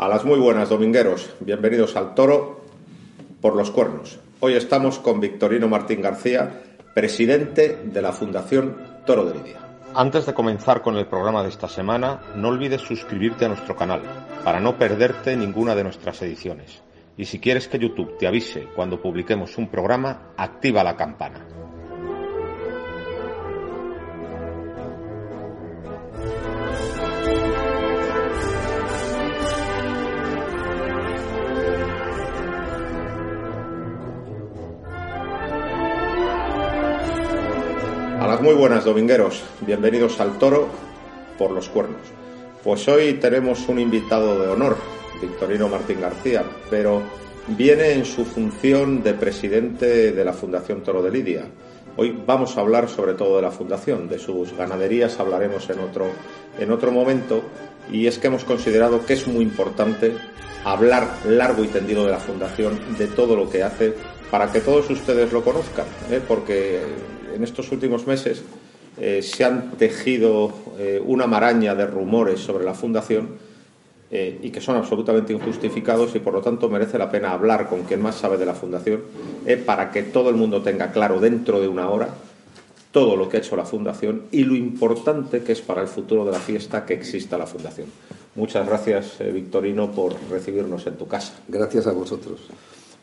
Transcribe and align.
A 0.00 0.06
las 0.06 0.24
muy 0.24 0.38
buenas, 0.38 0.68
domingueros. 0.68 1.28
Bienvenidos 1.40 1.96
al 1.96 2.14
Toro 2.14 2.60
por 3.40 3.56
los 3.56 3.72
Cuernos. 3.72 4.20
Hoy 4.38 4.54
estamos 4.54 5.00
con 5.00 5.18
Victorino 5.18 5.66
Martín 5.66 6.00
García, 6.00 6.62
presidente 6.94 7.80
de 7.82 8.00
la 8.00 8.12
Fundación 8.12 8.76
Toro 9.04 9.24
de 9.24 9.34
Lidia. 9.34 9.58
Antes 9.96 10.24
de 10.24 10.34
comenzar 10.34 10.82
con 10.82 10.96
el 10.96 11.08
programa 11.08 11.42
de 11.42 11.48
esta 11.48 11.68
semana, 11.68 12.20
no 12.36 12.46
olvides 12.46 12.82
suscribirte 12.82 13.46
a 13.46 13.48
nuestro 13.48 13.74
canal 13.74 14.02
para 14.44 14.60
no 14.60 14.78
perderte 14.78 15.36
ninguna 15.36 15.74
de 15.74 15.82
nuestras 15.82 16.22
ediciones. 16.22 16.80
Y 17.16 17.24
si 17.24 17.40
quieres 17.40 17.66
que 17.66 17.80
YouTube 17.80 18.18
te 18.18 18.28
avise 18.28 18.68
cuando 18.76 19.02
publiquemos 19.02 19.58
un 19.58 19.68
programa, 19.68 20.28
activa 20.36 20.84
la 20.84 20.96
campana. 20.96 21.44
Muy 38.36 38.54
buenas 38.54 38.84
domingueros, 38.84 39.42
bienvenidos 39.62 40.20
al 40.20 40.38
Toro 40.38 40.68
por 41.38 41.50
los 41.50 41.70
Cuernos. 41.70 42.02
Pues 42.62 42.86
hoy 42.86 43.14
tenemos 43.14 43.66
un 43.68 43.80
invitado 43.80 44.38
de 44.38 44.48
honor, 44.48 44.76
Victorino 45.20 45.66
Martín 45.66 46.02
García, 46.02 46.44
pero 46.68 47.02
viene 47.48 47.92
en 47.92 48.04
su 48.04 48.26
función 48.26 49.02
de 49.02 49.14
presidente 49.14 50.12
de 50.12 50.24
la 50.24 50.34
Fundación 50.34 50.82
Toro 50.82 51.02
de 51.02 51.10
Lidia. 51.10 51.46
Hoy 51.96 52.22
vamos 52.26 52.56
a 52.56 52.60
hablar 52.60 52.90
sobre 52.90 53.14
todo 53.14 53.36
de 53.36 53.42
la 53.42 53.50
fundación, 53.50 54.08
de 54.10 54.18
sus 54.18 54.54
ganaderías 54.54 55.18
hablaremos 55.18 55.68
en 55.70 55.80
otro, 55.80 56.08
en 56.58 56.70
otro 56.70 56.92
momento 56.92 57.42
y 57.90 58.06
es 58.06 58.18
que 58.18 58.26
hemos 58.26 58.44
considerado 58.44 59.04
que 59.06 59.14
es 59.14 59.26
muy 59.26 59.42
importante 59.42 60.14
hablar 60.64 61.08
largo 61.24 61.64
y 61.64 61.68
tendido 61.68 62.04
de 62.04 62.12
la 62.12 62.18
fundación, 62.18 62.78
de 62.98 63.06
todo 63.06 63.34
lo 63.34 63.48
que 63.48 63.62
hace, 63.62 63.94
para 64.30 64.52
que 64.52 64.60
todos 64.60 64.88
ustedes 64.90 65.32
lo 65.32 65.42
conozcan, 65.42 65.86
¿eh? 66.10 66.20
porque 66.26 66.82
en 67.34 67.42
estos 67.42 67.70
últimos 67.72 68.06
meses 68.06 68.42
eh, 69.00 69.22
se 69.22 69.44
han 69.44 69.72
tejido 69.72 70.52
eh, 70.78 71.02
una 71.04 71.26
maraña 71.26 71.74
de 71.74 71.86
rumores 71.86 72.40
sobre 72.40 72.64
la 72.64 72.74
fundación 72.74 73.48
y 74.10 74.48
que 74.48 74.62
son 74.62 74.76
absolutamente 74.76 75.34
injustificados 75.34 76.14
y 76.14 76.18
por 76.18 76.32
lo 76.32 76.40
tanto 76.40 76.70
merece 76.70 76.96
la 76.96 77.10
pena 77.10 77.32
hablar 77.32 77.68
con 77.68 77.82
quien 77.82 78.00
más 78.00 78.14
sabe 78.14 78.38
de 78.38 78.46
la 78.46 78.54
fundación 78.54 79.02
para 79.66 79.90
que 79.90 80.02
todo 80.02 80.30
el 80.30 80.36
mundo 80.36 80.62
tenga 80.62 80.92
claro 80.92 81.20
dentro 81.20 81.60
de 81.60 81.68
una 81.68 81.90
hora 81.90 82.08
todo 82.90 83.16
lo 83.16 83.28
que 83.28 83.36
ha 83.36 83.40
hecho 83.40 83.54
la 83.54 83.66
fundación 83.66 84.22
y 84.30 84.44
lo 84.44 84.56
importante 84.56 85.42
que 85.42 85.52
es 85.52 85.60
para 85.60 85.82
el 85.82 85.88
futuro 85.88 86.24
de 86.24 86.32
la 86.32 86.38
fiesta 86.38 86.86
que 86.86 86.94
exista 86.94 87.36
la 87.36 87.46
fundación. 87.46 87.88
Muchas 88.34 88.66
gracias, 88.66 89.18
Victorino, 89.30 89.92
por 89.92 90.14
recibirnos 90.30 90.86
en 90.86 90.96
tu 90.96 91.06
casa. 91.06 91.34
Gracias 91.46 91.86
a 91.86 91.92
vosotros. 91.92 92.40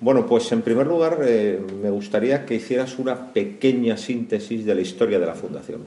Bueno, 0.01 0.25
pues 0.25 0.51
en 0.51 0.61
primer 0.61 0.87
lugar 0.87 1.19
eh, 1.25 1.59
me 1.81 1.89
gustaría 1.89 2.45
que 2.45 2.55
hicieras 2.55 2.99
una 2.99 3.31
pequeña 3.31 3.95
síntesis 3.97 4.65
de 4.65 4.75
la 4.75 4.81
historia 4.81 5.19
de 5.19 5.25
la 5.25 5.35
Fundación. 5.35 5.81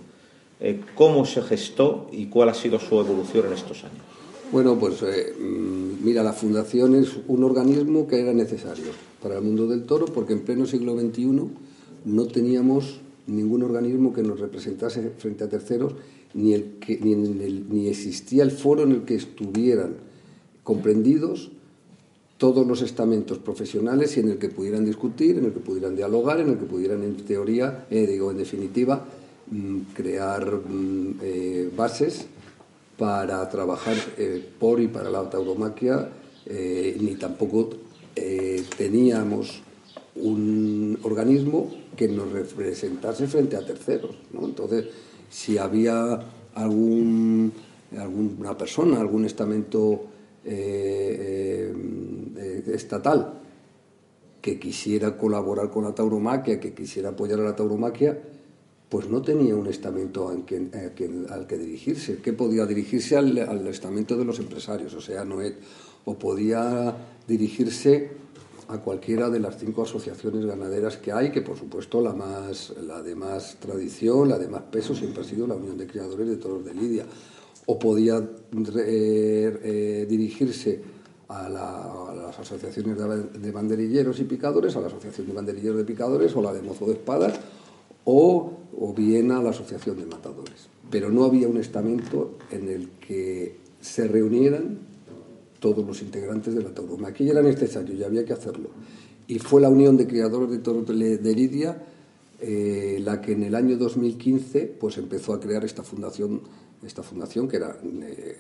Eh, 0.61 0.81
¿Cómo 0.95 1.27
se 1.27 1.43
gestó 1.43 2.09
y 2.11 2.27
cuál 2.27 2.49
ha 2.49 2.55
sido 2.55 2.81
su 2.81 2.99
evolución 2.99 3.47
en 3.47 3.53
estos 3.53 3.85
años? 3.85 3.99
Bueno, 4.51 4.79
pues 4.79 5.03
eh, 5.03 5.35
mm, 5.39 6.05
mira, 6.05 6.23
la 6.23 6.33
Fundación 6.33 6.95
es 6.95 7.19
un 7.27 7.45
organismo 7.45 8.07
que 8.07 8.21
era 8.21 8.33
necesario 8.33 8.87
para 9.23 9.37
el 9.37 9.43
mundo 9.43 9.67
del 9.67 9.85
toro 9.85 10.07
porque 10.07 10.33
en 10.33 10.41
pleno 10.41 10.65
siglo 10.65 10.99
XXI 10.99 11.43
no 12.07 12.27
teníamos 12.29 13.01
ningún 13.27 13.63
organismo 13.63 14.15
que 14.15 14.23
nos 14.23 14.41
representase 14.41 15.13
frente 15.19 15.45
a 15.45 15.51
terceros, 15.51 15.93
ni, 16.33 16.55
el 16.55 16.79
que, 16.81 16.99
ni, 16.99 17.15
ni 17.15 17.89
existía 17.89 18.43
el 18.43 18.53
foro 18.53 18.85
en 18.85 18.93
el 18.93 19.03
que 19.03 19.17
estuvieran 19.17 19.97
comprendidos 20.65 21.51
todos 22.39 22.65
los 22.65 22.81
estamentos 22.83 23.39
profesionales 23.39 24.17
y 24.17 24.21
en 24.21 24.31
el 24.31 24.39
que 24.39 24.49
pudieran 24.49 24.85
discutir, 24.85 25.39
en 25.39 25.47
el 25.47 25.53
que 25.53 25.59
pudieran 25.59 25.97
dialogar, 25.97 26.41
en 26.41 26.51
el 26.51 26.59
que 26.59 26.67
pudieran, 26.67 27.03
en 27.03 27.17
teoría, 27.17 27.87
eh, 27.91 28.07
digo, 28.07 28.31
en 28.31 28.39
definitiva, 28.39 29.05
mm, 29.51 29.79
crear 29.93 30.47
mm, 30.47 31.19
eh, 31.21 31.71
bases 31.77 32.27
para 32.97 33.49
trabajar 33.49 33.97
eh, 34.17 34.43
por 34.59 34.81
y 34.81 34.87
para 34.87 35.11
la 35.11 35.29
tauromaquia, 35.29 36.11
ni 36.49 37.15
tampoco 37.17 37.69
teníamos 38.79 39.61
un 40.17 40.99
organismo 41.03 41.71
que 41.95 42.09
nos 42.09 42.33
representase 42.33 43.27
frente 43.27 43.55
a 43.55 43.67
terceros. 43.67 44.17
Entonces, 44.33 44.87
si 45.29 45.59
había 45.59 46.19
algún, 46.55 47.53
alguna 47.99 48.57
persona, 48.57 48.99
algún 48.99 49.27
estamento 49.27 50.07
eh, 50.45 51.75
eh, 52.37 52.63
estatal 52.73 53.41
que 54.41 54.59
quisiera 54.59 55.17
colaborar 55.17 55.71
con 55.71 55.85
la 55.85 55.95
tauromaquia, 55.95 56.61
que 56.61 56.73
quisiera 56.73 57.11
apoyar 57.11 57.41
a 57.41 57.45
la 57.45 57.57
tauromaquia, 57.57 58.19
pues 58.89 59.09
no 59.09 59.21
tenía 59.21 59.55
un 59.55 59.67
estamento 59.67 60.29
al 60.29 60.45
que, 60.45 61.59
dirigirse. 61.59 62.19
¿Qué 62.23 62.33
podía 62.33 62.65
dirigirse 62.65 63.17
al, 63.17 63.67
estamento 63.67 64.17
de 64.17 64.25
los 64.25 64.39
empresarios, 64.39 64.95
o 64.95 65.01
sea, 65.01 65.25
Noet, 65.25 65.57
o 66.05 66.19
podía 66.19 66.97
dirigirse 67.27 68.11
a 68.69 68.79
cualquiera 68.79 69.29
de 69.29 69.41
las 69.41 69.59
cinco 69.59 69.83
asociaciones 69.83 70.47
ganaderas 70.47 70.97
que 70.99 71.13
hay, 71.13 71.31
que 71.33 71.43
por 71.43 71.59
supuesto 71.59 72.01
la, 72.01 72.13
más, 72.13 72.73
la 72.87 73.03
de 73.03 73.15
más 73.15 73.57
tradición, 73.61 74.29
la 74.29 74.39
de 74.39 74.49
más 74.49 74.63
peso 74.63 74.95
siempre 74.95 75.23
ha 75.23 75.25
sido 75.25 75.47
la 75.47 75.55
Unión 75.55 75.77
de 75.77 75.87
Criadores 75.87 76.29
de 76.29 76.37
Toros 76.37 76.65
de 76.65 76.75
Lidia 76.75 77.07
o 77.71 77.79
podía 77.79 78.17
eh, 78.17 79.61
eh, 79.63 80.07
dirigirse 80.09 80.81
a, 81.29 81.51
las 81.51 82.39
asociaciones 82.39 82.97
de, 83.43 83.51
banderilleros 83.51 84.19
y 84.21 84.25
picadores, 84.25 84.75
a 84.75 84.81
la 84.81 84.87
asociación 84.87 85.27
de 85.27 85.35
banderilleros 85.35 85.77
de 85.77 85.85
picadores 85.85 86.35
o 86.35 86.41
la 86.41 86.55
de 86.55 86.63
mozo 86.63 86.87
de 86.87 86.93
espadas, 86.93 87.39
o, 88.05 88.55
bien 88.97 89.33
a 89.33 89.43
la 89.43 89.51
asociación 89.51 89.99
de 89.99 90.07
matadores. 90.07 90.69
Pero 90.91 91.11
no 91.11 91.25
había 91.25 91.47
un 91.47 91.59
estamento 91.59 92.39
en 92.51 92.71
el 92.71 92.89
que 93.07 93.57
se 93.83 94.09
reunieran 94.09 94.79
todos 95.61 95.87
los 95.87 96.01
integrantes 96.01 96.55
de 96.55 96.63
la 96.63 96.71
tauromaquia. 96.71 97.11
Aquí 97.11 97.29
era 97.29 97.43
necesario 97.43 97.95
y 97.95 98.03
había 98.03 98.25
que 98.25 98.33
hacerlo. 98.33 98.71
Y 99.27 99.41
fue 99.41 99.61
la 99.61 99.69
Unión 99.69 99.99
de 99.99 100.07
Criadores 100.07 100.51
de 100.51 100.59
Toros 100.59 100.87
de 100.87 101.35
Lidia 101.35 101.77
eh, 102.41 103.01
la 103.03 103.21
que 103.21 103.33
en 103.33 103.43
el 103.43 103.57
año 103.57 103.77
2015 103.77 104.77
pues, 104.79 104.97
empezó 104.97 105.33
a 105.33 105.41
crear 105.41 105.65
esta 105.65 105.83
fundación 105.83 106.43
esta 106.85 107.03
fundación 107.03 107.49
que 107.49 107.57
era 107.57 107.77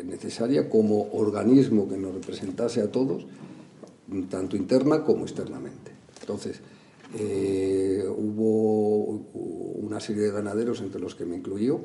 necesaria 0.05 0.69
como 0.69 1.11
organismo 1.13 1.89
que 1.89 1.97
nos 1.97 2.15
representase 2.15 2.81
a 2.81 2.91
todos, 2.91 3.27
tanto 4.31 4.57
interna 4.57 5.05
como 5.05 5.25
externamente. 5.25 5.93
Entonces, 6.21 6.61
eh, 7.15 8.05
hubo 8.07 9.23
una 9.81 10.01
serie 10.01 10.23
de 10.23 10.31
ganaderos, 10.31 10.81
entre 10.81 11.01
los 11.01 11.15
que 11.15 11.25
me 11.25 11.37
incluyó, 11.37 11.81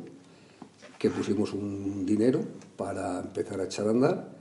que 0.99 1.09
pusimos 1.09 1.53
un 1.53 2.05
dinero 2.05 2.41
para 2.77 3.19
empezar 3.19 3.59
a 3.59 3.65
echar 3.65 3.87
a 3.87 3.91
andar 3.91 4.37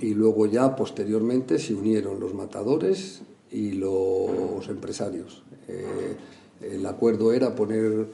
y 0.00 0.14
luego 0.14 0.46
ya 0.46 0.76
posteriormente 0.76 1.58
se 1.58 1.74
unieron 1.74 2.20
los 2.20 2.34
matadores 2.34 3.22
y 3.50 3.72
los 3.72 4.68
empresarios. 4.68 5.42
Eh, 5.68 6.16
el 6.62 6.86
acuerdo 6.86 7.32
era 7.32 7.54
poner 7.54 8.06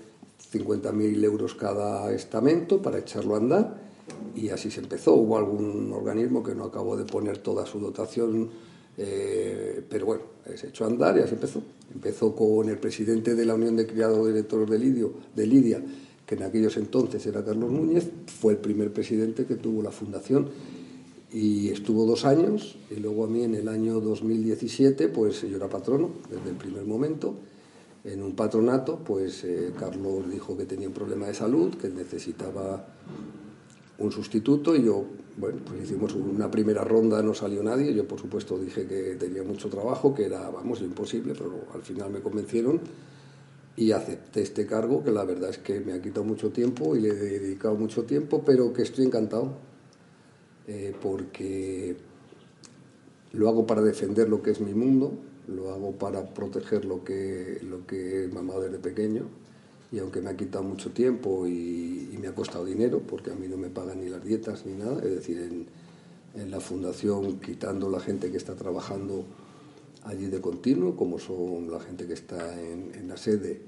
50.000 0.50 1.24
euros 1.24 1.54
cada 1.54 2.12
estamento 2.12 2.80
para 2.80 2.98
echarlo 2.98 3.34
a 3.34 3.38
andar 3.38 3.82
y 4.34 4.48
así 4.48 4.70
se 4.70 4.80
empezó. 4.80 5.14
Hubo 5.14 5.36
algún 5.38 5.92
organismo 5.92 6.42
que 6.42 6.54
no 6.54 6.64
acabó 6.64 6.96
de 6.96 7.04
poner 7.04 7.38
toda 7.38 7.66
su 7.66 7.78
dotación, 7.78 8.50
eh, 8.96 9.82
pero 9.88 10.06
bueno, 10.06 10.22
se 10.54 10.68
echó 10.68 10.84
a 10.84 10.88
andar 10.88 11.16
y 11.18 11.20
así 11.20 11.34
empezó. 11.34 11.62
Empezó 11.92 12.34
con 12.34 12.68
el 12.68 12.78
presidente 12.78 13.34
de 13.34 13.44
la 13.44 13.54
Unión 13.54 13.76
de 13.76 13.86
Criados 13.86 14.26
Directores 14.26 14.68
de, 14.70 14.78
Lidio, 14.78 15.12
de 15.34 15.46
Lidia, 15.46 15.82
que 16.26 16.34
en 16.34 16.42
aquellos 16.42 16.76
entonces 16.76 17.24
era 17.26 17.44
Carlos 17.44 17.70
Núñez, 17.70 18.08
fue 18.26 18.54
el 18.54 18.58
primer 18.58 18.92
presidente 18.92 19.44
que 19.44 19.56
tuvo 19.56 19.82
la 19.82 19.90
fundación 19.90 20.48
y 21.32 21.68
estuvo 21.68 22.04
dos 22.04 22.24
años 22.24 22.76
y 22.90 22.96
luego 23.00 23.24
a 23.24 23.26
mí 23.26 23.42
en 23.42 23.54
el 23.54 23.68
año 23.68 24.00
2017 24.00 25.08
pues 25.08 25.40
yo 25.42 25.56
era 25.56 25.68
patrono 25.68 26.10
desde 26.30 26.50
el 26.50 26.56
primer 26.56 26.84
momento 26.84 27.34
en 28.04 28.22
un 28.22 28.34
patronato, 28.34 28.98
pues 28.98 29.44
eh, 29.44 29.72
Carlos 29.78 30.28
dijo 30.30 30.56
que 30.56 30.64
tenía 30.64 30.88
un 30.88 30.94
problema 30.94 31.26
de 31.26 31.34
salud, 31.34 31.74
que 31.76 31.88
necesitaba 31.88 32.84
un 33.98 34.10
sustituto 34.10 34.74
y 34.74 34.84
yo, 34.84 35.04
bueno, 35.36 35.60
pues 35.64 35.82
hicimos 35.82 36.14
una 36.14 36.50
primera 36.50 36.82
ronda, 36.82 37.22
no 37.22 37.32
salió 37.32 37.62
nadie, 37.62 37.94
yo 37.94 38.06
por 38.06 38.18
supuesto 38.18 38.58
dije 38.58 38.86
que 38.86 39.14
tenía 39.14 39.44
mucho 39.44 39.68
trabajo, 39.68 40.14
que 40.14 40.24
era, 40.24 40.50
vamos, 40.50 40.80
imposible, 40.80 41.34
pero 41.34 41.66
al 41.72 41.82
final 41.82 42.10
me 42.10 42.20
convencieron 42.20 42.80
y 43.76 43.92
acepté 43.92 44.42
este 44.42 44.66
cargo, 44.66 45.04
que 45.04 45.12
la 45.12 45.24
verdad 45.24 45.50
es 45.50 45.58
que 45.58 45.80
me 45.80 45.92
ha 45.92 46.02
quitado 46.02 46.24
mucho 46.24 46.50
tiempo 46.50 46.96
y 46.96 47.00
le 47.00 47.10
he 47.10 47.14
dedicado 47.14 47.76
mucho 47.76 48.02
tiempo, 48.02 48.42
pero 48.44 48.72
que 48.72 48.82
estoy 48.82 49.06
encantado, 49.06 49.52
eh, 50.66 50.92
porque 51.00 51.96
lo 53.32 53.48
hago 53.48 53.66
para 53.66 53.80
defender 53.80 54.28
lo 54.28 54.42
que 54.42 54.50
es 54.50 54.60
mi 54.60 54.74
mundo, 54.74 55.12
lo 55.48 55.72
hago 55.72 55.92
para 55.92 56.32
proteger 56.34 56.84
lo 56.84 57.04
que, 57.04 57.58
lo 57.62 57.86
que 57.86 58.24
he 58.24 58.28
mamado 58.28 58.62
desde 58.62 58.78
pequeño, 58.78 59.22
y 59.90 59.98
aunque 59.98 60.20
me 60.20 60.30
ha 60.30 60.36
quitado 60.36 60.64
mucho 60.64 60.90
tiempo 60.90 61.46
y, 61.46 62.18
me 62.20 62.28
ha 62.28 62.34
costado 62.36 62.64
dinero, 62.64 63.00
porque 63.00 63.32
a 63.32 63.34
mí 63.34 63.48
no 63.48 63.56
me 63.56 63.68
pagan 63.68 64.00
ni 64.00 64.08
las 64.08 64.22
dietas 64.22 64.64
ni 64.64 64.74
nada, 64.74 65.02
es 65.02 65.10
decir, 65.10 65.38
en, 65.38 65.66
en 66.40 66.50
la 66.52 66.60
fundación, 66.60 67.40
quitando 67.40 67.90
la 67.90 67.98
gente 67.98 68.30
que 68.30 68.36
está 68.36 68.54
trabajando 68.54 69.24
allí 70.04 70.26
de 70.26 70.40
continuo, 70.40 70.96
como 70.96 71.18
son 71.18 71.70
la 71.70 71.80
gente 71.80 72.06
que 72.06 72.14
está 72.14 72.60
en, 72.60 73.08
la 73.08 73.16
sede 73.16 73.60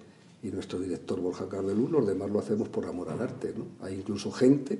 y 0.42 0.48
nuestro 0.48 0.78
director 0.78 1.20
Borja 1.20 1.48
Cardeluz, 1.48 1.90
los 1.90 2.06
demás 2.06 2.30
lo 2.30 2.38
hacemos 2.38 2.68
por 2.68 2.86
amor 2.86 3.10
al 3.10 3.20
arte. 3.20 3.54
¿no? 3.56 3.66
Hay 3.84 3.94
incluso 3.94 4.30
gente 4.30 4.78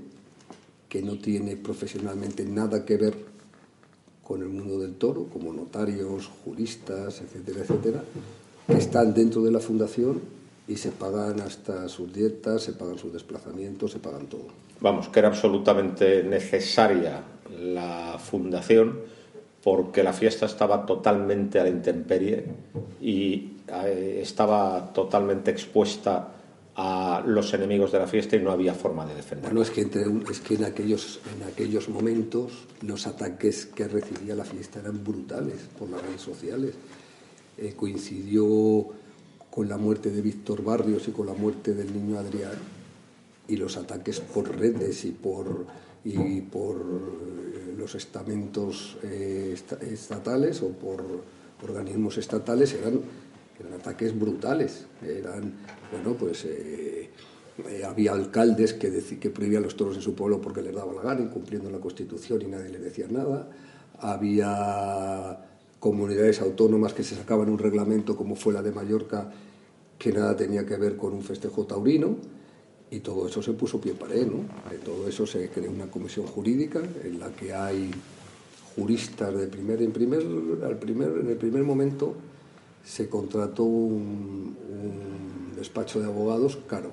que 0.88 1.02
no 1.02 1.18
tiene 1.18 1.56
profesionalmente 1.56 2.44
nada 2.44 2.84
que 2.84 2.96
ver 2.96 3.33
con 4.24 4.42
el 4.42 4.48
mundo 4.48 4.78
del 4.78 4.94
toro, 4.94 5.26
como 5.32 5.52
notarios, 5.52 6.30
juristas, 6.44 7.20
etcétera, 7.20 7.60
etcétera, 7.60 8.02
que 8.66 8.78
están 8.78 9.14
dentro 9.14 9.42
de 9.42 9.50
la 9.50 9.60
fundación 9.60 10.20
y 10.66 10.76
se 10.76 10.90
pagan 10.90 11.40
hasta 11.40 11.88
sus 11.88 12.12
dietas, 12.12 12.62
se 12.62 12.72
pagan 12.72 12.98
sus 12.98 13.12
desplazamientos, 13.12 13.92
se 13.92 13.98
pagan 13.98 14.26
todo. 14.26 14.46
Vamos, 14.80 15.08
que 15.08 15.18
era 15.18 15.28
absolutamente 15.28 16.22
necesaria 16.22 17.22
la 17.60 18.18
fundación 18.18 19.00
porque 19.62 20.02
la 20.02 20.12
fiesta 20.12 20.46
estaba 20.46 20.84
totalmente 20.84 21.58
a 21.58 21.64
la 21.64 21.70
intemperie 21.70 22.44
y 23.00 23.52
eh, 23.68 24.20
estaba 24.22 24.92
totalmente 24.92 25.50
expuesta 25.50 26.28
a 26.76 27.22
los 27.24 27.54
enemigos 27.54 27.92
de 27.92 28.00
la 28.00 28.06
fiesta 28.06 28.36
y 28.36 28.40
no 28.40 28.50
había 28.50 28.74
forma 28.74 29.06
de 29.06 29.14
defenderla. 29.14 29.50
Bueno, 29.50 29.62
es 29.62 29.70
que, 29.70 29.82
entre 29.82 30.04
es 30.30 30.40
que 30.40 30.54
en, 30.54 30.64
aquellos, 30.64 31.20
en 31.36 31.46
aquellos 31.48 31.88
momentos 31.88 32.52
los 32.82 33.06
ataques 33.06 33.66
que 33.66 33.86
recibía 33.86 34.34
la 34.34 34.44
fiesta 34.44 34.80
eran 34.80 35.04
brutales 35.04 35.60
por 35.78 35.88
las 35.88 36.02
redes 36.02 36.20
sociales. 36.20 36.74
Eh, 37.56 37.74
coincidió 37.76 38.88
con 39.50 39.68
la 39.68 39.76
muerte 39.76 40.10
de 40.10 40.20
Víctor 40.20 40.64
Barrios 40.64 41.06
y 41.06 41.12
con 41.12 41.26
la 41.26 41.34
muerte 41.34 41.74
del 41.74 41.92
niño 41.94 42.18
Adrián 42.18 42.58
y 43.46 43.56
los 43.56 43.76
ataques 43.76 44.18
por 44.18 44.56
redes 44.56 45.04
y 45.04 45.12
por, 45.12 45.66
y 46.04 46.40
por 46.40 46.84
los 47.78 47.94
estamentos 47.94 48.96
eh, 49.04 49.54
estatales 49.82 50.62
o 50.62 50.70
por 50.70 51.04
organismos 51.62 52.18
estatales 52.18 52.72
eran, 52.74 53.00
eran 53.60 53.74
ataques 53.74 54.18
brutales. 54.18 54.86
Eran, 55.02 55.52
bueno, 55.92 56.14
pues 56.18 56.44
eh, 56.44 57.10
eh, 57.68 57.82
había 57.84 58.12
alcaldes 58.12 58.74
que, 58.74 58.90
que 59.20 59.30
prohibían 59.30 59.62
los 59.62 59.76
toros 59.76 59.96
en 59.96 60.02
su 60.02 60.14
pueblo 60.14 60.40
porque 60.40 60.62
les 60.62 60.74
daba 60.74 60.92
la 60.92 61.02
gana, 61.02 61.20
incumpliendo 61.20 61.70
la 61.70 61.78
Constitución 61.78 62.42
y 62.42 62.46
nadie 62.46 62.70
le 62.70 62.78
decía 62.78 63.06
nada. 63.08 63.48
Había 64.00 65.38
comunidades 65.78 66.40
autónomas 66.40 66.94
que 66.94 67.04
se 67.04 67.14
sacaban 67.14 67.50
un 67.50 67.58
reglamento 67.58 68.16
como 68.16 68.36
fue 68.36 68.54
la 68.54 68.62
de 68.62 68.72
Mallorca 68.72 69.30
que 69.98 70.12
nada 70.12 70.34
tenía 70.34 70.64
que 70.64 70.76
ver 70.76 70.96
con 70.96 71.12
un 71.12 71.22
festejo 71.22 71.66
taurino 71.66 72.16
y 72.90 73.00
todo 73.00 73.28
eso 73.28 73.42
se 73.42 73.52
puso 73.52 73.80
pie 73.80 73.92
pared, 73.92 74.26
¿no? 74.26 74.44
De 74.70 74.78
todo 74.78 75.06
eso 75.08 75.26
se 75.26 75.48
creó 75.50 75.70
una 75.70 75.90
comisión 75.90 76.26
jurídica 76.26 76.80
en 77.04 77.20
la 77.20 77.30
que 77.30 77.52
hay 77.52 77.90
juristas 78.74 79.36
de 79.36 79.46
primer 79.46 79.82
en 79.82 79.92
primer 79.92 80.22
al 80.64 80.78
primer 80.78 81.18
en 81.18 81.28
el 81.28 81.36
primer 81.36 81.62
momento 81.62 82.14
se 82.84 83.08
contrató 83.08 83.64
un, 83.64 84.56
despacho 85.56 86.00
de 86.00 86.06
abogados 86.06 86.58
caro 86.68 86.90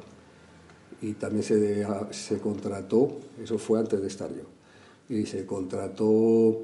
y 1.02 1.14
también 1.14 1.44
se, 1.44 1.86
se 2.12 2.38
contrató 2.40 3.18
eso 3.44 3.58
fue 3.58 3.80
antes 3.80 4.00
de 4.02 4.08
estar 4.08 4.30
yo 4.30 4.44
y 5.10 5.26
se 5.26 5.46
contrató 5.46 6.62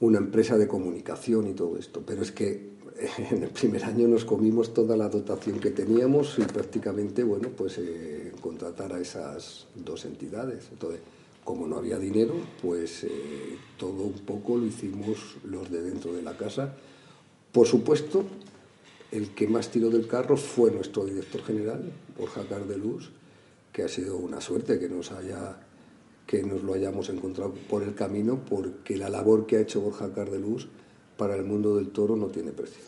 una 0.00 0.18
empresa 0.18 0.56
de 0.56 0.68
comunicación 0.68 1.48
y 1.48 1.52
todo 1.52 1.76
esto 1.76 2.02
pero 2.06 2.22
es 2.22 2.32
que 2.32 2.78
en 3.30 3.42
el 3.44 3.50
primer 3.50 3.84
año 3.84 4.08
nos 4.08 4.24
comimos 4.24 4.74
toda 4.74 4.96
la 4.96 5.08
dotación 5.08 5.60
que 5.60 5.70
teníamos 5.70 6.38
y 6.38 6.42
prácticamente, 6.42 7.22
bueno, 7.22 7.48
pues 7.50 7.78
eh, 7.78 8.32
contratar 8.40 8.92
a 8.92 9.00
esas 9.00 9.66
dos 9.74 10.04
entidades. 10.04 10.68
Entonces, 10.72 11.00
como 11.44 11.66
no 11.66 11.76
había 11.76 11.98
dinero, 11.98 12.34
pues 12.60 13.04
eh, 13.04 13.56
todo 13.78 14.04
un 14.04 14.18
poco 14.26 14.56
lo 14.56 14.66
hicimos 14.66 15.36
los 15.44 15.70
de 15.70 15.82
dentro 15.82 16.12
de 16.12 16.22
la 16.22 16.36
casa. 16.36 16.74
Por 17.58 17.66
supuesto, 17.66 18.22
el 19.10 19.30
que 19.30 19.48
más 19.48 19.68
tiró 19.68 19.90
del 19.90 20.06
carro 20.06 20.36
fue 20.36 20.70
nuestro 20.70 21.04
director 21.04 21.42
general, 21.42 21.90
Borja 22.16 22.44
Cardeluz, 22.48 23.10
que 23.72 23.82
ha 23.82 23.88
sido 23.88 24.16
una 24.16 24.40
suerte 24.40 24.78
que 24.78 24.88
nos 24.88 25.10
haya 25.10 25.58
que 26.24 26.44
nos 26.44 26.62
lo 26.62 26.74
hayamos 26.74 27.08
encontrado 27.08 27.52
por 27.68 27.82
el 27.82 27.96
camino, 27.96 28.38
porque 28.48 28.96
la 28.96 29.10
labor 29.10 29.44
que 29.46 29.56
ha 29.56 29.60
hecho 29.60 29.80
Borja 29.80 30.12
Cardeluz 30.12 30.68
para 31.16 31.34
el 31.34 31.42
mundo 31.42 31.74
del 31.74 31.88
toro 31.88 32.14
no 32.14 32.26
tiene 32.26 32.52
precio. 32.52 32.80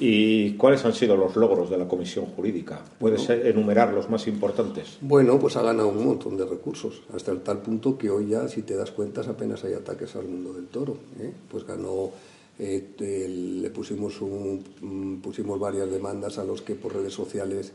¿Y 0.00 0.52
cuáles 0.52 0.86
han 0.86 0.94
sido 0.94 1.14
los 1.14 1.36
logros 1.36 1.68
de 1.68 1.76
la 1.76 1.86
Comisión 1.86 2.24
Jurídica? 2.26 2.82
¿Puedes 2.98 3.28
enumerar 3.28 3.92
los 3.92 4.08
más 4.08 4.26
importantes? 4.26 4.96
Bueno, 5.02 5.38
pues 5.38 5.56
ha 5.56 5.62
ganado 5.62 5.88
un 5.88 6.02
montón 6.02 6.38
de 6.38 6.46
recursos, 6.46 7.02
hasta 7.12 7.30
el 7.30 7.42
tal 7.42 7.58
punto 7.58 7.98
que 7.98 8.08
hoy 8.08 8.28
ya, 8.28 8.48
si 8.48 8.62
te 8.62 8.74
das 8.74 8.90
cuenta, 8.90 9.20
apenas 9.20 9.64
hay 9.64 9.74
ataques 9.74 10.16
al 10.16 10.28
mundo 10.28 10.54
del 10.54 10.68
toro. 10.68 10.96
¿eh? 11.20 11.30
Pues 11.50 11.66
ganó, 11.66 12.12
eh, 12.58 13.28
le 13.28 13.70
pusimos, 13.70 14.20
un, 14.20 15.20
pusimos 15.22 15.60
varias 15.60 15.90
demandas 15.90 16.38
a 16.38 16.44
los 16.44 16.62
que 16.62 16.74
por 16.74 16.94
redes 16.94 17.12
sociales 17.12 17.72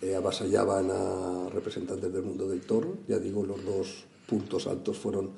eh, 0.00 0.14
avasallaban 0.14 0.90
a 0.90 1.48
representantes 1.50 2.12
del 2.12 2.22
mundo 2.22 2.48
del 2.48 2.60
toro. 2.60 2.98
Ya 3.08 3.18
digo, 3.18 3.44
los 3.44 3.64
dos 3.64 4.04
puntos 4.28 4.66
altos 4.66 4.98
fueron 4.98 5.30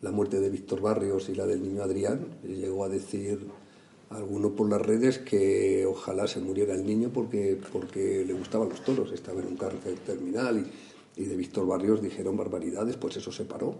la 0.00 0.10
muerte 0.10 0.40
de 0.40 0.48
Víctor 0.50 0.80
Barrios 0.80 1.28
y 1.28 1.34
la 1.34 1.46
del 1.46 1.62
niño 1.62 1.82
Adrián. 1.82 2.26
Y 2.42 2.54
llegó 2.54 2.84
a 2.84 2.88
decir 2.88 3.40
alguno 4.08 4.50
por 4.54 4.68
las 4.68 4.80
redes 4.80 5.18
que 5.18 5.86
ojalá 5.86 6.26
se 6.26 6.40
muriera 6.40 6.74
el 6.74 6.86
niño 6.86 7.10
porque, 7.12 7.58
porque 7.72 8.24
le 8.26 8.32
gustaban 8.32 8.68
los 8.68 8.82
toros, 8.82 9.12
estaba 9.12 9.40
en 9.40 9.48
un 9.48 9.56
cárcel 9.56 9.98
terminal 10.00 10.66
y, 11.16 11.24
de 11.24 11.36
Víctor 11.36 11.66
Barrios 11.66 12.00
dijeron 12.00 12.36
barbaridades, 12.38 12.96
pues 12.96 13.16
eso 13.18 13.30
se 13.30 13.44
paró. 13.44 13.76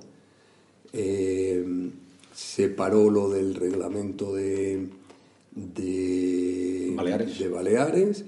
Eh, 0.93 1.65
se 2.33 2.69
paró 2.69 3.11
lo 3.11 3.31
del 3.31 3.55
reglamento 3.55 4.35
de, 4.35 4.89
de 5.55 6.95
de 7.39 7.49
Baleares 7.49 8.25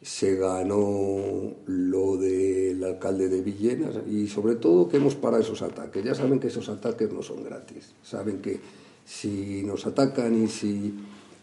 se 0.00 0.36
ganó 0.36 1.54
lo 1.66 2.16
del 2.16 2.82
alcalde 2.84 3.28
de 3.28 3.42
Villena 3.42 3.90
y 4.08 4.28
sobre 4.28 4.54
todo 4.54 4.88
que 4.88 4.98
hemos 4.98 5.16
parado 5.16 5.42
esos 5.42 5.62
ataques. 5.62 6.04
Ya 6.04 6.14
saben 6.14 6.38
que 6.38 6.46
esos 6.46 6.68
ataques 6.68 7.12
no 7.12 7.22
son 7.22 7.42
gratis, 7.42 7.92
saben 8.02 8.40
que 8.40 8.60
si 9.04 9.62
nos 9.64 9.86
atacan 9.86 10.44
y 10.44 10.48
si, 10.48 10.94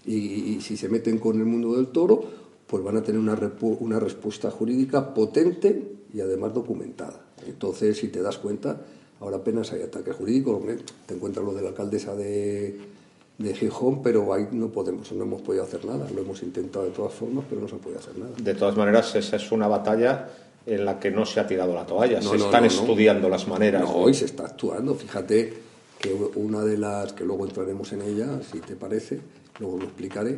y, 0.06 0.62
si 0.62 0.78
se 0.78 0.88
meten 0.88 1.18
con 1.18 1.38
el 1.38 1.46
mundo 1.46 1.76
del 1.76 1.88
toro, 1.88 2.24
pues 2.66 2.84
van 2.84 2.98
a 2.98 3.04
tener 3.04 3.20
una, 3.20 3.38
una 3.80 4.00
respuesta 4.00 4.50
jurídica 4.50 5.14
potente 5.14 5.98
y 6.14 6.22
además 6.22 6.54
documentada. 6.54 7.26
Entonces, 7.46 7.98
si 7.98 8.08
te 8.08 8.22
das 8.22 8.38
cuenta, 8.38 8.82
ahora 9.20 9.38
apenas 9.38 9.72
hay 9.72 9.82
ataques 9.82 10.16
jurídicos, 10.16 10.62
te 11.06 11.14
encuentras 11.14 11.46
lo 11.46 11.54
de 11.54 11.62
la 11.62 11.70
alcaldesa 11.70 12.16
de 12.16 12.96
de 13.38 13.54
Gijón, 13.54 14.02
pero 14.02 14.34
ahí 14.34 14.48
no 14.52 14.70
podemos, 14.70 15.12
no 15.12 15.24
hemos 15.24 15.42
podido 15.42 15.64
hacer 15.64 15.84
nada. 15.86 16.08
Lo 16.14 16.22
hemos 16.22 16.42
intentado 16.44 16.86
de 16.86 16.92
todas 16.92 17.14
formas, 17.14 17.46
pero 17.50 17.62
no 17.62 17.68
se 17.68 17.76
ha 17.76 17.78
podido 17.80 18.00
hacer 18.00 18.18
nada. 18.18 18.32
De 18.38 18.54
todas 18.54 18.78
maneras, 18.78 19.14
esa 19.16 19.36
es 19.36 19.52
una 19.52 19.68
batalla 19.68 20.30
en 20.66 20.86
la 20.86 21.00
que 21.00 21.12
no 21.12 21.26
se 21.26 21.40
ha 21.40 21.48
tirado 21.48 21.74
la 21.74 21.86
toalla. 21.86 22.22
se 22.22 22.36
están 22.36 22.66
estudiando 22.66 23.30
las 23.30 23.48
maneras. 23.48 23.82
No, 23.82 23.96
hoy 23.96 24.14
se 24.14 24.26
está 24.26 24.46
actuando. 24.46 24.96
Fíjate 24.96 25.54
que 26.00 26.14
una 26.36 26.64
de 26.64 26.78
las 26.78 27.14
que 27.14 27.26
luego 27.26 27.46
entraremos 27.46 27.92
en 27.94 28.02
ella, 28.02 28.40
si 28.50 28.60
te 28.60 28.76
parece, 28.76 29.20
luego 29.60 29.80
lo 29.80 29.84
explicaré. 29.84 30.38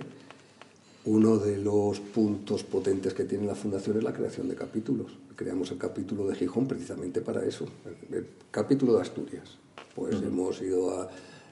Uno 1.05 1.37
de 1.37 1.57
los 1.57 1.99
puntos 1.99 2.63
potentes 2.63 3.13
que 3.13 3.23
tiene 3.23 3.45
la 3.45 3.55
Fundación 3.55 3.97
es 3.97 4.03
la 4.03 4.11
creación 4.11 4.49
de 4.49 4.55
capítulos. 4.55 5.07
Creamos 5.37 5.71
el 5.71 5.77
capítulo 5.77 6.27
de 6.27 6.35
Gijón 6.35 6.67
precisamente 6.67 7.21
para 7.21 7.45
eso, 7.45 7.65
el, 8.11 8.27
capítulo 8.51 8.95
de 8.95 9.01
Asturias. 9.01 9.57
Pues 9.95 10.21
hemos 10.21 10.61
ido 10.61 10.99
a 10.99 11.09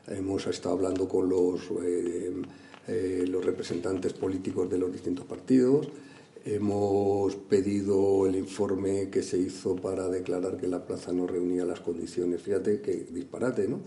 hemos 0.07 0.45
estado 0.47 0.75
hablando 0.75 1.07
con 1.07 1.29
los, 1.29 1.61
eh, 1.83 2.33
eh, 2.87 3.25
los 3.27 3.43
representantes 3.43 4.13
políticos 4.13 4.69
de 4.69 4.77
los 4.77 4.91
distintos 4.91 5.25
partidos, 5.25 5.87
hemos 6.45 7.35
pedido 7.35 8.27
el 8.27 8.35
informe 8.35 9.09
que 9.09 9.23
se 9.23 9.37
hizo 9.37 9.75
para 9.75 10.07
declarar 10.09 10.57
que 10.57 10.67
la 10.67 10.85
plaza 10.85 11.11
no 11.11 11.25
reunía 11.25 11.65
las 11.65 11.79
condiciones. 11.79 12.41
Fíjate 12.41 12.81
que 12.81 13.07
disparate, 13.11 13.67
¿no? 13.67 13.79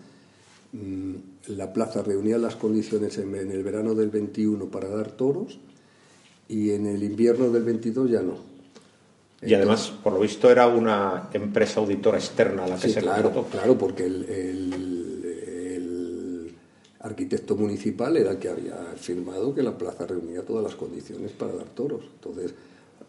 Mm, 0.73 1.15
la 1.57 1.73
plaza 1.73 2.03
reunía 2.03 2.37
las 2.37 2.57
condiciones 2.57 3.17
en, 3.19 3.35
el 3.35 3.63
verano 3.63 3.95
del 3.95 4.11
21 4.11 4.67
para 4.67 4.89
dar 4.89 5.13
toros 5.13 5.61
y 6.49 6.71
en 6.71 6.87
el 6.87 7.03
invierno 7.03 7.51
del 7.51 7.63
22 7.63 8.11
ya 8.11 8.23
no. 8.23 8.48
Y 9.41 9.55
además, 9.55 9.93
por 10.03 10.13
lo 10.15 10.21
visto, 10.21 10.51
era 10.51 10.67
una 10.67 11.29
empresa 11.33 11.81
auditora 11.81 12.19
externa 12.19 12.67
la 12.67 12.77
que 12.77 12.89
se 12.89 13.01
claro, 13.01 13.47
Claro, 13.51 13.79
porque 13.79 14.05
el, 14.05 14.75
arquitecto 17.01 17.55
municipal 17.57 18.17
era 18.17 18.33
el 18.33 18.39
que 18.39 18.49
había 18.49 18.77
firmado 18.97 19.55
que 19.55 19.63
la 19.63 19.79
plaza 19.79 20.05
reunía 20.07 20.43
todas 20.43 20.65
las 20.65 20.75
condiciones 20.75 21.31
para 21.33 21.55
dar 21.55 21.69
toros. 21.69 22.03
Entonces, 22.15 22.55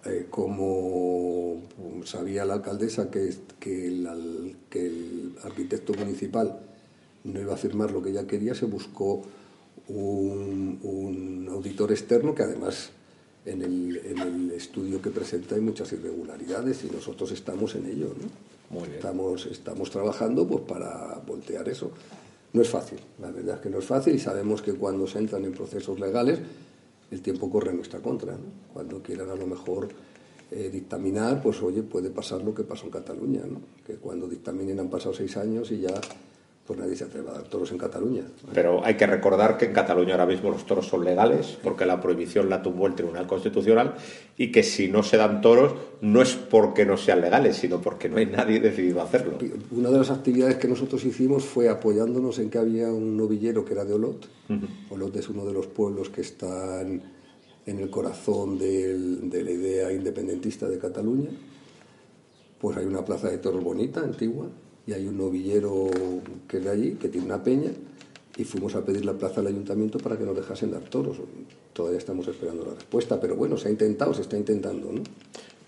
eh, 0.05 0.27
como 0.29 1.63
sabía 2.05 2.45
la 2.45 2.53
alcaldesa 2.53 3.09
que, 3.09 3.33
que, 3.59 3.87
el, 3.87 4.55
que 4.69 4.85
el 4.85 5.33
arquitecto 5.43 5.93
municipal 5.95 6.59
no 7.23 7.41
iba 7.41 7.55
a 7.55 7.57
firmar 7.57 7.91
lo 7.91 8.01
que 8.01 8.11
ella 8.11 8.27
quería, 8.27 8.53
se 8.53 8.65
buscó 8.65 9.23
un, 9.87 10.79
un 10.83 11.49
auditor 11.49 11.91
externo 11.91 12.35
que 12.35 12.43
además 12.43 12.91
en 13.45 13.61
el, 13.61 14.51
estudio 14.51 15.01
que 15.01 15.09
presenta 15.09 15.55
hay 15.55 15.61
muchas 15.61 15.91
irregularidades 15.93 16.83
y 16.83 16.89
nosotros 16.89 17.31
estamos 17.31 17.75
en 17.75 17.85
ello. 17.85 18.13
¿no? 18.19 18.85
Estamos, 18.85 19.45
estamos 19.45 19.89
trabajando 19.89 20.47
pues, 20.47 20.61
para 20.61 21.21
voltear 21.25 21.67
eso. 21.69 21.91
No 22.51 22.61
es 22.61 22.69
fácil, 22.69 22.99
la 23.21 23.31
verdad 23.31 23.55
es 23.55 23.61
que 23.61 23.69
no 23.69 23.79
es 23.79 23.85
fácil 23.85 24.15
y 24.15 24.19
sabemos 24.19 24.61
que 24.61 24.73
cuando 24.73 25.07
se 25.07 25.19
entran 25.19 25.45
en 25.45 25.53
procesos 25.53 25.99
legales 25.99 26.39
el 27.11 27.21
tiempo 27.21 27.49
corre 27.49 27.71
en 27.71 27.77
nuestra 27.77 27.99
contra. 27.99 28.33
¿no? 28.33 28.45
Cuando 28.73 29.01
quieran 29.01 29.29
a 29.29 29.35
lo 29.35 29.47
mejor 29.47 29.89
eh, 30.51 30.69
dictaminar, 30.71 31.41
pues 31.41 31.61
oye, 31.61 31.83
puede 31.83 32.09
pasar 32.09 32.43
lo 32.43 32.53
que 32.53 32.63
pasó 32.63 32.85
en 32.85 32.91
Cataluña, 32.91 33.41
¿no? 33.49 33.61
que 33.85 33.95
cuando 33.95 34.27
dictaminen 34.27 34.79
han 34.79 34.89
pasado 34.89 35.13
seis 35.13 35.37
años 35.37 35.71
y 35.71 35.79
ya 35.79 35.93
pues 36.69 36.77
nadie 36.77 36.95
se 36.95 37.05
atreva 37.05 37.31
a 37.31 37.33
dar 37.33 37.47
toros 37.49 37.71
en 37.71 37.79
Cataluña. 37.79 38.21
Pero 38.53 38.85
hay 38.85 38.93
que 38.93 39.07
recordar 39.07 39.57
que 39.57 39.65
en 39.65 39.73
Cataluña 39.73 40.11
ahora 40.11 40.27
mismo 40.27 40.51
los 40.51 40.67
toros 40.67 40.85
son 40.85 41.03
legales, 41.03 41.57
porque 41.63 41.83
la 41.83 41.99
prohibición 41.99 42.47
la 42.47 42.61
tumbó 42.61 42.85
el 42.85 42.93
Tribunal 42.93 43.25
Constitucional, 43.25 43.95
y 44.37 44.51
que 44.51 44.61
si 44.61 44.87
no 44.87 45.01
se 45.01 45.17
dan 45.17 45.41
toros 45.41 45.73
no 46.01 46.21
es 46.21 46.35
porque 46.35 46.85
no 46.85 46.95
sean 46.95 47.21
legales, 47.21 47.55
sino 47.55 47.81
porque 47.81 48.07
no 48.07 48.17
hay 48.17 48.27
nadie 48.27 48.59
decidido 48.59 49.01
a 49.01 49.05
hacerlo. 49.05 49.39
Una 49.71 49.89
de 49.89 49.97
las 49.97 50.11
actividades 50.11 50.57
que 50.57 50.67
nosotros 50.67 51.03
hicimos 51.05 51.43
fue 51.43 51.69
apoyándonos 51.69 52.37
en 52.37 52.51
que 52.51 52.59
había 52.59 52.89
un 52.89 53.17
novillero 53.17 53.65
que 53.65 53.73
era 53.73 53.83
de 53.83 53.95
Olot. 53.95 54.27
Olot 54.91 55.15
es 55.15 55.27
uno 55.27 55.45
de 55.45 55.53
los 55.53 55.65
pueblos 55.65 56.11
que 56.11 56.21
están 56.21 57.01
en 57.65 57.79
el 57.79 57.89
corazón 57.89 58.59
de 58.59 59.41
la 59.43 59.51
idea 59.51 59.91
independentista 59.91 60.69
de 60.69 60.77
Cataluña. 60.77 61.31
Pues 62.61 62.77
hay 62.77 62.85
una 62.85 63.03
plaza 63.03 63.27
de 63.31 63.39
toros 63.39 63.63
bonita, 63.63 64.01
antigua, 64.01 64.45
y 64.89 64.93
hay 64.93 65.05
un 65.05 65.17
novillero 65.17 65.87
que 66.47 66.57
es 66.57 66.63
de 66.63 66.69
allí, 66.69 66.91
que 66.93 67.09
tiene 67.09 67.27
una 67.27 67.43
peña, 67.43 67.69
y 68.37 68.43
fuimos 68.43 68.73
a 68.73 68.83
pedir 68.83 69.05
la 69.05 69.13
plaza 69.13 69.41
al 69.41 69.47
ayuntamiento 69.47 69.99
para 69.99 70.17
que 70.17 70.23
nos 70.23 70.35
dejasen 70.35 70.71
dar 70.71 70.81
toros. 70.81 71.17
Todavía 71.73 71.99
estamos 71.99 72.27
esperando 72.27 72.65
la 72.65 72.73
respuesta, 72.73 73.19
pero 73.21 73.35
bueno, 73.35 73.55
se 73.55 73.67
ha 73.67 73.71
intentado, 73.71 74.15
se 74.15 74.21
está 74.21 74.35
intentando. 74.35 74.91
¿no? 74.91 75.01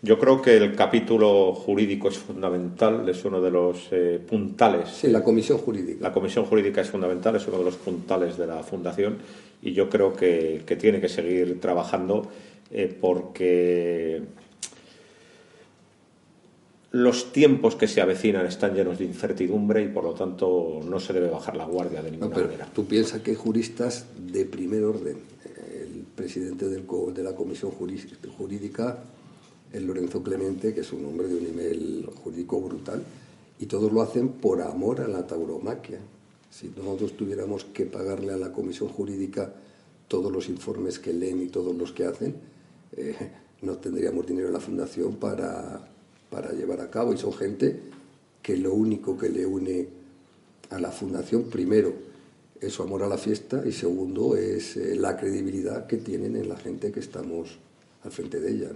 Yo 0.01 0.17
creo 0.17 0.41
que 0.41 0.57
el 0.57 0.75
capítulo 0.75 1.53
jurídico 1.53 2.07
es 2.07 2.17
fundamental, 2.17 3.07
es 3.07 3.23
uno 3.23 3.41
de 3.41 3.51
los 3.51 3.89
eh, 3.91 4.19
puntales. 4.27 4.89
Sí, 4.89 5.09
la 5.09 5.23
comisión 5.23 5.59
jurídica. 5.59 5.99
La 6.01 6.11
comisión 6.11 6.45
jurídica 6.45 6.81
es 6.81 6.89
fundamental, 6.89 7.35
es 7.35 7.47
uno 7.47 7.59
de 7.59 7.65
los 7.65 7.75
puntales 7.75 8.37
de 8.37 8.47
la 8.47 8.63
fundación 8.63 9.17
y 9.61 9.73
yo 9.73 9.87
creo 9.87 10.15
que, 10.15 10.63
tiene 10.79 10.99
que 10.99 11.09
seguir 11.09 11.59
trabajando 11.59 12.27
eh, 12.71 12.97
porque 12.99 14.23
los 16.91 17.31
tiempos 17.31 17.75
que 17.75 17.87
se 17.87 18.01
avecinan 18.01 18.45
están 18.45 18.73
llenos 18.73 18.99
de 18.99 19.05
incertidumbre 19.05 19.81
y 19.81 19.87
por 19.87 20.03
lo 20.03 20.13
tanto 20.13 20.81
no 20.83 20.99
se 20.99 21.13
debe 21.13 21.29
bajar 21.29 21.55
la 21.55 21.65
guardia 21.65 22.03
de 22.03 22.11
ninguna 22.11 22.37
manera. 22.37 22.69
Tú 22.73 22.85
piensas 22.85 23.21
que 23.21 23.31
hay 23.31 23.37
juristas 23.37 24.05
de 24.19 24.45
primer 24.45 24.83
orden. 24.83 25.17
El 25.73 26.03
presidente 26.15 26.67
del, 26.67 26.85
de 27.13 27.23
la 27.23 27.33
Comisión 27.33 27.71
Jurídica 27.71 28.99
es 29.71 29.81
Lorenzo 29.81 30.21
Clemente, 30.21 30.73
que 30.73 30.81
es 30.81 30.91
un 30.91 31.05
hombre 31.05 31.27
de 31.27 31.35
un 31.35 31.43
nivel 31.43 32.09
jurídico 32.23 32.59
brutal, 32.59 33.01
y 33.57 33.67
todos 33.67 33.91
lo 33.91 34.01
hacen 34.01 34.27
por 34.27 34.61
amor 34.61 34.99
a 34.99 35.07
la 35.07 35.25
tauromaquia. 35.25 35.99
Si 36.49 36.73
nosotros 36.75 37.15
tuviéramos 37.15 37.63
que 37.63 37.85
pagarle 37.85 38.33
a 38.33 38.37
la 38.37 38.51
Comisión 38.51 38.89
Jurídica 38.89 39.53
todos 40.09 40.29
los 40.29 40.49
informes 40.49 40.99
que 40.99 41.13
leen 41.13 41.41
y 41.41 41.47
todos 41.47 41.73
los 41.73 41.93
que 41.93 42.03
hacen, 42.03 42.35
eh, 42.97 43.15
no 43.61 43.77
tendríamos 43.77 44.27
dinero 44.27 44.47
en 44.47 44.53
la 44.53 44.59
Fundación 44.59 45.15
para 45.15 45.90
para 46.31 46.53
llevar 46.53 46.81
a 46.81 46.89
cabo 46.89 47.13
y 47.13 47.17
son 47.17 47.33
gente 47.33 47.79
que 48.41 48.57
lo 48.57 48.73
único 48.73 49.17
que 49.17 49.29
le 49.29 49.45
une 49.45 49.87
a 50.71 50.79
la 50.79 50.89
fundación, 50.89 51.43
primero, 51.43 51.93
es 52.59 52.73
su 52.73 52.83
amor 52.83 53.03
a 53.03 53.07
la 53.07 53.17
fiesta 53.17 53.61
y 53.65 53.71
segundo, 53.71 54.35
es 54.35 54.77
eh, 54.77 54.95
la 54.95 55.17
credibilidad 55.17 55.85
que 55.85 55.97
tienen 55.97 56.35
en 56.35 56.47
la 56.47 56.55
gente 56.55 56.91
que 56.91 57.01
estamos 57.01 57.57
al 58.03 58.11
frente 58.11 58.39
de 58.39 58.51
ella. 58.51 58.69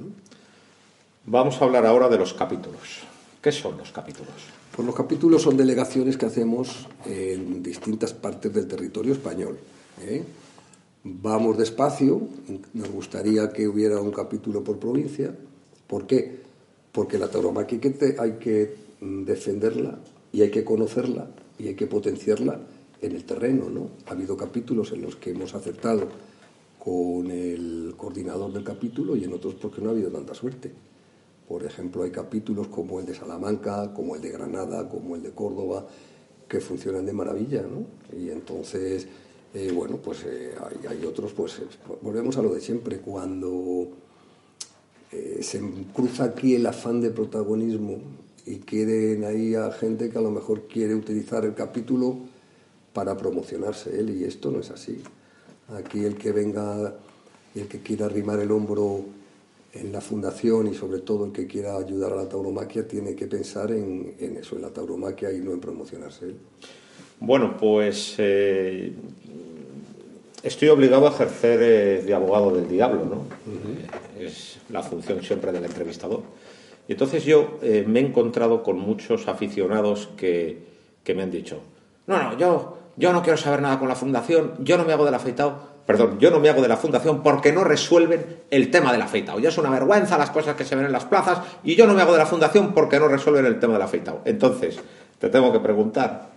Vamos 1.26 1.60
a 1.62 1.66
hablar 1.66 1.86
ahora 1.86 2.10
de 2.10 2.18
los 2.18 2.34
capítulos. 2.34 3.02
¿Qué 3.42 3.52
son 3.52 3.78
los 3.78 3.92
capítulos? 3.92 4.34
Pues 4.76 4.86
los 4.86 4.96
capítulos 4.96 5.42
son 5.42 5.56
delegaciones 5.56 6.18
que 6.18 6.26
hacemos 6.26 6.88
en 7.06 7.64
distintas 7.64 8.14
partes 8.14 8.54
del 8.54 8.68
territorio 8.68 9.14
español. 9.14 9.58
¿eh? 10.02 10.24
Vamos 11.04 11.58
despacio, 11.58 12.22
nos 12.74 12.90
gustaría 12.90 13.50
que 13.54 13.68
hubiera 13.68 14.02
un 14.02 14.12
capítulo 14.12 14.64
por 14.64 14.80
provincia. 14.80 15.34
¿Por 15.88 16.08
qué? 16.08 16.45
Porque 16.96 17.18
la 17.18 17.28
tauromaquia 17.28 17.78
hay 18.20 18.32
que, 18.40 18.74
mm, 19.02 19.26
defenderla 19.26 20.00
y 20.32 20.42
hay 20.44 20.50
que 20.50 20.64
conocerla 20.64 21.28
y 21.60 21.68
hay 21.68 21.76
que 21.76 21.88
potenciarla 21.88 22.58
en 23.02 23.12
el 23.12 23.26
terreno. 23.26 23.70
¿no? 23.70 23.90
Ha 24.08 24.12
habido 24.12 24.38
capítulos 24.38 24.94
en 24.94 25.02
los 25.02 25.18
que 25.18 25.32
hemos 25.32 25.54
acertado 25.54 26.08
con 26.80 27.30
el 27.30 27.94
coordinador 27.98 28.54
del 28.54 28.64
capítulo 28.64 29.18
y 29.18 29.26
en 29.26 29.34
otros 29.34 29.56
porque 29.56 29.82
no 29.82 29.90
ha 29.90 29.92
habido 29.92 30.10
tanta 30.10 30.34
suerte. 30.34 30.72
Por 31.50 31.66
ejemplo, 31.66 32.04
hay 32.04 32.12
capítulos 32.12 32.70
como 32.70 33.00
el 33.02 33.06
de 33.06 33.14
Salamanca, 33.14 33.94
como 33.94 34.16
el 34.16 34.22
de 34.22 34.30
Granada, 34.30 34.88
como 34.88 35.16
el 35.16 35.22
de 35.22 35.32
Córdoba, 35.32 35.86
que 36.48 36.62
funcionan 36.62 37.06
de 37.06 37.14
maravilla, 37.14 37.62
¿no? 37.62 37.86
Y 38.18 38.30
entonces, 38.30 39.08
eh, 39.54 39.72
bueno, 39.72 39.98
pues 39.98 40.24
eh, 40.26 40.54
hay, 40.90 41.06
otros, 41.06 41.34
pues 41.34 41.62
volvemos 42.02 42.38
a 42.38 42.42
lo 42.42 42.54
de 42.54 42.62
siempre, 42.62 43.00
cuando 43.00 43.90
eh, 45.16 45.44
se 45.44 45.62
cruza 45.94 46.26
aquí 46.26 46.56
el 46.56 46.66
afán 46.66 47.00
de 47.00 47.10
protagonismo 47.10 48.00
y 48.46 48.58
quieren 48.58 49.24
ahí 49.24 49.56
a 49.56 49.72
gente 49.72 50.10
que 50.10 50.18
a 50.18 50.22
lo 50.22 50.32
mejor 50.32 50.64
quiere 50.68 50.94
utilizar 50.94 51.46
el 51.46 51.54
capítulo 51.54 52.18
para 52.94 53.16
promocionarse 53.16 53.98
él 53.98 54.10
y 54.18 54.26
esto 54.26 54.52
no 54.52 54.60
es 54.60 54.72
así. 54.72 55.02
Aquí 55.70 56.04
el 56.04 56.16
que 56.16 56.32
venga 56.32 56.96
y 57.54 57.62
el 57.62 57.68
que 57.68 57.80
quiera 57.80 58.06
arrimar 58.06 58.40
el 58.40 58.52
hombro 58.52 59.06
en 59.74 59.92
la 59.92 60.02
fundación 60.02 60.68
y 60.68 60.74
sobre 60.74 61.00
todo 61.00 61.26
el 61.26 61.32
que 61.32 61.48
quiera 61.48 61.78
ayudar 61.78 62.14
a 62.14 62.18
la 62.18 62.30
tauromaquia 62.30 62.88
tiene 62.88 63.16
que 63.16 63.28
pensar 63.28 63.72
en, 63.72 64.16
eso, 64.20 64.56
en 64.56 64.62
la 64.62 64.70
tauromaquia 64.70 65.32
y 65.32 65.40
no 65.40 65.52
en 65.52 65.60
promocionarse 65.60 66.26
él. 66.26 66.36
Bueno, 67.20 67.56
pues 67.58 68.16
eh, 68.18 68.94
estoy 70.44 70.68
obligado 70.70 71.08
a 71.08 71.12
ejercer 71.12 71.60
eh, 71.62 72.04
de 72.04 72.14
abogado 72.14 72.54
del 72.56 72.68
diablo, 72.68 73.06
¿no? 73.06 73.26
Es 74.20 74.58
la 74.70 74.82
función 74.82 75.22
siempre 75.22 75.52
del 75.52 75.66
entrevistador. 75.66 76.24
Y 76.88 76.94
entonces 76.94 77.24
yo 77.24 77.58
eh, 77.62 77.84
me 77.88 78.00
he 78.00 78.04
encontrado 78.04 78.64
con 78.64 78.80
muchos 78.80 79.28
aficionados 79.28 80.10
que, 80.18 80.64
me 81.16 81.24
han 81.24 81.32
dicho, 81.32 81.62
no, 82.08 82.22
no, 82.22 82.38
yo, 82.38 82.78
yo 82.96 83.12
no 83.12 83.22
quiero 83.22 83.38
saber 83.38 83.62
nada 83.62 83.80
con 83.80 83.88
la 83.88 83.96
fundación, 83.96 84.54
yo 84.60 84.78
no 84.78 84.86
me 84.86 84.94
hago 84.94 85.06
del 85.06 85.14
afeitado, 85.16 85.76
perdón, 85.86 86.20
yo 86.20 86.30
no 86.32 86.40
me 86.40 86.50
hago 86.50 86.62
de 86.62 86.68
la 86.68 86.78
fundación 86.78 87.24
porque 87.24 87.52
no 87.52 87.64
resuelven 87.64 88.44
el 88.52 88.70
tema 88.70 88.92
del 88.92 89.02
afeitado. 89.02 89.40
Ya 89.40 89.50
es 89.50 89.58
una 89.58 89.70
vergüenza 89.70 90.18
las 90.18 90.30
cosas 90.30 90.56
que 90.56 90.66
se 90.66 90.76
ven 90.76 90.86
en 90.86 90.92
las 90.92 91.06
plazas 91.06 91.42
y 91.64 91.76
yo 91.76 91.88
no 91.88 91.94
me 91.94 92.02
hago 92.02 92.12
de 92.12 92.20
la 92.20 92.26
fundación 92.26 92.74
porque 92.74 93.00
no 93.00 93.08
resuelven 93.08 93.46
el 93.46 93.60
tema 93.60 93.74
del 93.74 93.82
afeitado. 93.82 94.22
Entonces, 94.26 94.80
te 95.20 95.30
tengo 95.30 95.52
que 95.52 95.60
preguntar, 95.60 96.30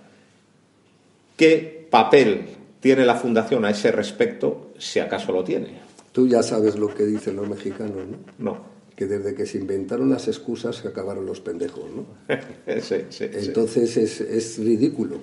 ¿qué 1.37 1.87
papel 1.90 2.58
tiene 2.80 3.04
la 3.04 3.16
Fundación 3.16 3.64
a 3.64 3.70
ese 3.70 3.92
respecto, 3.92 4.73
si 4.78 5.00
acaso 5.00 5.32
lo 5.32 5.44
tiene. 5.44 5.88
Tú 6.19 6.27
ya 6.27 6.43
sabes 6.43 6.77
lo 6.77 6.93
que 6.93 7.07
dicen 7.07 7.37
los 7.37 7.49
mexicanos, 7.49 7.99
¿no? 8.09 8.19
No. 8.39 8.59
Que 8.97 9.07
desde 9.07 9.37
que 9.37 9.47
se 9.47 9.59
inventaron 9.59 10.11
las 10.11 10.27
excusas 10.27 10.75
se 10.75 10.89
acabaron 10.89 11.25
los 11.25 11.41
pendejos, 11.41 11.85
¿no? 11.95 12.07
sí, 12.83 12.97
sí, 13.09 13.27
Entonces 13.33 13.97
Es, 13.97 14.21
es 14.21 14.59
ridículo 14.59 15.19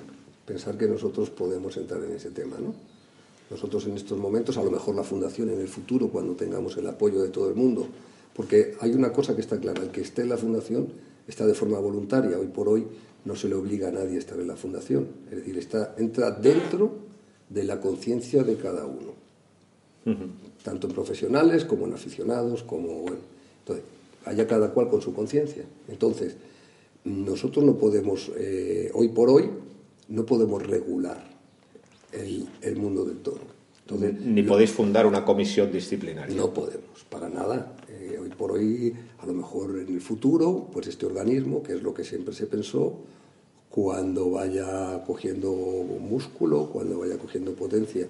pensar 0.46 0.78
que 0.78 0.88
nosotros 0.88 1.32
podemos 1.32 1.76
entrar 1.76 2.02
en 2.02 2.14
ese 2.14 2.30
tema, 2.30 2.56
¿no? 2.62 2.74
Nosotros 3.52 3.86
en 3.88 3.98
estos 3.98 4.18
momentos, 4.18 4.58
a 4.58 4.64
lo 4.64 4.72
mejor 4.72 4.96
la 4.96 5.04
Fundación 5.04 5.50
en 5.50 5.60
el 5.60 5.68
futuro, 5.68 6.08
cuando 6.08 6.34
tengamos 6.34 6.78
el 6.78 6.88
apoyo 6.88 7.22
de 7.22 7.28
todo 7.28 7.50
el 7.50 7.56
mundo, 7.56 7.90
porque 8.34 8.78
hay 8.80 8.92
una 8.92 9.12
cosa 9.12 9.36
que 9.36 9.42
está 9.42 9.60
clara, 9.60 9.84
el 9.84 9.90
que 9.90 10.00
esté 10.00 10.22
en 10.22 10.30
la 10.30 10.38
Fundación 10.38 10.88
está 11.28 11.46
de 11.46 11.56
forma 11.56 11.78
voluntaria, 11.78 12.40
hoy 12.40 12.48
por 12.48 12.70
hoy 12.70 12.88
no 13.26 13.36
se 13.36 13.50
le 13.50 13.56
obliga 13.56 13.90
a 13.90 13.92
nadie 13.92 14.16
a 14.16 14.20
estar 14.20 14.40
en 14.40 14.48
la 14.48 14.56
Fundación, 14.56 15.10
es 15.30 15.40
decir, 15.40 15.58
está, 15.58 15.94
entra 15.98 16.32
dentro 16.32 17.00
de 17.50 17.66
la 17.66 17.82
conciencia 17.82 18.44
de 18.44 18.56
cada 18.56 18.86
uno, 18.86 19.25
tanto 20.64 20.88
en 20.88 20.94
profesionales 20.94 21.66
como 21.66 21.86
en 21.86 21.94
aficionados, 21.94 22.64
como 22.64 23.02
bueno. 23.02 23.22
Entonces, 23.60 23.86
haya 24.26 24.48
cada 24.48 24.72
cual 24.72 24.90
con 24.90 25.02
su 25.02 25.14
conciencia. 25.14 25.64
Entonces, 25.88 26.38
nosotros 27.04 27.66
no 27.66 27.78
podemos, 27.78 28.32
eh, 28.38 28.92
hoy 28.94 29.10
por 29.10 29.30
hoy, 29.30 29.50
no 30.10 30.26
podemos 30.26 30.66
regular 30.66 31.24
el, 32.12 32.76
mundo 32.78 33.06
del 33.06 33.18
toro. 33.18 33.42
Entonces, 33.82 34.20
Ni 34.22 34.44
podéis 34.44 34.72
fundar 34.72 35.06
una 35.06 35.26
comisión 35.26 35.72
disciplinaria. 35.72 36.36
No 36.36 36.54
podemos, 36.54 37.04
para 37.10 37.30
nada. 37.30 37.76
Eh, 37.88 38.18
hoy 38.22 38.30
por 38.30 38.52
hoy, 38.52 38.96
a 39.20 39.26
lo 39.26 39.34
mejor 39.34 39.80
en 39.80 39.94
el 39.94 40.02
futuro, 40.02 40.68
pues 40.72 40.88
este 40.88 41.06
organismo, 41.06 41.62
que 41.62 41.74
es 41.74 41.84
lo 41.84 41.94
que 41.94 42.04
siempre 42.04 42.34
se 42.34 42.48
pensó, 42.48 42.98
cuando 43.70 44.32
vaya 44.32 45.04
cogiendo 45.06 45.52
músculo, 45.52 46.70
cuando 46.72 47.00
vaya 47.00 47.18
cogiendo 47.18 47.54
potencia 47.54 48.08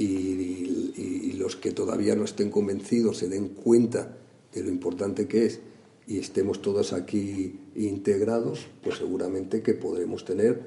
y, 0.00 1.32
los 1.38 1.56
que 1.56 1.72
todavía 1.72 2.14
no 2.14 2.24
estén 2.24 2.50
convencidos 2.50 3.16
se 3.16 3.28
den 3.28 3.48
cuenta 3.48 4.18
de 4.52 4.62
lo 4.62 4.68
importante 4.68 5.26
que 5.26 5.46
es 5.46 5.60
y 6.06 6.18
estemos 6.18 6.60
todos 6.60 6.92
aquí 6.92 7.60
integrados, 7.74 8.66
pues 8.82 8.98
seguramente 8.98 9.62
que 9.62 9.72
podremos 9.72 10.26
tener 10.26 10.62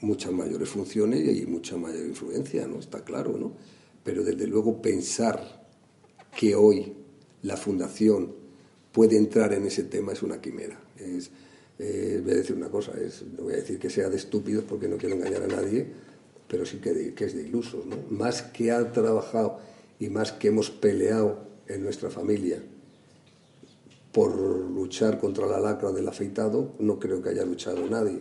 muchas 0.00 0.32
mayores 0.32 0.68
funciones 0.68 1.36
y 1.36 1.44
mucha 1.46 1.76
mayor 1.76 2.06
influencia, 2.06 2.68
¿no? 2.68 2.78
Está 2.78 3.02
claro, 3.02 3.36
¿no? 3.36 3.52
Pero 4.04 4.22
desde 4.22 4.46
luego 4.46 4.80
pensar 4.80 5.66
que 6.38 6.54
hoy 6.54 6.92
la 7.42 7.56
fundación 7.56 8.32
puede 8.92 9.16
entrar 9.16 9.52
en 9.54 9.66
ese 9.66 9.84
tema 9.84 10.12
es 10.12 10.22
una 10.22 10.40
quimera. 10.40 10.80
Es, 10.98 11.30
eh, 11.80 12.20
voy 12.22 12.32
a 12.32 12.36
decir 12.36 12.54
una 12.54 12.68
cosa, 12.68 12.92
es, 13.00 13.24
no 13.36 13.44
voy 13.44 13.54
a 13.54 13.56
decir 13.56 13.78
que 13.78 13.90
sea 13.90 14.08
de 14.08 14.16
estúpidos 14.16 14.64
porque 14.64 14.88
no 14.88 14.98
quiero 14.98 15.16
engañar 15.16 15.42
a 15.42 15.48
nadie, 15.48 15.86
pero 16.52 16.66
sí 16.66 16.80
que, 16.80 17.14
es 17.18 17.34
de 17.34 17.42
ilusos. 17.44 17.80
Más 18.10 18.42
que 18.42 18.72
ha 18.72 18.92
trabajado 18.92 19.58
y 19.98 20.10
más 20.10 20.32
que 20.32 20.48
hemos 20.48 20.70
peleado 20.70 21.38
en 21.66 21.82
nuestra 21.82 22.10
familia 22.10 22.62
por 24.12 24.36
luchar 24.36 25.18
contra 25.18 25.46
la 25.46 25.58
lacra 25.58 25.92
del 25.92 26.06
afeitado, 26.06 26.74
no 26.78 26.98
creo 26.98 27.22
que 27.22 27.30
haya 27.30 27.46
luchado 27.46 27.88
nadie. 27.88 28.20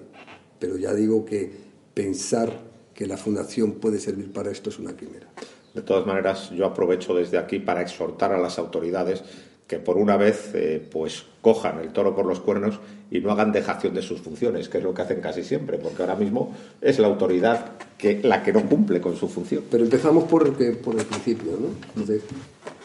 Pero 0.59 0.77
ya 0.77 0.93
digo 0.93 1.25
que 1.25 1.51
pensar 1.93 2.57
que 2.93 3.05
la 3.05 3.17
fundación 3.17 3.73
puede 3.73 3.99
servir 3.99 4.31
para 4.31 4.49
esto 4.49 4.69
es 4.69 4.79
una 4.79 4.95
quimera. 4.95 5.27
De 5.73 5.81
todas 5.81 6.07
maneras, 6.07 6.51
yo 6.51 6.65
aprovecho 6.65 7.13
desde 7.13 7.37
aquí 7.37 7.59
para 7.59 7.81
exhortar 7.81 8.31
a 8.31 8.39
las 8.39 8.57
autoridades 8.57 9.23
que 9.71 9.79
por 9.79 9.95
una 9.95 10.17
vez 10.17 10.51
eh, 10.53 10.85
pues 10.91 11.23
cojan 11.39 11.79
el 11.79 11.93
toro 11.93 12.13
por 12.13 12.25
los 12.25 12.41
cuernos 12.41 12.81
y 13.09 13.21
no 13.21 13.31
hagan 13.31 13.53
dejación 13.53 13.93
de 13.93 14.01
sus 14.01 14.19
funciones, 14.19 14.67
que 14.67 14.79
es 14.79 14.83
lo 14.83 14.93
que 14.93 15.01
hacen 15.01 15.21
casi 15.21 15.43
siempre, 15.43 15.77
porque 15.77 16.03
ahora 16.03 16.17
mismo 16.17 16.53
es 16.81 16.99
la 16.99 17.07
autoridad 17.07 17.77
que, 17.97 18.19
la 18.21 18.43
que 18.43 18.51
no 18.51 18.67
cumple 18.67 18.99
con 18.99 19.15
su 19.15 19.29
función. 19.29 19.63
Pero 19.71 19.85
empezamos 19.85 20.25
por, 20.25 20.43
por 20.79 20.99
el 20.99 21.05
principio, 21.05 21.53
¿no? 21.53 21.69
Entonces, 21.87 22.21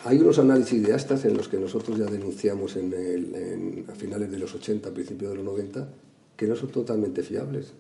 hay 0.05 0.19
unos 0.19 0.39
análisis 0.39 0.81
de 0.81 0.95
astas 0.95 1.25
en 1.25 1.37
los 1.37 1.49
que 1.49 1.57
nosotros 1.57 1.99
ya 1.99 2.05
denunciamos 2.05 2.77
en 2.77 2.93
el, 2.93 3.85
a 3.89 3.93
finales 3.97 4.31
de 4.31 4.39
los 4.39 4.55
80, 4.55 4.89
principios 4.95 5.33
de 5.33 5.39
los 5.39 5.45
90, 5.45 5.89
que 6.37 6.47
no 6.47 6.55
son 6.55 6.69
totalmente 6.69 7.25
fiables. 7.25 7.73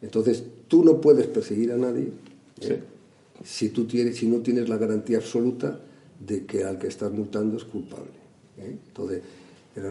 Entonces, 0.00 0.42
tú 0.66 0.82
no 0.82 0.98
puedes 0.98 1.26
perseguir 1.26 1.72
a 1.72 1.76
nadie 1.76 2.08
¿eh? 2.62 2.80
si, 3.44 3.68
tú 3.68 3.84
tienes, 3.84 4.16
si 4.16 4.26
no 4.28 4.38
tienes 4.38 4.70
la 4.70 4.78
garantía 4.78 5.18
absoluta 5.18 5.78
de 6.18 6.44
que 6.44 6.64
al 6.64 6.78
que 6.78 6.88
estás 6.88 7.12
multando 7.12 7.56
es 7.56 7.64
culpable. 7.64 8.12
¿eh? 8.58 8.76
Entonces, 8.86 9.22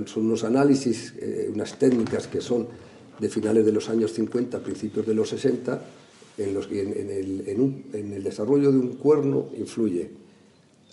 son 0.06 0.25
unos 0.25 0.44
análisis, 0.44 1.13
eh, 1.20 1.50
unas 1.53 1.77
técnicas 1.77 2.27
que 2.27 2.42
son 2.42 2.68
de 3.20 3.30
finales 3.30 3.65
de 3.65 3.72
los 3.72 3.89
años 3.89 4.13
50, 4.13 4.60
principios 4.60 5.06
de 5.06 5.13
los 5.13 5.30
60, 5.30 5.82
en 6.38 6.53
los 6.53 6.68
que 6.68 6.82
en, 6.82 7.10
el, 7.10 7.84
en 7.94 8.13
el 8.13 8.24
desarrollo 8.24 8.72
de 8.72 8.77
un 8.77 8.94
cuerno 8.96 9.50
influye 9.58 10.10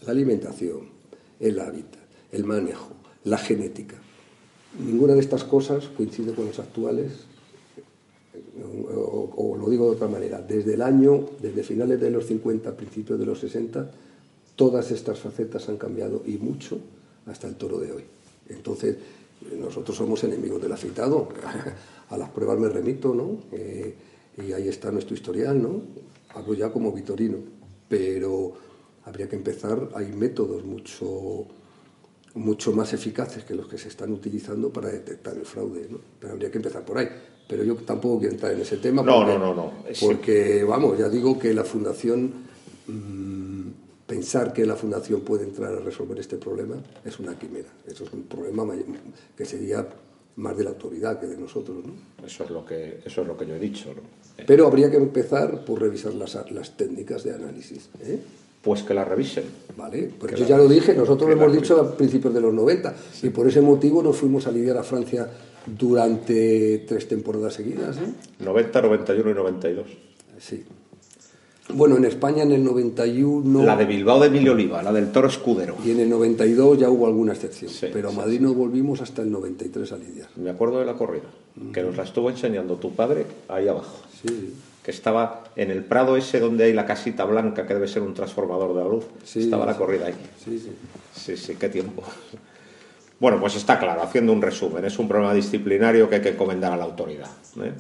la 0.05 0.13
alimentación, 0.13 0.89
el 1.39 1.59
hábitat, 1.61 2.01
el 2.33 2.45
manejo, 2.45 2.93
la 3.25 3.39
genética. 3.39 3.97
Ninguna 4.79 5.15
de 5.15 5.21
estas 5.21 5.45
cosas 5.45 5.89
coincide 5.89 6.33
con 6.33 6.47
las 6.47 6.59
actuales, 6.59 7.13
o, 8.95 9.57
lo 9.59 9.69
digo 9.69 9.87
de 9.87 9.97
otra 9.97 10.09
manera, 10.09 10.41
desde 10.41 10.75
el 10.75 10.83
año, 10.83 11.27
desde 11.41 11.63
finales 11.63 12.01
de 12.01 12.11
los 12.11 12.27
50, 12.27 12.77
principios 12.77 13.19
de 13.19 13.27
los 13.27 13.41
60, 13.41 13.91
todas 14.61 14.91
estas 14.91 15.19
facetas 15.19 15.71
han 15.71 15.79
cambiado 15.79 16.23
y 16.27 16.37
mucho 16.37 16.79
hasta 17.25 17.49
el 17.49 17.55
toro 17.55 17.79
de 17.79 17.93
hoy. 17.93 18.05
Entonces, 18.51 18.95
nosotros 19.59 19.97
somos 19.97 20.23
enemigos 20.25 20.61
del 20.61 20.71
afeitado, 20.71 21.31
a 22.11 22.19
las 22.19 22.29
pruebas 22.29 22.59
me 22.59 22.69
remito, 22.69 23.15
¿no? 23.15 23.39
Eh, 23.53 23.95
y 24.37 24.53
ahí 24.53 24.69
está 24.69 24.93
nuestro 24.93 25.15
historial, 25.15 25.63
¿no? 25.63 25.81
Hablo 26.35 26.53
ya 26.53 26.71
como 26.71 26.93
Vitorino, 26.93 27.39
pero 27.89 28.53
habría 29.07 29.31
que 29.31 29.37
empezar, 29.37 29.89
hay 29.95 30.13
métodos 30.13 30.63
mucho, 30.63 31.47
mucho 32.35 32.73
más 32.73 32.93
eficaces 32.93 33.45
que 33.45 33.55
los 33.55 33.67
que 33.67 33.79
se 33.79 33.89
están 33.89 34.13
utilizando 34.13 34.71
para 34.71 34.91
detectar 34.91 35.39
el 35.39 35.47
fraude, 35.47 35.87
¿no? 35.89 36.01
Pero 36.21 36.35
habría 36.35 36.51
que 36.51 36.59
empezar 36.59 36.85
por 36.85 36.99
ahí. 36.99 37.09
Pero 37.49 37.65
yo 37.65 37.77
tampoco 37.77 38.19
quiero 38.19 38.35
entrar 38.35 38.53
en 38.53 38.61
ese 38.61 38.77
tema. 38.77 39.03
No, 39.03 39.25
no, 39.25 39.39
no, 39.39 39.55
no. 39.55 39.73
Porque, 39.99 40.65
vamos, 40.65 40.99
ya 40.99 41.09
digo 41.09 41.39
que 41.39 41.55
la 41.55 41.65
Fundación, 41.65 42.31
mm, 42.87 43.30
pensar 44.11 44.53
que 44.53 44.67
la 44.67 44.75
Fundación 44.75 45.21
puede 45.21 45.45
entrar 45.45 45.73
a 45.73 45.79
resolver 45.79 46.19
este 46.19 46.37
problema 46.37 46.75
es 47.05 47.21
una 47.21 47.39
quimera. 47.39 47.69
Eso 47.87 48.03
es 48.03 48.13
un 48.13 48.25
problema 48.25 48.67
que 49.37 49.45
sería 49.45 49.87
más 50.35 50.57
de 50.59 50.65
la 50.65 50.71
autoridad 50.71 51.21
que 51.21 51.29
de 51.29 51.37
nosotros. 51.37 51.79
¿no? 51.85 52.27
Eso, 52.27 52.43
es 52.43 52.51
lo 52.51 52.67
que, 52.67 52.99
eso 53.05 53.23
es 53.23 53.27
lo 53.29 53.37
que 53.37 53.47
yo 53.47 53.55
he 53.55 53.61
dicho. 53.61 53.95
¿no? 53.95 54.03
Pero 54.45 54.67
habría 54.67 54.91
que 54.91 54.97
empezar 54.97 55.65
por 55.65 55.81
revisar 55.81 56.13
las, 56.15 56.37
las 56.51 56.77
técnicas 56.77 57.23
de 57.23 57.35
análisis. 57.35 57.89
¿eh? 58.03 58.19
pues 58.61 58.83
que 58.83 58.93
la 58.93 59.05
revisen. 59.05 59.45
Vale, 59.77 60.11
pues 60.19 60.35
yo 60.35 60.45
ya 60.45 60.59
lo 60.59 60.69
dije, 60.69 60.93
nosotros 60.93 61.31
lo 61.31 61.37
hemos 61.37 61.53
dicho 61.53 61.81
a 61.81 61.97
principios 61.97 62.35
de 62.35 62.43
los 62.43 62.53
90 62.53 62.95
y 63.23 63.31
por 63.31 63.47
ese 63.49 63.63
motivo 63.63 64.03
nos 64.03 64.19
fuimos 64.19 64.47
a 64.47 64.51
lidiar 64.51 64.77
a 64.77 64.83
Francia 64.83 65.27
durante 65.67 66.85
tres 66.87 67.09
temporadas 67.09 67.55
seguidas. 67.55 67.97
90, 68.39 68.83
91 68.83 69.31
y 69.31 69.35
92. 69.35 69.87
Sí. 70.39 70.65
Bueno, 71.75 71.97
en 71.97 72.05
España 72.05 72.43
en 72.43 72.53
el 72.53 72.65
91... 72.65 73.65
La 73.65 73.77
de 73.77 73.85
Bilbao 73.85 74.21
de 74.21 74.29
Emilio 74.29 74.53
Oliva, 74.53 74.83
la 74.83 74.93
del 74.93 75.13
Toro 75.13 75.29
Escudero. 75.29 75.77
Y 75.85 75.91
en 75.91 76.01
el 76.01 76.11
92 76.11 76.79
ya 76.79 76.91
hubo 76.91 77.07
alguna 77.07 77.33
excepción, 77.33 77.71
pero 77.93 78.11
a 78.11 78.13
Madrid 78.13 78.41
nos 78.41 78.55
volvimos 78.55 79.01
hasta 79.01 79.23
el 79.23 79.31
93 79.31 79.93
a 79.93 79.97
lidiar. 79.97 80.29
Me 80.37 80.51
acuerdo 80.51 80.81
de 80.81 80.87
la 80.87 80.95
corrida, 80.95 81.29
que 81.73 81.83
nos 81.83 81.97
la 81.97 82.05
estuvo 82.05 82.31
enseñando 82.31 82.77
tu 82.77 82.93
padre 82.93 83.27
ahí 83.49 83.69
abajo. 83.69 83.97
Sí 84.23 84.55
que 84.83 84.91
estaba 84.91 85.45
en 85.57 85.71
el 85.71 85.85
prado 85.85 86.17
ese 86.17 86.41
donde 86.41 86.65
hay 86.65 86.73
la 86.73 86.87
casita 86.87 87.25
blanca, 87.25 87.67
que 87.67 87.75
debe 87.75 87.87
ser 87.87 88.03
un 88.03 88.15
transformador 88.15 88.75
de 88.75 88.83
la 88.83 88.89
luz. 88.89 89.05
estaba 89.35 89.67
la 89.67 89.77
corrida 89.77 90.07
ahí. 90.07 90.15
Sí, 90.43 90.59
sí. 90.59 90.73
Sí, 91.13 91.37
sí, 91.37 91.57
qué 91.57 91.69
tiempo. 91.69 92.03
Bueno, 93.19 93.39
pues 93.39 93.57
está 93.57 93.79
claro, 93.79 94.03
haciendo 94.03 94.33
un 94.33 94.41
resumen, 94.41 94.83
es 94.87 94.99
un 94.99 95.07
problema 95.07 95.35
disciplinario 95.35 96.09
que 96.09 96.17
hay 96.17 96.23
que 96.23 96.31
encomendar 96.31 96.73
a 96.73 96.77
la 96.79 96.85
autoridad. 96.85 97.29
¿eh? 97.63 97.73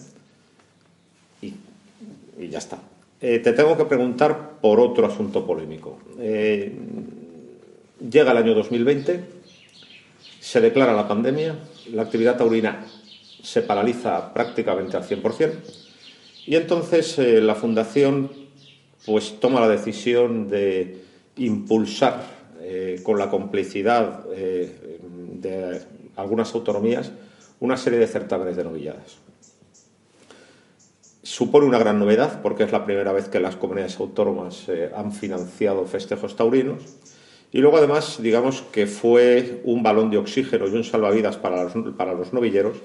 Y, 1.40 2.48
ya 2.48 2.59
está. 2.59 2.79
Eh, 3.22 3.38
te 3.40 3.52
tengo 3.52 3.76
que 3.76 3.85
preguntar 3.85 4.61
por 4.62 4.80
otro 4.80 5.06
asunto 5.06 5.46
polémico. 5.46 5.98
Eh, 6.18 6.72
llega 8.09 8.33
el 8.33 8.38
año 8.38 8.54
2020, 8.54 9.20
se 10.40 10.61
declara 10.62 10.94
la 10.94 11.06
pandemia, 11.06 11.54
la 11.92 12.02
actividad 12.02 12.38
taurina 12.38 12.87
se 13.42 13.61
paraliza 13.61 14.33
prácticamente 14.33 14.96
al 14.96 15.04
100%, 15.04 15.52
y 16.46 16.56
entonces 16.56 17.18
eh, 17.18 17.42
la 17.42 17.54
Fundación 17.54 18.30
pues 19.04 19.38
toma 19.38 19.61
la 19.61 19.68
decisión 19.68 20.48
de 20.48 21.02
impulsar 21.37 22.40
con 23.02 23.18
la 23.18 23.30
complicidad 23.30 24.24
de 24.28 25.80
algunas 26.14 26.54
autonomías 26.54 27.11
una 27.59 27.76
serie 27.78 27.98
de 27.98 28.06
certámenes 28.06 28.56
de 28.56 28.64
novilladas. 28.64 29.18
Supone 31.30 31.64
una 31.64 31.78
gran 31.78 32.00
novedad 32.00 32.42
porque 32.42 32.64
es 32.64 32.72
la 32.72 32.84
primera 32.84 33.12
vez 33.12 33.28
que 33.28 33.38
las 33.38 33.54
comunidades 33.54 34.00
autónomas 34.00 34.66
han 34.96 35.12
financiado 35.12 35.86
festejos 35.86 36.34
taurinos 36.34 36.82
y 37.52 37.58
luego 37.58 37.76
además 37.76 38.20
digamos 38.20 38.62
que 38.72 38.88
fue 38.88 39.60
un 39.62 39.84
balón 39.84 40.10
de 40.10 40.18
oxígeno 40.18 40.66
y 40.66 40.72
un 40.72 40.82
salvavidas 40.82 41.36
para 41.36 41.62
los, 41.62 41.94
para 41.94 42.14
los 42.14 42.32
novilleros 42.32 42.78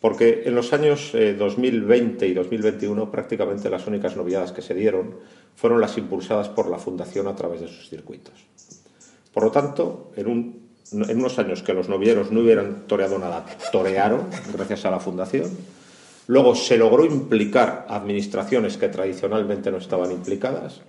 porque 0.00 0.42
en 0.44 0.56
los 0.56 0.72
años 0.72 1.12
2020 1.12 2.26
eh, 2.26 2.28
y 2.30 2.34
2021 2.34 3.12
prácticamente 3.12 3.70
las 3.70 3.86
únicas 3.86 4.16
novedades 4.16 4.50
que 4.50 4.60
se 4.60 4.74
dieron 4.74 5.14
fueron 5.54 5.80
las 5.80 5.96
impulsadas 5.96 6.48
por 6.48 6.68
la 6.68 6.78
Fundación 6.78 7.28
a 7.28 7.36
través 7.36 7.60
de 7.60 7.68
sus 7.68 7.90
circuitos. 7.90 8.34
Por 9.32 9.44
lo 9.44 9.52
tanto, 9.52 10.10
en, 10.16 10.62
unos 10.90 11.38
años 11.38 11.62
que 11.62 11.72
los 11.72 11.88
novilleros 11.88 12.32
no 12.32 12.40
hubieran 12.40 12.88
toreado 12.88 13.20
nada, 13.20 13.46
torearon 13.70 14.26
gracias 14.52 14.84
a 14.84 14.90
la 14.90 14.98
Fundación. 14.98 15.48
Luego 16.26 16.54
se 16.54 16.76
logró 16.78 17.04
implicar 17.04 17.86
administraciones 17.88 18.76
que 18.76 18.88
tradicionalmente 18.88 19.70
no 19.70 19.78
estaban 19.78 20.10
implicadas 20.10 20.80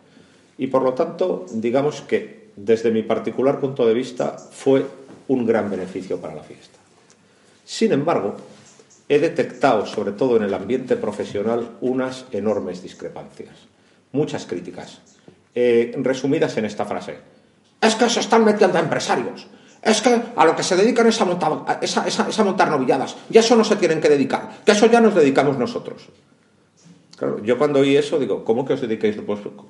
y 0.57 0.67
por 0.67 0.83
lo 0.83 0.93
tanto, 0.93 1.45
digamos 1.51 2.01
que 2.01 2.51
desde 2.55 2.91
mi 2.91 3.03
particular 3.03 3.59
punto 3.59 3.85
de 3.85 3.93
vista 3.93 4.37
fue 4.37 4.85
un 5.27 5.45
gran 5.45 5.69
beneficio 5.69 6.19
para 6.19 6.35
la 6.35 6.43
fiesta. 6.43 6.79
Sin 7.65 7.91
embargo, 7.91 8.35
he 9.09 9.19
detectado, 9.19 9.85
sobre 9.85 10.13
todo 10.13 10.37
en 10.37 10.43
el 10.43 10.53
ambiente 10.53 10.95
profesional, 10.95 11.71
unas 11.81 12.25
enormes 12.31 12.81
discrepancias, 12.81 13.55
muchas 14.13 14.45
críticas, 14.45 15.01
eh, 15.53 15.93
resumidas 15.97 16.55
en 16.57 16.65
esta 16.65 16.85
frase. 16.85 17.17
Es 17.81 17.95
que 17.95 18.09
se 18.09 18.21
están 18.21 18.45
metiendo 18.45 18.77
a 18.77 18.81
empresarios, 18.81 19.47
es 19.85 20.01
que 20.01 20.19
a 20.35 20.45
lo 20.45 20.55
que 20.55 20.63
se 20.63 20.75
dedican 20.75 21.05
es 21.05 21.21
a 21.21 21.25
montar, 21.25 22.69
novilladas, 22.71 23.15
y 23.29 23.37
a 23.37 23.41
eso 23.41 23.55
no 23.55 23.63
se 23.63 23.75
tienen 23.75 24.01
que 24.01 24.09
dedicar, 24.09 24.49
que 24.65 24.71
a 24.71 24.73
eso 24.73 24.87
ya 24.87 24.99
nos 24.99 25.13
dedicamos 25.13 25.59
nosotros. 25.59 26.09
Claro, 27.15 27.41
yo 27.43 27.57
cuando 27.57 27.79
oí 27.79 27.95
eso 27.95 28.19
digo, 28.19 28.43
¿cómo 28.43 28.65
que 28.65 28.73
os 28.73 28.81
dedicáis, 28.81 29.15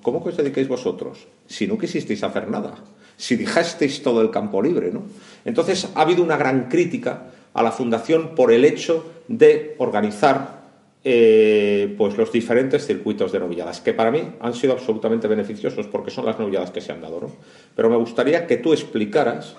cómo 0.02 0.24
que 0.24 0.30
os 0.30 0.38
dedicáis 0.38 0.70
vosotros? 0.70 1.28
Si 1.46 1.68
no 1.68 1.78
quisisteis 1.78 2.24
hacer 2.24 2.50
nada, 2.50 2.76
si 3.18 3.36
dejasteis 3.36 4.02
todo 4.02 4.22
el 4.22 4.32
campo 4.32 4.62
libre, 4.62 4.90
¿no? 4.90 5.04
Entonces 5.44 5.90
ha 5.94 6.02
habido 6.02 6.24
una 6.24 6.38
gran 6.38 6.70
crítica 6.70 7.28
a 7.54 7.62
la 7.62 7.72
fundación 7.72 8.36
por 8.36 8.54
el 8.54 8.64
hecho 8.64 9.06
de 9.28 9.76
organizar 9.80 10.64
eh, 11.04 11.94
pues 11.98 12.18
los 12.18 12.32
diferentes 12.32 12.88
circuitos 12.88 13.32
de 13.32 13.40
novilladas, 13.40 13.82
que 13.82 13.94
para 13.94 14.12
mí 14.12 14.24
han 14.40 14.54
sido 14.54 14.74
absolutamente 14.74 15.28
beneficiosos 15.28 15.88
porque 15.88 16.10
son 16.10 16.26
las 16.26 16.40
novilladas 16.40 16.72
que 16.72 16.82
se 16.82 16.94
han 16.94 17.02
dado. 17.02 17.20
¿no? 17.20 17.32
Pero 17.76 17.90
me 17.90 17.98
gustaría 17.98 18.48
que 18.48 18.58
tú 18.58 18.74
explicaras 18.74 19.56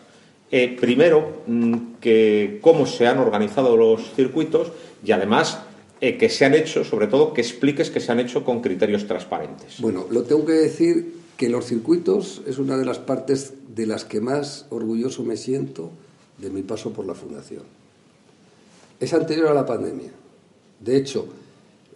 eh, 0.50 0.76
primero 0.80 1.42
mm, 1.46 1.74
que 2.00 2.58
cómo 2.60 2.86
se 2.86 3.06
han 3.06 3.18
organizado 3.18 3.76
los 3.76 4.14
circuitos 4.14 4.72
y 5.04 5.12
además 5.12 5.60
eh, 6.00 6.18
que 6.18 6.28
se 6.28 6.44
han 6.44 6.54
hecho, 6.54 6.84
sobre 6.84 7.06
todo 7.06 7.32
que 7.32 7.40
expliques 7.40 7.90
que 7.90 8.00
se 8.00 8.12
han 8.12 8.20
hecho 8.20 8.44
con 8.44 8.60
criterios 8.60 9.06
transparentes. 9.06 9.80
Bueno, 9.80 10.06
lo 10.10 10.22
tengo 10.22 10.44
que 10.44 10.52
decir 10.52 11.14
que 11.36 11.48
los 11.48 11.66
circuitos 11.66 12.42
es 12.46 12.58
una 12.58 12.76
de 12.76 12.84
las 12.84 12.98
partes 12.98 13.54
de 13.74 13.86
las 13.86 14.04
que 14.04 14.20
más 14.20 14.66
orgulloso 14.70 15.22
me 15.22 15.36
siento 15.36 15.90
de 16.38 16.50
mi 16.50 16.62
paso 16.62 16.92
por 16.92 17.06
la 17.06 17.14
Fundación. 17.14 17.62
Es 19.00 19.12
anterior 19.12 19.48
a 19.48 19.54
la 19.54 19.66
pandemia. 19.66 20.10
De 20.80 20.96
hecho, 20.96 21.28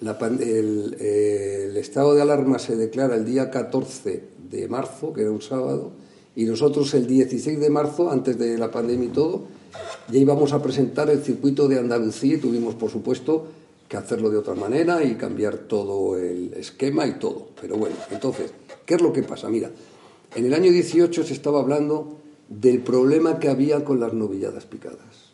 el, 0.01 1.77
estado 1.77 2.15
de 2.15 2.23
alarma 2.23 2.59
se 2.59 2.77
declara 2.77 3.17
el 3.17 3.25
día 3.25 3.51
14 3.51 4.23
de 4.51 4.69
marzo, 4.69 5.13
que 5.13 5.23
era 5.23 5.31
un 5.31 5.43
sábado, 5.43 5.93
y 6.37 6.45
nosotros 6.45 6.95
el 6.95 7.07
16 7.07 7.61
de 7.61 7.71
marzo, 7.71 8.11
antes 8.11 8.39
de 8.39 8.57
la 8.57 8.71
pandemia 8.71 9.09
y 9.09 9.13
todo, 9.13 9.43
ya 10.09 10.19
íbamos 10.19 10.53
a 10.53 10.63
presentar 10.63 11.11
el 11.11 11.23
circuito 11.23 11.69
de 11.69 11.79
Andalucía 11.79 12.35
y 12.35 12.39
tuvimos, 12.39 12.75
por 12.75 12.91
supuesto, 12.91 13.47
que 13.89 13.97
hacerlo 13.97 14.31
de 14.31 14.39
otra 14.39 14.55
manera 14.55 15.03
y 15.03 15.17
cambiar 15.17 15.59
todo 15.59 16.17
el 16.17 16.55
esquema 16.55 17.07
y 17.07 17.19
todo. 17.19 17.49
Pero 17.61 17.77
bueno, 17.77 17.97
entonces, 18.11 18.53
¿qué 18.87 18.95
es 18.95 19.01
lo 19.01 19.13
que 19.13 19.23
pasa? 19.23 19.49
Mira, 19.49 19.71
en 20.35 20.47
el 20.47 20.55
año 20.55 20.71
18 20.71 21.25
se 21.25 21.33
estaba 21.33 21.61
hablando 21.61 22.17
del 22.49 22.81
problema 22.81 23.39
que 23.39 23.49
había 23.49 23.85
con 23.85 23.99
las 23.99 24.13
novilladas 24.13 24.67
picadas. 24.67 25.33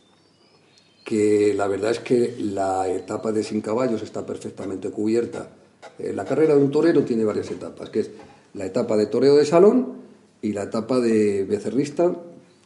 Que 1.04 1.54
la 1.54 1.68
verdad 1.68 1.92
es 1.92 2.00
que 2.00 2.34
la 2.38 2.88
etapa 2.88 3.30
de 3.30 3.42
sin 3.42 3.60
caballos 3.60 4.02
está 4.02 4.24
perfectamente 4.24 4.90
cubierta. 4.90 5.50
Eh, 5.98 6.12
la 6.14 6.24
carrera 6.24 6.56
de 6.56 6.62
un 6.62 6.70
torero 6.70 7.04
tiene 7.04 7.24
varias 7.24 7.50
etapas, 7.50 7.90
que 7.90 8.00
es 8.00 8.10
la 8.54 8.66
etapa 8.66 8.96
de 8.96 9.06
toreo 9.06 9.36
de 9.36 9.44
salón 9.44 10.05
y 10.46 10.52
la 10.52 10.64
etapa 10.64 11.00
de 11.00 11.44
becerrista, 11.44 12.14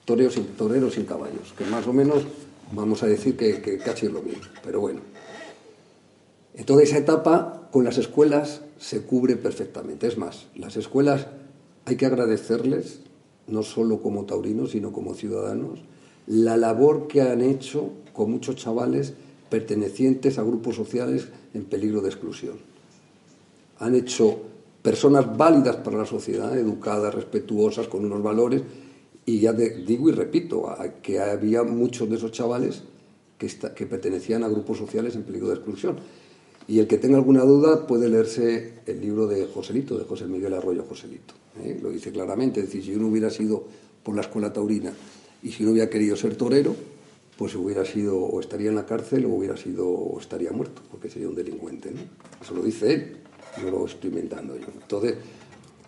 toreo 0.04 0.30
sin, 0.30 0.44
torero 0.48 0.90
sin 0.90 1.04
caballos, 1.04 1.54
que 1.56 1.64
más 1.64 1.86
o 1.86 1.92
menos 1.92 2.24
vamos 2.72 3.02
a 3.02 3.06
decir 3.06 3.36
que, 3.36 3.62
que 3.62 3.78
casi 3.78 4.06
es 4.06 4.12
lo 4.12 4.22
mismo. 4.22 4.42
Pero 4.62 4.80
bueno, 4.80 5.00
en 6.54 6.64
toda 6.66 6.82
esa 6.82 6.98
etapa, 6.98 7.68
con 7.72 7.84
las 7.84 7.96
escuelas 7.96 8.60
se 8.78 9.02
cubre 9.02 9.36
perfectamente. 9.36 10.06
Es 10.06 10.18
más, 10.18 10.48
las 10.54 10.76
escuelas 10.76 11.26
hay 11.86 11.96
que 11.96 12.06
agradecerles, 12.06 13.00
no 13.46 13.62
solo 13.62 14.02
como 14.02 14.26
taurinos, 14.26 14.72
sino 14.72 14.92
como 14.92 15.14
ciudadanos, 15.14 15.80
la 16.26 16.58
labor 16.58 17.08
que 17.08 17.22
han 17.22 17.40
hecho 17.40 17.90
con 18.12 18.30
muchos 18.30 18.56
chavales 18.56 19.14
pertenecientes 19.48 20.38
a 20.38 20.42
grupos 20.42 20.76
sociales 20.76 21.28
en 21.54 21.64
peligro 21.64 22.02
de 22.02 22.10
exclusión. 22.10 22.58
Han 23.78 23.94
hecho 23.94 24.42
personas 24.82 25.36
válidas 25.36 25.76
para 25.76 25.98
la 25.98 26.06
sociedad, 26.06 26.56
educadas, 26.56 27.14
respetuosas, 27.14 27.88
con 27.88 28.04
unos 28.04 28.22
valores, 28.22 28.62
y 29.26 29.40
ya 29.40 29.52
digo 29.52 30.08
y 30.08 30.12
repito, 30.12 30.66
que 31.02 31.20
había 31.20 31.62
muchos 31.62 32.08
de 32.08 32.16
esos 32.16 32.32
chavales 32.32 32.82
que, 33.38 33.48
que 33.74 33.86
pertenecían 33.86 34.42
a 34.44 34.48
grupos 34.48 34.78
sociales 34.78 35.14
en 35.14 35.22
peligro 35.22 35.48
de 35.48 35.54
exclusión. 35.54 35.96
Y 36.66 36.78
el 36.78 36.86
que 36.86 36.98
tenga 36.98 37.16
alguna 37.16 37.42
duda 37.42 37.86
puede 37.86 38.08
leerse 38.08 38.74
el 38.86 39.00
libro 39.00 39.26
de 39.26 39.46
Joselito, 39.46 39.98
de 39.98 40.04
José 40.04 40.26
Miguel 40.26 40.54
Arroyo 40.54 40.84
Joselito. 40.88 41.34
¿eh? 41.62 41.78
Lo 41.82 41.90
dice 41.90 42.12
claramente, 42.12 42.60
es 42.60 42.66
decir, 42.66 42.84
si 42.84 42.94
uno 42.94 43.08
hubiera 43.08 43.30
sido 43.30 43.64
por 44.02 44.14
la 44.14 44.22
escuela 44.22 44.52
taurina 44.52 44.92
y 45.42 45.50
si 45.50 45.64
no 45.64 45.72
hubiera 45.72 45.90
querido 45.90 46.16
ser 46.16 46.36
torero, 46.36 46.74
pues 47.36 47.54
hubiera 47.54 47.84
sido 47.84 48.18
o 48.18 48.38
estaría 48.38 48.68
en 48.68 48.76
la 48.76 48.86
cárcel 48.86 49.24
o 49.24 49.30
hubiera 49.30 49.56
sido 49.56 49.88
o 49.88 50.20
estaría 50.20 50.52
muerto, 50.52 50.82
porque 50.90 51.08
sería 51.08 51.28
un 51.28 51.34
delincuente. 51.34 51.90
¿no? 51.90 52.00
Eso 52.40 52.54
lo 52.54 52.62
dice 52.62 52.92
él, 52.92 53.16
no 53.62 53.70
lo 53.70 53.86
estoy 53.86 54.10
inventando 54.10 54.56
yo. 54.56 54.66
Entonces, 54.80 55.14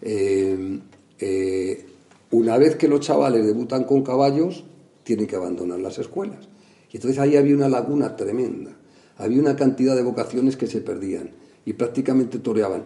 eh, 0.00 0.80
eh, 1.18 1.86
una 2.30 2.58
vez 2.58 2.76
que 2.76 2.88
los 2.88 3.00
chavales 3.00 3.44
debutan 3.46 3.84
con 3.84 4.02
caballos, 4.02 4.64
tienen 5.04 5.26
que 5.26 5.36
abandonar 5.36 5.80
las 5.80 5.98
escuelas. 5.98 6.48
Y 6.90 6.96
entonces 6.96 7.18
ahí 7.18 7.36
había 7.36 7.54
una 7.54 7.68
laguna 7.68 8.16
tremenda 8.16 8.76
había 9.18 9.40
una 9.40 9.56
cantidad 9.56 9.94
de 9.94 10.02
vocaciones 10.02 10.56
que 10.56 10.66
se 10.66 10.80
perdían 10.80 11.30
y 11.64 11.74
prácticamente 11.74 12.38
toreaban 12.38 12.84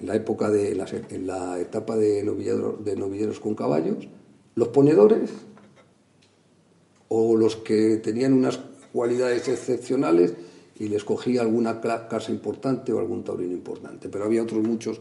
en 0.00 0.06
la 0.06 0.14
época 0.14 0.50
de 0.50 0.72
en 0.72 1.26
la, 1.26 1.58
etapa 1.58 1.96
de, 1.96 2.22
de 2.22 2.96
novilleros 2.96 3.40
con 3.40 3.54
caballos, 3.54 4.08
los 4.56 4.68
ponedores 4.68 5.30
o 7.08 7.36
los 7.36 7.56
que 7.56 7.96
tenían 7.96 8.32
unas 8.32 8.60
cualidades 8.92 9.48
excepcionales 9.48 10.34
y 10.78 10.88
les 10.88 11.04
cogía 11.04 11.42
alguna 11.42 11.80
casa 11.80 12.32
importante 12.32 12.92
o 12.92 12.98
algún 12.98 13.22
taurino 13.22 13.52
importante. 13.52 14.08
Pero 14.08 14.24
había 14.24 14.42
otros 14.42 14.62
muchos, 14.62 15.00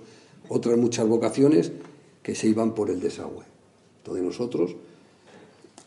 otras 0.49 0.77
muchas 0.77 1.07
vocaciones 1.07 1.71
que 2.21 2.35
se 2.35 2.47
iban 2.47 2.73
por 2.73 2.89
el 2.89 2.99
desagüe. 2.99 3.43
Entonces 3.97 4.23
nosotros, 4.23 4.75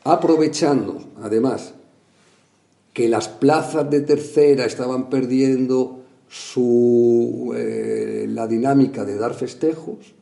aprovechando 0.04 0.98
además 1.22 1.74
que 2.92 3.08
las 3.08 3.28
plazas 3.28 3.90
de 3.90 4.00
tercera 4.00 4.64
estaban 4.64 5.10
perdiendo 5.10 6.02
su, 6.28 7.52
eh, 7.56 8.26
la 8.28 8.46
dinámica 8.46 9.04
de 9.04 9.16
dar 9.16 9.34
festejos, 9.34 10.14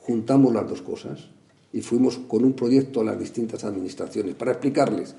juntamos 0.00 0.52
las 0.52 0.68
dos 0.68 0.82
cosas 0.82 1.28
y 1.72 1.80
fuimos 1.80 2.18
con 2.18 2.44
un 2.44 2.52
proyecto 2.52 3.00
a 3.00 3.04
las 3.04 3.18
distintas 3.18 3.64
administraciones 3.64 4.34
para 4.34 4.52
explicarles 4.52 5.14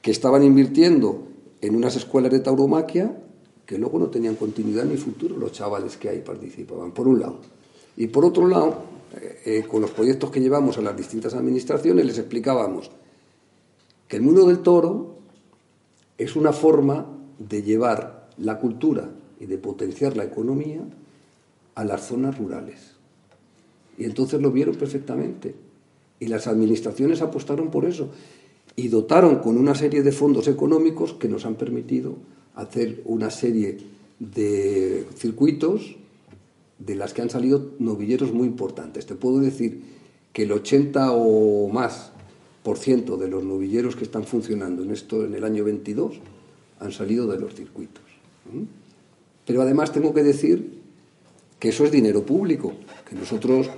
que 0.00 0.10
estaban 0.10 0.42
invirtiendo 0.42 1.28
en 1.60 1.76
unas 1.76 1.96
escuelas 1.96 2.32
de 2.32 2.40
tauromaquia 2.40 3.16
que 3.66 3.78
luego 3.78 3.98
no 3.98 4.08
tenían 4.08 4.34
continuidad 4.34 4.84
ni 4.84 4.96
futuro 4.96 5.36
los 5.36 5.52
chavales 5.52 5.96
que 5.96 6.08
ahí 6.08 6.20
participaban, 6.20 6.92
por 6.92 7.06
un 7.06 7.20
lado. 7.20 7.38
Y 7.96 8.08
por 8.08 8.24
otro 8.24 8.48
lado, 8.48 8.82
eh, 9.20 9.40
eh, 9.44 9.64
con 9.68 9.80
los 9.80 9.90
proyectos 9.90 10.30
que 10.30 10.40
llevamos 10.40 10.78
a 10.78 10.80
las 10.80 10.96
distintas 10.96 11.34
administraciones 11.34 12.04
les 12.04 12.18
explicábamos 12.18 12.90
que 14.08 14.16
el 14.16 14.22
mundo 14.22 14.46
del 14.46 14.58
toro 14.58 15.18
es 16.18 16.34
una 16.34 16.52
forma 16.52 17.06
de 17.38 17.62
llevar 17.62 18.28
la 18.38 18.58
cultura 18.58 19.08
y 19.38 19.46
de 19.46 19.58
potenciar 19.58 20.16
la 20.16 20.24
economía 20.24 20.80
a 21.76 21.84
las 21.84 22.06
zonas 22.06 22.36
rurales. 22.36 22.96
Y 23.96 24.04
entonces 24.04 24.40
lo 24.40 24.50
vieron 24.50 24.74
perfectamente. 24.74 25.54
Y 26.18 26.26
las 26.26 26.46
administraciones 26.46 27.22
apostaron 27.22 27.70
por 27.70 27.84
eso. 27.84 28.10
Y 28.80 28.88
dotaron 28.88 29.40
con 29.40 29.58
una 29.58 29.74
serie 29.74 30.02
de 30.02 30.10
fondos 30.10 30.48
económicos 30.48 31.12
que 31.12 31.28
nos 31.28 31.44
han 31.44 31.56
permitido 31.56 32.16
hacer 32.54 33.02
una 33.04 33.28
serie 33.28 33.76
de 34.18 35.04
circuitos 35.14 35.96
de 36.78 36.94
las 36.94 37.12
que 37.12 37.20
han 37.20 37.28
salido 37.28 37.72
novilleros 37.78 38.32
muy 38.32 38.46
importantes. 38.46 39.04
Te 39.04 39.16
puedo 39.16 39.38
decir 39.38 39.82
que 40.32 40.44
el 40.44 40.52
80 40.52 41.12
o 41.12 41.68
más 41.68 42.12
por 42.62 42.78
ciento 42.78 43.18
de 43.18 43.28
los 43.28 43.44
novilleros 43.44 43.96
que 43.96 44.04
están 44.04 44.24
funcionando 44.24 44.82
en 44.82 44.92
esto 44.92 45.26
en 45.26 45.34
el 45.34 45.44
año 45.44 45.62
22 45.62 46.18
han 46.78 46.92
salido 46.92 47.26
de 47.26 47.38
los 47.38 47.54
circuitos. 47.54 48.04
Pero 49.44 49.60
además 49.60 49.92
tengo 49.92 50.14
que 50.14 50.22
decir 50.22 50.80
que 51.58 51.68
eso 51.68 51.84
es 51.84 51.92
dinero 51.92 52.24
público, 52.24 52.72
que 53.06 53.14
nosotros 53.14 53.68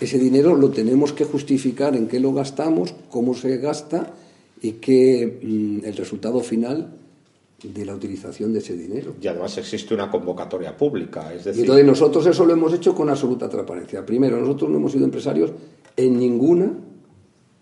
ese 0.00 0.20
dinero 0.20 0.54
lo 0.54 0.70
tenemos 0.70 1.12
que 1.12 1.24
justificar 1.24 1.96
en 1.96 2.06
qué 2.06 2.20
lo 2.20 2.32
gastamos, 2.32 2.94
cómo 3.10 3.34
se 3.34 3.56
gasta 3.56 4.14
y 4.62 4.72
qué 4.72 5.40
mm, 5.42 5.84
el 5.84 5.96
resultado 5.96 6.40
final 6.40 6.92
de 7.62 7.84
la 7.84 7.94
utilización 7.94 8.52
de 8.52 8.58
ese 8.58 8.76
dinero. 8.76 9.14
Y 9.20 9.26
además 9.28 9.56
existe 9.58 9.94
una 9.94 10.10
convocatoria 10.10 10.76
pública, 10.76 11.32
es 11.32 11.44
decir... 11.44 11.60
Y 11.60 11.62
entonces 11.62 11.86
nosotros 11.86 12.26
eso 12.26 12.44
lo 12.44 12.52
hemos 12.52 12.72
hecho 12.74 12.94
con 12.94 13.08
absoluta 13.08 13.48
transparencia. 13.48 14.04
Primero, 14.04 14.38
nosotros 14.38 14.70
no 14.70 14.76
hemos 14.76 14.92
sido 14.92 15.04
empresarios 15.04 15.50
en 15.96 16.18
ninguna 16.18 16.72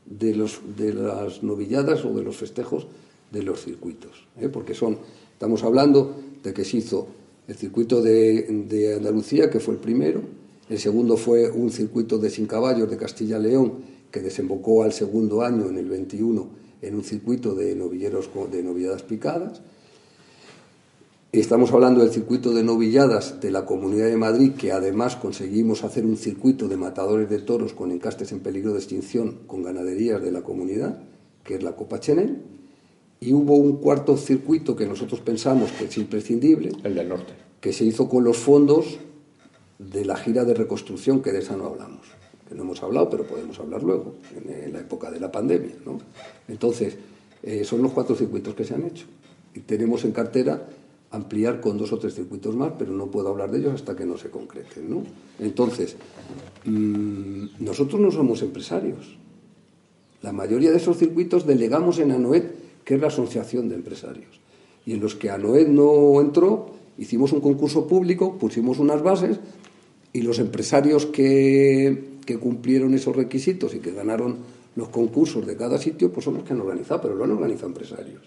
de, 0.06 0.34
los, 0.34 0.60
de 0.76 0.92
las 0.92 1.42
novilladas 1.42 2.04
o 2.04 2.12
de 2.12 2.22
los 2.22 2.36
festejos 2.36 2.86
de 3.30 3.42
los 3.42 3.62
circuitos, 3.62 4.26
¿eh? 4.40 4.48
porque 4.48 4.74
son, 4.74 4.98
estamos 5.32 5.62
hablando 5.64 6.14
de 6.42 6.52
que 6.52 6.64
se 6.64 6.78
hizo 6.78 7.08
el 7.48 7.56
circuito 7.56 8.00
de, 8.00 8.94
Andalucía, 8.96 9.50
que 9.50 9.60
fue 9.60 9.74
el 9.74 9.80
primero, 9.80 10.20
el 10.68 10.78
segundo 10.78 11.16
fue 11.16 11.50
un 11.50 11.70
circuito 11.70 12.18
de 12.18 12.30
sin 12.30 12.46
caballos 12.46 12.88
de 12.88 12.96
Castilla-León, 12.96 13.94
que 14.10 14.20
desembocó 14.20 14.82
al 14.82 14.92
segundo 14.92 15.42
año, 15.42 15.68
en 15.68 15.76
el 15.76 15.88
21, 15.88 16.48
en 16.86 16.94
un 16.94 17.04
circuito 17.04 17.54
de 17.54 17.74
novilleros 17.74 18.30
de 18.50 18.62
novilladas 18.62 19.02
picadas, 19.02 19.60
Estamos 21.34 21.72
hablando 21.72 22.00
del 22.00 22.12
circuito 22.12 22.54
de 22.54 22.62
novilladas 22.62 23.40
de 23.40 23.50
la 23.50 23.66
Comunidad 23.66 24.06
de 24.06 24.16
Madrid, 24.16 24.52
que 24.52 24.70
además 24.70 25.16
conseguimos 25.16 25.82
hacer 25.82 26.06
un 26.06 26.16
circuito 26.16 26.68
de 26.68 26.76
matadores 26.76 27.28
de 27.28 27.40
toros 27.40 27.72
con 27.72 27.90
encastes 27.90 28.30
en 28.30 28.38
peligro 28.38 28.70
de 28.72 28.78
extinción 28.78 29.40
con 29.48 29.64
ganaderías 29.64 30.22
de 30.22 30.30
la 30.30 30.42
comunidad, 30.42 31.02
que 31.42 31.56
es 31.56 31.64
la 31.64 31.74
Copa 31.74 31.98
Chenel. 31.98 32.40
Y 33.18 33.32
hubo 33.32 33.56
un 33.56 33.78
cuarto 33.78 34.16
circuito 34.16 34.76
que 34.76 34.86
nosotros 34.86 35.22
pensamos 35.22 35.72
que 35.72 35.86
es 35.86 35.98
imprescindible. 35.98 36.70
El 36.84 36.94
del 36.94 37.08
norte. 37.08 37.32
que 37.60 37.72
se 37.72 37.84
hizo 37.84 38.08
con 38.08 38.22
los 38.22 38.36
fondos 38.36 39.00
de 39.80 40.04
la 40.04 40.14
gira 40.14 40.44
de 40.44 40.54
reconstrucción, 40.54 41.20
que 41.20 41.32
de 41.32 41.40
esa 41.40 41.56
no 41.56 41.66
hablamos. 41.66 42.06
Que 42.54 42.58
no 42.58 42.62
hemos 42.62 42.80
hablado, 42.84 43.10
pero 43.10 43.24
podemos 43.24 43.58
hablar 43.58 43.82
luego, 43.82 44.14
en, 44.46 44.72
la 44.72 44.78
época 44.78 45.10
de 45.10 45.18
la 45.18 45.32
pandemia. 45.32 45.74
¿no? 45.84 45.98
Entonces, 46.46 46.96
eh, 47.42 47.64
son 47.64 47.82
los 47.82 47.90
cuatro 47.90 48.14
circuitos 48.14 48.54
que 48.54 48.62
se 48.62 48.74
han 48.74 48.84
hecho. 48.84 49.06
Y 49.56 49.60
tenemos 49.60 50.04
en 50.04 50.12
cartera 50.12 50.64
ampliar 51.10 51.60
con 51.60 51.76
dos 51.76 51.92
o 51.92 51.98
tres 51.98 52.14
circuitos 52.14 52.54
más, 52.54 52.72
pero 52.78 52.92
no 52.92 53.06
puedo 53.08 53.30
hablar 53.30 53.50
de 53.50 53.58
ellos 53.58 53.74
hasta 53.74 53.96
que 53.96 54.06
no 54.06 54.16
se 54.16 54.30
concreten. 54.30 54.88
¿no? 54.88 55.02
Entonces, 55.40 55.96
mm, 56.64 57.46
nosotros 57.58 58.00
no 58.00 58.12
somos 58.12 58.40
empresarios. 58.42 59.18
La 60.22 60.32
mayoría 60.32 60.70
de 60.70 60.76
esos 60.76 60.96
circuitos 60.96 61.48
delegamos 61.48 61.98
en 61.98 62.12
ANOED, 62.12 62.44
que 62.84 62.94
es 62.94 63.00
la 63.00 63.08
Asociación 63.08 63.68
de 63.68 63.74
Empresarios. 63.74 64.40
Y 64.86 64.92
en 64.92 65.00
los 65.00 65.16
que 65.16 65.28
ANOED 65.28 65.66
no 65.66 66.20
entró, 66.20 66.70
hicimos 66.98 67.32
un 67.32 67.40
concurso 67.40 67.88
público, 67.88 68.38
pusimos 68.38 68.78
unas 68.78 69.02
bases 69.02 69.40
y 70.14 70.22
los 70.22 70.38
empresarios 70.38 71.06
que, 71.06 72.13
que 72.24 72.38
cumplieron 72.38 72.94
esos 72.94 73.14
requisitos 73.14 73.74
y 73.74 73.78
que 73.78 73.92
ganaron 73.92 74.38
los 74.76 74.88
concursos 74.88 75.46
de 75.46 75.56
cada 75.56 75.78
sitio, 75.78 76.12
pues 76.12 76.24
son 76.24 76.34
los 76.34 76.44
que 76.44 76.52
han 76.52 76.60
organizado, 76.60 77.02
pero 77.02 77.14
lo 77.14 77.24
han 77.24 77.30
organizado 77.30 77.68
empresarios. 77.68 78.22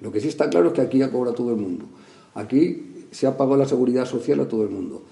Lo 0.00 0.10
que 0.10 0.20
sí 0.20 0.28
está 0.28 0.50
claro 0.50 0.68
es 0.68 0.72
que 0.72 0.80
aquí 0.80 0.98
ya 0.98 1.10
cobra 1.10 1.32
todo 1.32 1.50
el 1.50 1.56
mundo. 1.56 1.86
Aquí 2.34 3.06
se 3.10 3.26
ha 3.26 3.36
pagado 3.36 3.56
la 3.56 3.68
seguridad 3.68 4.04
social 4.06 4.40
a 4.40 4.48
todo 4.48 4.64
el 4.64 4.70
mundo. 4.70 5.02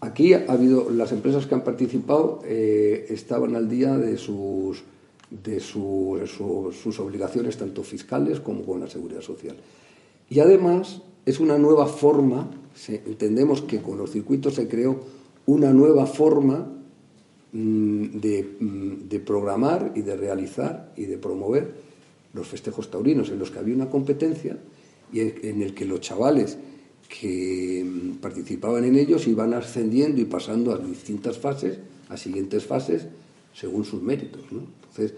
Aquí 0.00 0.34
ha 0.34 0.44
habido, 0.48 0.90
las 0.90 1.10
empresas 1.12 1.46
que 1.46 1.54
han 1.54 1.64
participado 1.64 2.40
eh, 2.44 3.06
estaban 3.08 3.56
al 3.56 3.68
día 3.68 3.96
de 3.96 4.16
sus 4.16 4.84
de 5.30 5.60
sus 5.60 7.00
obligaciones 7.00 7.56
tanto 7.56 7.82
fiscales 7.82 8.40
como 8.40 8.62
con 8.64 8.80
la 8.80 8.88
seguridad 8.88 9.22
social. 9.22 9.56
Y 10.30 10.40
además 10.40 11.02
es 11.24 11.40
una 11.40 11.58
nueva 11.58 11.86
forma, 11.86 12.50
entendemos 12.88 13.62
que 13.62 13.82
con 13.82 13.98
los 13.98 14.10
circuitos 14.10 14.54
se 14.54 14.68
creó 14.68 15.00
una 15.46 15.72
nueva 15.72 16.06
forma 16.06 16.72
mm, 17.56 18.16
mm, 18.60 19.08
de, 19.08 19.20
programar 19.20 19.92
y 19.94 20.02
de 20.02 20.16
realizar 20.16 20.92
y 20.96 21.04
de 21.04 21.18
promover 21.18 21.74
los 22.34 22.46
festejos 22.46 22.90
taurinos, 22.90 23.30
en 23.30 23.38
los 23.38 23.50
que 23.50 23.58
había 23.58 23.74
una 23.74 23.88
competencia 23.88 24.58
y 25.12 25.20
en, 25.20 25.62
el 25.62 25.74
que 25.74 25.84
los 25.84 26.00
chavales 26.00 26.58
que 27.08 27.84
mm, 27.84 28.16
participaban 28.16 28.84
en 28.84 28.96
ellos 28.96 29.26
iban 29.26 29.54
ascendiendo 29.54 30.20
y 30.20 30.24
pasando 30.24 30.72
a 30.72 30.78
distintas 30.78 31.38
fases, 31.38 31.78
a 32.08 32.16
siguientes 32.16 32.64
fases, 32.64 33.06
según 33.54 33.84
sus 33.84 34.02
méritos. 34.02 34.42
Entonces, 34.50 35.14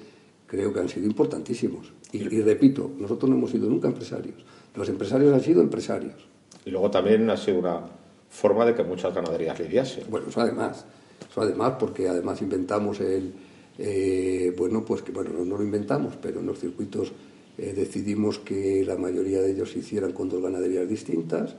creo 0.46 0.72
que 0.72 0.80
han 0.80 0.88
sido 0.88 1.06
importantísimos. 1.06 1.92
Y, 2.12 2.20
repito, 2.40 2.90
nosotros 2.98 3.28
no 3.28 3.36
hemos 3.36 3.50
sido 3.50 3.68
nunca 3.68 3.88
empresarios. 3.88 4.36
Los 4.74 4.88
empresarios 4.88 5.32
han 5.34 5.40
sido 5.40 5.60
empresarios. 5.60 6.26
Y 6.64 6.70
luego 6.70 6.90
también 6.90 7.28
ha 7.30 7.36
sido 7.36 7.58
una 7.58 7.82
forma 8.30 8.64
de 8.64 8.74
que 8.74 8.82
muchas 8.82 9.14
ganaderías 9.14 9.58
lidiasen. 9.58 10.04
Bueno, 10.08 10.28
eso 10.28 10.40
además. 10.40 10.86
Eso 11.30 11.40
además, 11.40 11.74
porque 11.78 12.08
además 12.08 12.42
inventamos 12.42 13.00
el. 13.00 13.32
Eh, 13.78 14.52
bueno, 14.58 14.84
pues 14.84 15.02
que 15.02 15.12
bueno, 15.12 15.30
no, 15.44 15.56
lo 15.56 15.62
inventamos, 15.62 16.14
pero 16.20 16.40
en 16.40 16.46
los 16.46 16.58
circuitos 16.58 17.12
eh, 17.56 17.72
decidimos 17.76 18.40
que 18.40 18.84
la 18.84 18.96
mayoría 18.96 19.40
de 19.40 19.52
ellos 19.52 19.70
se 19.70 19.78
hicieran 19.78 20.12
con 20.12 20.28
dos 20.28 20.42
ganaderías 20.42 20.88
distintas 20.88 21.54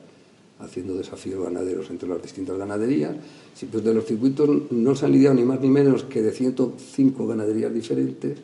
haciendo 0.59 0.95
desafíos 0.95 1.43
ganaderos 1.43 1.89
entre 1.89 2.07
las 2.09 2.21
distintas 2.21 2.57
ganaderías. 2.57 3.15
Pues 3.71 3.83
de 3.83 3.93
los 3.93 4.05
circuitos 4.05 4.71
no 4.71 4.95
se 4.95 5.05
han 5.05 5.13
lidiado 5.13 5.35
ni 5.35 5.43
más 5.43 5.59
ni 5.61 5.69
menos 5.69 6.03
que 6.03 6.21
de 6.21 6.31
105 6.31 7.27
ganaderías 7.27 7.73
diferentes. 7.73 8.39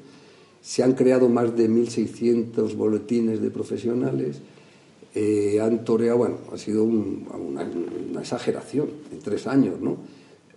Se 0.61 0.81
han 0.81 0.93
creado 0.93 1.29
más 1.29 1.55
de 1.55 1.69
1.600 1.69 2.75
boletines 2.75 3.41
de 3.41 3.51
profesionales. 3.51 4.37
Eh, 5.13 5.59
han 5.61 5.85
toreado, 5.85 6.17
bueno, 6.17 6.37
ha 6.51 6.57
sido 6.57 6.83
una, 6.83 7.63
exageración 8.19 8.89
en 9.11 9.19
tres 9.19 9.45
años, 9.47 9.79
¿no? 9.79 9.97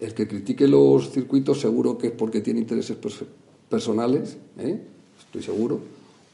El 0.01 0.15
que 0.15 0.29
critique 0.29 0.69
los 0.69 1.11
circuitos 1.11 1.61
seguro 1.61 1.99
que 1.99 2.09
es 2.09 2.13
porque 2.13 2.41
tiene 2.41 2.61
intereses 2.61 2.97
personales, 3.69 4.37
¿eh? 4.59 4.81
estoy 5.19 5.43
seguro, 5.43 5.81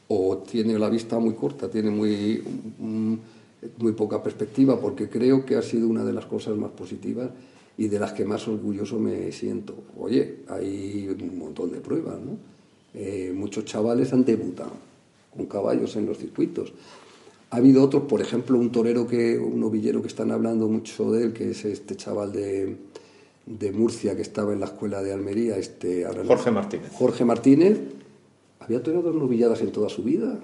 o 0.07 0.37
tiene 0.37 0.77
la 0.77 0.89
vista 0.89 1.17
muy 1.17 1.33
corta, 1.33 1.69
tiene 1.69 1.89
muy 1.89 2.43
muy 3.77 3.93
poca 3.93 4.21
perspectiva, 4.21 4.79
porque 4.79 5.09
creo 5.09 5.45
que 5.45 5.55
ha 5.55 5.61
sido 5.61 5.87
una 5.87 6.03
de 6.03 6.13
las 6.13 6.25
cosas 6.25 6.55
más 6.55 6.71
positivas 6.71 7.29
y 7.77 7.87
de 7.87 7.99
las 7.99 8.13
que 8.13 8.25
más 8.25 8.47
orgulloso 8.47 8.99
me 8.99 9.31
siento. 9.31 9.75
Oye, 9.97 10.37
hay 10.47 11.07
un 11.07 11.37
montón 11.37 11.71
de 11.71 11.79
pruebas, 11.79 12.19
¿no? 12.19 12.37
Eh, 12.93 13.33
muchos 13.35 13.65
chavales 13.65 14.13
han 14.13 14.23
debutado 14.23 14.71
con 15.35 15.47
caballos 15.47 15.95
en 15.97 16.05
los 16.05 16.17
circuitos. 16.17 16.71
Ha 17.49 17.57
habido 17.57 17.83
otros, 17.83 18.03
por 18.03 18.21
ejemplo, 18.21 18.57
un 18.57 18.71
torero 18.71 19.05
que, 19.05 19.37
un 19.37 19.59
novillero 19.59 20.01
que 20.01 20.07
están 20.07 20.31
hablando 20.31 20.67
mucho 20.67 21.11
de 21.11 21.25
él, 21.25 21.33
que 21.33 21.51
es 21.51 21.65
este 21.65 21.95
chaval 21.95 22.31
de, 22.31 22.77
de 23.45 23.71
Murcia 23.71 24.15
que 24.15 24.21
estaba 24.21 24.53
en 24.53 24.59
la 24.59 24.65
escuela 24.65 25.01
de 25.03 25.13
Almería, 25.13 25.57
este 25.57 26.05
Jorge 26.27 26.51
Martínez. 26.51 26.91
Jorge 26.93 27.25
Martínez 27.25 27.79
había 28.59 28.81
toreado 28.81 29.11
novilladas 29.13 29.61
en 29.61 29.71
toda 29.71 29.89
su 29.89 30.03
vida 30.03 30.39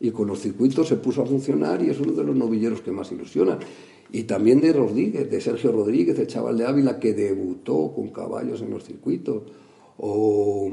y 0.00 0.10
con 0.10 0.26
los 0.26 0.40
circuitos 0.40 0.88
se 0.88 0.96
puso 0.96 1.22
a 1.22 1.26
funcionar 1.26 1.82
y 1.82 1.90
es 1.90 2.00
uno 2.00 2.12
de 2.12 2.24
los 2.24 2.34
novilleros 2.34 2.80
que 2.80 2.90
más 2.90 3.10
ilusionan. 3.12 3.58
Y 4.10 4.24
también 4.24 4.60
de 4.60 4.72
Rodríguez, 4.72 5.30
de 5.30 5.40
Sergio 5.40 5.70
Rodríguez, 5.70 6.18
el 6.18 6.26
chaval 6.26 6.56
de 6.56 6.66
Ávila 6.66 6.98
que 6.98 7.12
debutó 7.12 7.92
con 7.94 8.08
caballos 8.08 8.62
en 8.62 8.70
los 8.70 8.84
circuitos. 8.84 9.42
O 9.98 10.70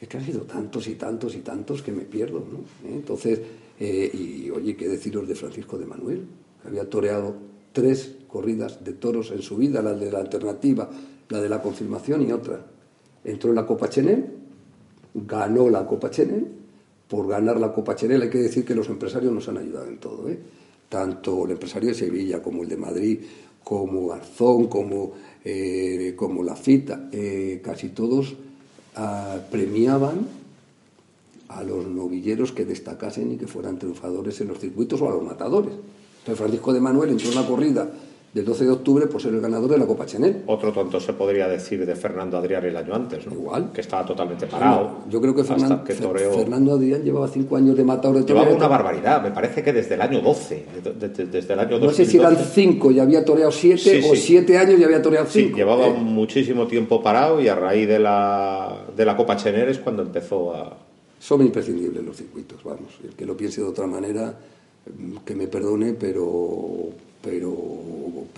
es 0.00 0.08
que 0.08 0.16
han 0.18 0.24
sido 0.24 0.42
tantos 0.42 0.86
y 0.88 0.96
tantos 0.96 1.34
y 1.34 1.38
tantos 1.38 1.82
que 1.82 1.92
me 1.92 2.02
pierdo. 2.02 2.40
¿no? 2.40 2.58
¿Eh? 2.88 2.94
Entonces, 2.94 3.40
eh, 3.80 4.10
y 4.12 4.50
oye, 4.50 4.76
¿qué 4.76 4.88
deciros 4.88 5.26
de 5.26 5.34
Francisco 5.34 5.78
de 5.78 5.86
Manuel? 5.86 6.26
Que 6.60 6.68
había 6.68 6.88
toreado 6.88 7.34
tres 7.74 8.14
corridas 8.28 8.82
de 8.82 8.94
toros 8.94 9.30
en 9.32 9.42
su 9.42 9.56
vida, 9.56 9.82
la 9.82 9.92
de 9.92 10.10
la 10.10 10.20
alternativa, 10.20 10.88
la 11.28 11.40
de 11.42 11.48
la 11.50 11.60
confirmación 11.60 12.26
y 12.26 12.32
otra. 12.32 12.64
Entró 13.22 13.50
en 13.50 13.56
la 13.56 13.66
Copa 13.66 13.90
Chenel, 13.90 14.24
ganó 15.12 15.68
la 15.68 15.86
Copa 15.86 16.10
Chenel 16.10 16.46
por 17.08 17.28
ganar 17.28 17.60
la 17.60 17.72
Copa 17.72 17.94
Chenel. 17.94 18.22
Hay 18.22 18.30
que 18.30 18.38
decir 18.38 18.64
que 18.64 18.74
los 18.74 18.88
empresarios 18.88 19.32
nos 19.32 19.48
han 19.48 19.58
ayudado 19.58 19.88
en 19.88 19.98
todo, 19.98 20.28
¿eh? 20.28 20.38
tanto 20.88 21.44
el 21.44 21.50
empresario 21.50 21.90
de 21.90 21.94
Sevilla 21.94 22.40
como 22.40 22.62
el 22.62 22.68
de 22.68 22.76
Madrid, 22.76 23.20
como 23.62 24.08
Garzón, 24.08 24.68
como, 24.68 25.12
eh, 25.44 26.14
como 26.16 26.42
La 26.42 26.54
Fita, 26.54 27.08
eh, 27.10 27.60
casi 27.64 27.88
todos 27.88 28.34
ah, 28.94 29.38
premiaban 29.50 30.26
a 31.48 31.62
los 31.64 31.86
novilleros 31.86 32.52
que 32.52 32.64
destacasen 32.64 33.32
y 33.32 33.36
que 33.36 33.46
fueran 33.46 33.78
triunfadores 33.78 34.40
en 34.40 34.48
los 34.48 34.58
circuitos 34.58 35.00
o 35.00 35.08
a 35.08 35.12
los 35.12 35.24
matadores. 35.24 35.72
Entonces 36.24 36.38
Francisco 36.38 36.72
de 36.72 36.80
Manuel 36.80 37.10
entró 37.10 37.30
en 37.30 37.36
una 37.36 37.46
corrida 37.46 37.86
del 38.32 38.46
12 38.46 38.64
de 38.64 38.70
octubre 38.70 39.06
por 39.08 39.20
ser 39.20 39.34
el 39.34 39.42
ganador 39.42 39.70
de 39.70 39.76
la 39.76 39.84
Copa 39.84 40.06
Chanel. 40.06 40.42
Otro 40.46 40.72
tonto 40.72 40.98
se 40.98 41.12
podría 41.12 41.46
decir 41.48 41.84
de 41.84 41.94
Fernando 41.94 42.38
Adrián 42.38 42.64
el 42.64 42.74
año 42.74 42.94
antes, 42.94 43.26
¿no? 43.26 43.34
Igual. 43.34 43.70
Que 43.72 43.82
estaba 43.82 44.06
totalmente 44.06 44.46
parado. 44.46 45.02
yo 45.10 45.20
creo 45.20 45.34
que, 45.34 45.44
Fernando 45.44 46.72
Adrián 46.72 47.02
llevaba 47.04 47.28
cinco 47.28 47.56
años 47.56 47.76
de 47.76 47.84
matador 47.84 48.16
de 48.16 48.24
Llevaba 48.24 48.50
una 48.50 48.66
barbaridad, 48.66 49.22
me 49.22 49.32
parece 49.32 49.62
que 49.62 49.70
desde 49.70 49.96
el 49.96 50.00
año 50.00 50.22
12, 50.22 50.66
desde 50.98 51.52
el 51.52 51.60
año 51.60 51.78
12. 51.78 51.86
No 51.86 51.92
sé 51.92 52.06
si 52.06 52.16
eran 52.16 52.36
cinco 52.36 52.90
y 52.90 53.00
había 53.00 53.22
toreado 53.22 53.52
siete 53.52 54.02
o 54.10 54.16
siete 54.16 54.56
años 54.56 54.80
y 54.80 54.84
había 54.84 55.02
toreado 55.02 55.26
cinco. 55.30 55.50
Sí, 55.50 55.54
llevaba 55.54 55.88
eh. 55.88 55.92
muchísimo 55.92 56.66
tiempo 56.66 57.02
parado 57.02 57.38
y 57.38 57.48
a 57.48 57.54
raíz 57.54 57.86
de 57.86 57.98
la, 57.98 58.86
de 58.96 59.04
la 59.04 59.14
Copa 59.14 59.36
Chanel 59.36 59.68
es 59.68 59.78
cuando 59.78 60.02
empezó 60.02 60.54
a... 60.56 60.76
Son 61.20 61.42
imprescindibles 61.42 62.02
los 62.02 62.16
circuitos, 62.16 62.64
vamos. 62.64 62.98
El 63.04 63.14
que 63.14 63.26
lo 63.26 63.36
piense 63.36 63.60
de 63.60 63.68
otra 63.68 63.86
manera, 63.86 64.34
que 65.24 65.34
me 65.34 65.46
perdone, 65.48 65.94
pero 65.94 66.92
pero 67.24 67.56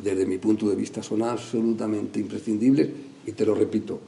desde 0.02 0.24
mi 0.26 0.38
punto 0.38 0.68
de 0.68 0.76
vista 0.76 1.02
son 1.02 1.22
absolutamente 1.22 2.20
imprescindibles 2.20 2.88
y 3.26 3.32
te 3.32 3.44
lo 3.44 3.54
repito, 3.54 3.98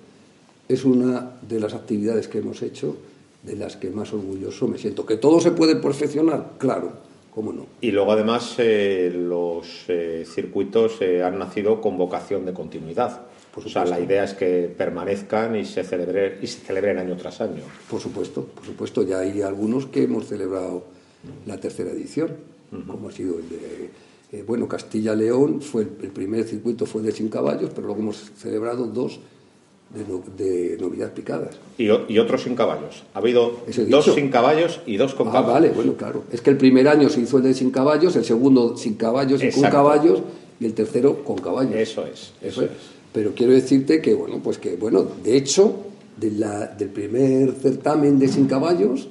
es 0.68 0.84
una 0.84 1.38
de 1.42 1.58
las 1.58 1.74
actividades 1.74 2.28
que 2.28 2.38
hemos 2.38 2.62
hecho 2.62 2.96
de 3.42 3.56
las 3.56 3.76
que 3.76 3.90
más 3.90 4.12
orgulloso 4.12 4.68
me 4.68 4.78
siento. 4.78 5.04
¿Que 5.04 5.16
todo 5.16 5.40
se 5.40 5.50
puede 5.50 5.76
perfeccionar? 5.76 6.52
Claro, 6.58 6.92
cómo 7.34 7.52
no. 7.52 7.66
Y 7.80 7.90
luego 7.90 8.12
además 8.12 8.54
eh, 8.58 9.10
los 9.12 9.84
eh, 9.88 10.24
circuitos 10.26 11.00
eh, 11.00 11.22
han 11.22 11.38
nacido 11.38 11.80
con 11.80 11.98
vocación 11.98 12.44
de 12.44 12.52
continuidad. 12.52 13.22
o 13.54 13.68
sea, 13.68 13.84
la 13.84 13.98
idea 13.98 14.24
es 14.24 14.34
que 14.34 14.72
permanezcan 14.76 15.56
y 15.56 15.64
se, 15.64 15.82
celebre, 15.82 16.38
y 16.40 16.46
se 16.46 16.60
celebren 16.60 16.98
año 16.98 17.16
tras 17.16 17.40
año. 17.40 17.62
Por 17.90 18.00
supuesto, 18.00 18.44
por 18.44 18.64
supuesto. 18.64 19.02
Ya 19.02 19.20
hay 19.20 19.42
algunos 19.42 19.86
que 19.86 20.04
hemos 20.04 20.26
celebrado 20.26 20.97
la 21.46 21.58
tercera 21.58 21.90
edición, 21.90 22.30
como 22.86 23.08
ha 23.08 23.12
sido 23.12 23.38
el 23.38 23.48
de 23.48 23.90
eh, 24.30 24.44
bueno, 24.46 24.68
Castilla-León 24.68 25.62
fue 25.62 25.82
el, 25.82 25.88
primer 26.10 26.44
circuito 26.44 26.84
fue 26.84 27.00
de 27.00 27.12
sin 27.12 27.28
caballos, 27.28 27.70
pero 27.74 27.86
luego 27.86 28.02
hemos 28.02 28.30
celebrado 28.36 28.84
dos 28.86 29.20
de, 30.36 30.76
novedades 30.78 31.14
picadas. 31.14 31.56
¿Y, 31.78 31.88
otros 31.88 32.42
sin 32.42 32.54
caballos? 32.54 33.04
Ha 33.14 33.20
habido 33.20 33.60
dos 33.88 34.04
sin 34.14 34.28
caballos 34.28 34.82
y 34.84 34.98
dos 34.98 35.14
con 35.14 35.28
ah, 35.28 35.40
vale, 35.40 35.70
bueno, 35.70 35.94
claro. 35.94 36.24
Es 36.30 36.42
que 36.42 36.50
el 36.50 36.58
primer 36.58 36.88
año 36.88 37.08
se 37.08 37.22
hizo 37.22 37.38
el 37.38 37.44
de 37.44 37.54
sin 37.54 37.70
caballos, 37.70 38.16
el 38.16 38.24
segundo 38.24 38.76
sin 38.76 38.96
caballos 38.96 39.42
y 39.42 39.50
con 39.50 39.62
caballos, 39.62 40.20
y 40.60 40.66
el 40.66 40.74
tercero 40.74 41.24
con 41.24 41.38
caballos. 41.38 41.74
Eso 41.74 42.04
es, 42.04 42.32
eso, 42.42 42.64
es. 42.64 42.70
Pero 43.14 43.32
quiero 43.34 43.54
decirte 43.54 44.02
que, 44.02 44.12
bueno, 44.12 44.40
pues 44.44 44.58
que, 44.58 44.76
bueno, 44.76 45.06
de 45.24 45.38
hecho, 45.38 45.74
del 46.18 46.90
primer 46.90 47.52
certamen 47.52 48.18
de 48.18 48.28
sin 48.28 48.46
caballos 48.46 49.08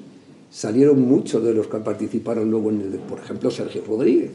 salieron 0.57 0.99
muchos 0.99 1.43
de 1.43 1.53
los 1.53 1.67
que 1.67 1.77
participaron 1.77 2.49
luego 2.49 2.71
en 2.71 2.81
el, 2.81 2.99
por 2.99 3.19
ejemplo, 3.19 3.51
Sergio 3.51 3.83
Rodríguez 3.87 4.31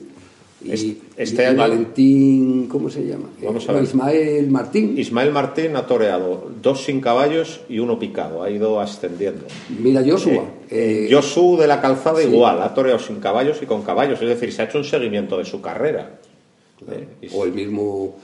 y, 0.64 0.96
este 1.16 1.52
Valentín, 1.52 2.68
¿cómo 2.68 2.88
se 2.88 3.04
llama? 3.04 3.28
Vamos 3.42 3.68
a 3.68 3.72
ver. 3.72 3.82
Ismael 3.82 4.48
Martín. 4.48 4.96
Ismael 4.96 5.32
Martín 5.32 5.74
ha 5.74 5.84
toreado 5.84 6.48
dos 6.62 6.84
sin 6.84 7.00
caballos 7.00 7.62
y 7.68 7.80
uno 7.80 7.98
picado, 7.98 8.44
ha 8.44 8.50
ido 8.50 8.78
ascendiendo. 8.78 9.46
Mira, 9.80 10.00
Joshua. 10.06 10.44
Eh, 10.70 11.08
eh 11.08 11.12
Joshua 11.12 11.62
de 11.62 11.66
la 11.66 11.80
calzada 11.80 12.22
igual, 12.22 12.62
ha 12.62 12.72
toreado 12.72 13.00
sin 13.00 13.16
caballos 13.16 13.58
y 13.60 13.66
con 13.66 13.82
caballos, 13.82 14.22
es 14.22 14.28
decir, 14.28 14.52
se 14.52 14.62
ha 14.62 14.66
hecho 14.66 14.78
un 14.78 14.84
seguimiento 14.84 15.38
de 15.38 15.44
su 15.44 15.60
carrera. 15.60 16.20
Eh, 16.88 17.30
o 17.32 17.44
el 17.44 17.52
mismo 17.52 18.14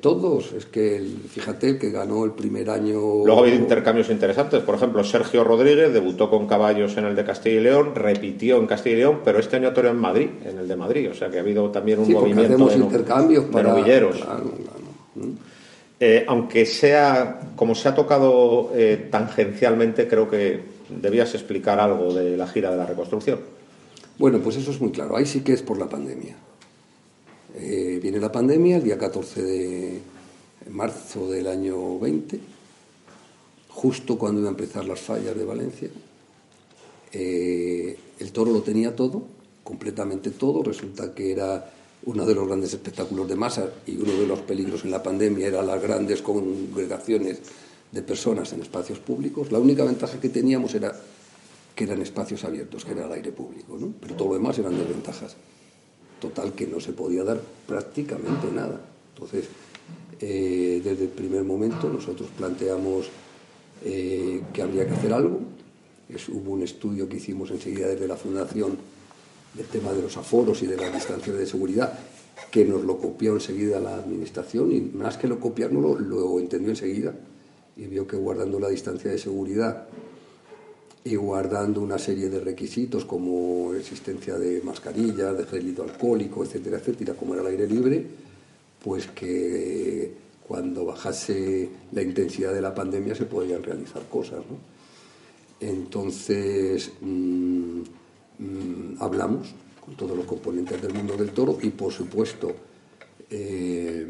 todos. 0.00 0.52
Es 0.52 0.66
que, 0.66 1.02
fíjate, 1.28 1.78
que 1.78 1.90
ganó 1.90 2.24
el 2.24 2.32
primer 2.32 2.68
año. 2.70 3.24
Luego 3.24 3.40
ha 3.40 3.42
habido 3.42 3.56
intercambios 3.56 4.10
interesantes. 4.10 4.62
Por 4.62 4.74
ejemplo, 4.74 5.02
Sergio 5.04 5.44
Rodríguez 5.44 5.92
debutó 5.92 6.28
con 6.28 6.46
caballos 6.46 6.96
en 6.96 7.04
el 7.06 7.16
de 7.16 7.24
Castilla 7.24 7.60
y 7.60 7.62
León, 7.62 7.94
repitió 7.94 8.58
en 8.58 8.66
Castilla 8.66 8.96
y 8.96 8.98
León, 8.98 9.20
pero 9.24 9.38
este 9.38 9.56
año 9.56 9.72
toreó 9.72 9.90
en 9.90 9.98
Madrid, 9.98 10.28
en 10.44 10.58
el 10.58 10.68
de 10.68 10.76
Madrid. 10.76 11.10
O 11.10 11.14
sea 11.14 11.30
que 11.30 11.38
ha 11.38 11.40
habido 11.40 11.70
también 11.70 12.00
un 12.00 12.10
movimiento 12.10 12.66
de, 12.66 12.74
intercambios 12.76 13.44
para... 13.46 13.70
novilleros. 13.70 14.22
Eh, 16.00 16.24
aunque 16.28 16.64
sea, 16.64 17.40
como 17.56 17.74
se 17.74 17.88
ha 17.88 17.94
tocado 17.94 18.70
eh, 18.74 19.08
tangencialmente, 19.10 20.06
creo 20.06 20.30
que 20.30 20.60
debías 20.88 21.34
explicar 21.34 21.80
algo 21.80 22.14
de 22.14 22.36
la 22.36 22.46
gira 22.46 22.70
de 22.70 22.76
la 22.76 22.86
reconstrucción. 22.86 23.40
Bueno, 24.18 24.38
pues 24.38 24.56
eso 24.56 24.70
es 24.70 24.80
muy 24.80 24.90
claro. 24.90 25.16
Ahí 25.16 25.26
sí 25.26 25.40
que 25.40 25.52
es 25.52 25.62
por 25.62 25.78
la 25.78 25.88
pandemia. 25.88 26.36
Eh, 27.60 27.98
viene 28.00 28.20
la 28.20 28.30
pandemia, 28.30 28.76
el 28.76 28.84
día 28.84 28.96
14 28.96 29.42
de 29.42 30.00
marzo 30.70 31.28
del 31.28 31.48
año 31.48 31.98
20, 31.98 32.38
justo 33.68 34.16
cuando 34.16 34.40
iba 34.40 34.48
a 34.48 34.52
empezar 34.52 34.84
las 34.84 35.00
fallas 35.00 35.36
de 35.36 35.44
Valencia. 35.44 35.88
Eh, 37.12 37.98
el 38.20 38.32
toro 38.32 38.52
lo 38.52 38.62
tenía 38.62 38.94
todo, 38.94 39.22
completamente 39.64 40.30
todo. 40.30 40.62
Resulta 40.62 41.14
que 41.14 41.32
era 41.32 41.72
uno 42.04 42.24
de 42.24 42.34
los 42.34 42.46
grandes 42.46 42.72
espectáculos 42.72 43.28
de 43.28 43.34
masa 43.34 43.70
y 43.86 43.96
uno 43.96 44.12
de 44.12 44.26
los 44.26 44.40
peligros 44.40 44.84
en 44.84 44.92
la 44.92 45.02
pandemia 45.02 45.48
era 45.48 45.62
las 45.62 45.82
grandes 45.82 46.22
congregaciones 46.22 47.40
de 47.90 48.02
personas 48.02 48.52
en 48.52 48.62
espacios 48.62 49.00
públicos. 49.00 49.50
La 49.50 49.58
única 49.58 49.82
ventaja 49.82 50.20
que 50.20 50.28
teníamos 50.28 50.74
era 50.74 50.94
que 51.74 51.84
eran 51.84 52.02
espacios 52.02 52.44
abiertos, 52.44 52.84
que 52.84 52.92
era 52.92 53.06
el 53.06 53.12
aire 53.12 53.32
público, 53.32 53.76
¿no? 53.78 53.92
pero 54.00 54.14
todo 54.14 54.28
lo 54.28 54.34
demás 54.34 54.58
eran 54.58 54.76
desventajas. 54.76 55.36
Total 56.20 56.52
que 56.52 56.66
no 56.66 56.80
se 56.80 56.92
podía 56.92 57.24
dar 57.24 57.40
prácticamente 57.66 58.50
nada. 58.52 58.80
Entonces, 59.14 59.48
eh, 60.20 60.80
desde 60.82 61.04
el 61.04 61.10
primer 61.10 61.44
momento 61.44 61.88
nosotros 61.88 62.28
planteamos 62.36 63.08
eh, 63.84 64.42
que 64.52 64.62
habría 64.62 64.86
que 64.86 64.94
hacer 64.94 65.12
algo. 65.12 65.40
hubo 66.32 66.52
un 66.52 66.62
estudio 66.62 67.08
que 67.08 67.18
hicimos 67.18 67.50
enseguida 67.50 67.88
desde 67.88 68.08
la 68.08 68.16
Fundación 68.16 68.76
del 69.54 69.66
tema 69.66 69.92
de 69.92 70.02
los 70.02 70.16
aforos 70.16 70.62
y 70.62 70.66
de 70.66 70.76
las 70.76 70.92
distancias 70.92 71.36
de 71.36 71.46
seguridad, 71.46 71.98
que 72.50 72.64
nos 72.64 72.84
lo 72.84 72.98
copió 72.98 73.34
enseguida 73.34 73.80
la 73.80 73.96
Administración 73.96 74.72
y 74.72 74.80
más 74.80 75.16
que 75.16 75.28
lo 75.28 75.38
copiárnoslo, 75.38 75.98
lo 75.98 76.40
entendió 76.40 76.70
enseguida 76.70 77.14
y 77.76 77.86
vio 77.86 78.06
que 78.06 78.16
guardando 78.16 78.58
la 78.58 78.68
distancia 78.68 79.10
de 79.10 79.18
seguridad 79.18 79.86
y 81.08 81.16
guardando 81.16 81.80
una 81.80 81.98
serie 81.98 82.28
de 82.28 82.38
requisitos 82.38 83.06
como 83.06 83.72
existencia 83.72 84.38
de 84.38 84.60
mascarillas, 84.60 85.38
de 85.38 85.44
gel 85.46 85.74
alcohólico, 85.80 86.44
etcétera, 86.44 86.76
etcétera, 86.76 87.14
como 87.14 87.32
era 87.32 87.42
el 87.42 87.48
aire 87.48 87.66
libre, 87.66 88.04
pues 88.84 89.06
que 89.06 90.12
cuando 90.46 90.84
bajase 90.84 91.70
la 91.92 92.02
intensidad 92.02 92.52
de 92.52 92.60
la 92.60 92.74
pandemia 92.74 93.14
se 93.14 93.24
podrían 93.24 93.62
realizar 93.62 94.02
cosas. 94.10 94.40
¿no? 94.50 94.58
Entonces 95.60 96.92
mm, 97.00 97.80
mm, 98.38 98.96
hablamos 99.00 99.54
con 99.82 99.96
todos 99.96 100.14
los 100.14 100.26
componentes 100.26 100.82
del 100.82 100.92
mundo 100.92 101.16
del 101.16 101.30
toro 101.30 101.58
y 101.62 101.70
por 101.70 101.90
supuesto 101.90 102.54
eh, 103.30 104.06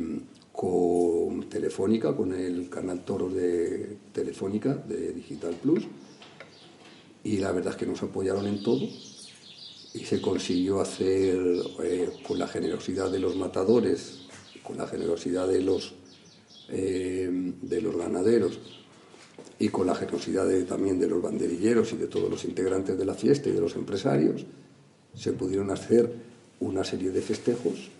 con 0.51 1.49
Telefónica, 1.49 2.17
con 2.17 2.35
el 2.35 2.69
canal 2.69 3.05
Toro 3.05 3.29
de 3.31 3.97
Telefónica 4.13 4.75
de 4.75 5.13
Digital 5.13 5.55
Plus 5.63 5.87
y 7.29 7.37
la 7.37 7.53
verdad 7.53 7.75
es 7.75 7.79
que 7.79 7.85
nos 7.85 8.03
apoyaron 8.03 8.47
en 8.47 8.63
todo. 8.63 8.89
Y 9.93 10.05
se 10.05 10.21
consiguió 10.21 10.81
hacer 10.81 11.37
eh, 11.83 12.11
con 12.27 12.39
la 12.39 12.47
generosidad 12.47 13.11
de 13.11 13.19
los 13.19 13.37
matadores, 13.37 14.21
con 14.63 14.79
la 14.79 14.87
generosidad 14.87 15.47
de 15.47 15.61
los, 15.61 15.95
eh, 16.71 17.29
de 17.61 17.83
los 17.83 17.97
ganaderos 17.97 18.59
y 19.59 19.69
con 19.69 19.87
la 19.87 19.95
generosidad 19.95 20.49
también 20.65 20.99
de 20.99 21.09
los 21.09 21.21
banderilleros 21.21 21.93
y 21.93 21.97
de 21.97 22.07
todos 22.07 22.31
los 22.31 22.45
integrantes 22.45 22.97
de 22.97 23.05
la 23.05 23.15
fiesta 23.15 23.51
y 23.51 23.53
de 23.53 23.61
los 23.61 23.77
empresarios, 23.77 24.47
se 25.15 25.33
pudieron 25.33 25.71
hacer 25.71 26.11
una 26.61 26.83
serie 26.83 27.11
de 27.11 27.21
festejos 27.21 27.91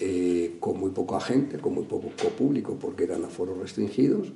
eh, 0.00 0.56
con 0.58 0.80
muy 0.80 0.90
poca 0.90 1.20
gente, 1.20 1.58
con 1.58 1.74
muy 1.74 1.84
poco 1.84 2.08
público, 2.36 2.76
porque 2.80 3.04
eran 3.04 3.24
aforos 3.24 3.58
restringidos, 3.58 4.32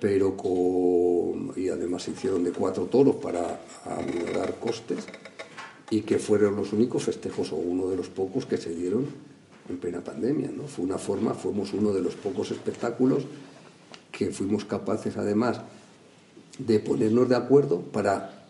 pero 0.00 0.36
con, 0.36 1.52
y 1.56 1.68
además 1.68 2.02
se 2.02 2.10
hicieron 2.10 2.44
de 2.44 2.52
cuatro 2.52 2.84
toros 2.84 3.16
para 3.16 3.60
aminorar 3.84 4.56
costes 4.56 5.06
y 5.90 6.02
que 6.02 6.18
fueron 6.18 6.56
los 6.56 6.72
únicos 6.72 7.04
festejos 7.04 7.52
o 7.52 7.56
uno 7.56 7.88
de 7.88 7.96
los 7.96 8.08
pocos 8.08 8.44
que 8.44 8.56
se 8.56 8.74
dieron 8.74 9.06
en 9.68 9.78
plena 9.78 10.02
pandemia. 10.02 10.50
¿no? 10.54 10.64
Fue 10.64 10.84
una 10.84 10.98
forma, 10.98 11.34
fuimos 11.34 11.72
uno 11.72 11.92
de 11.92 12.02
los 12.02 12.14
pocos 12.14 12.50
espectáculos 12.50 13.24
que 14.12 14.30
fuimos 14.30 14.64
capaces 14.64 15.16
además 15.16 15.60
de 16.58 16.80
ponernos 16.80 17.28
de 17.28 17.36
acuerdo 17.36 17.80
para 17.80 18.46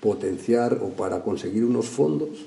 potenciar 0.00 0.74
o 0.82 0.90
para 0.90 1.22
conseguir 1.22 1.64
unos 1.64 1.86
fondos 1.86 2.46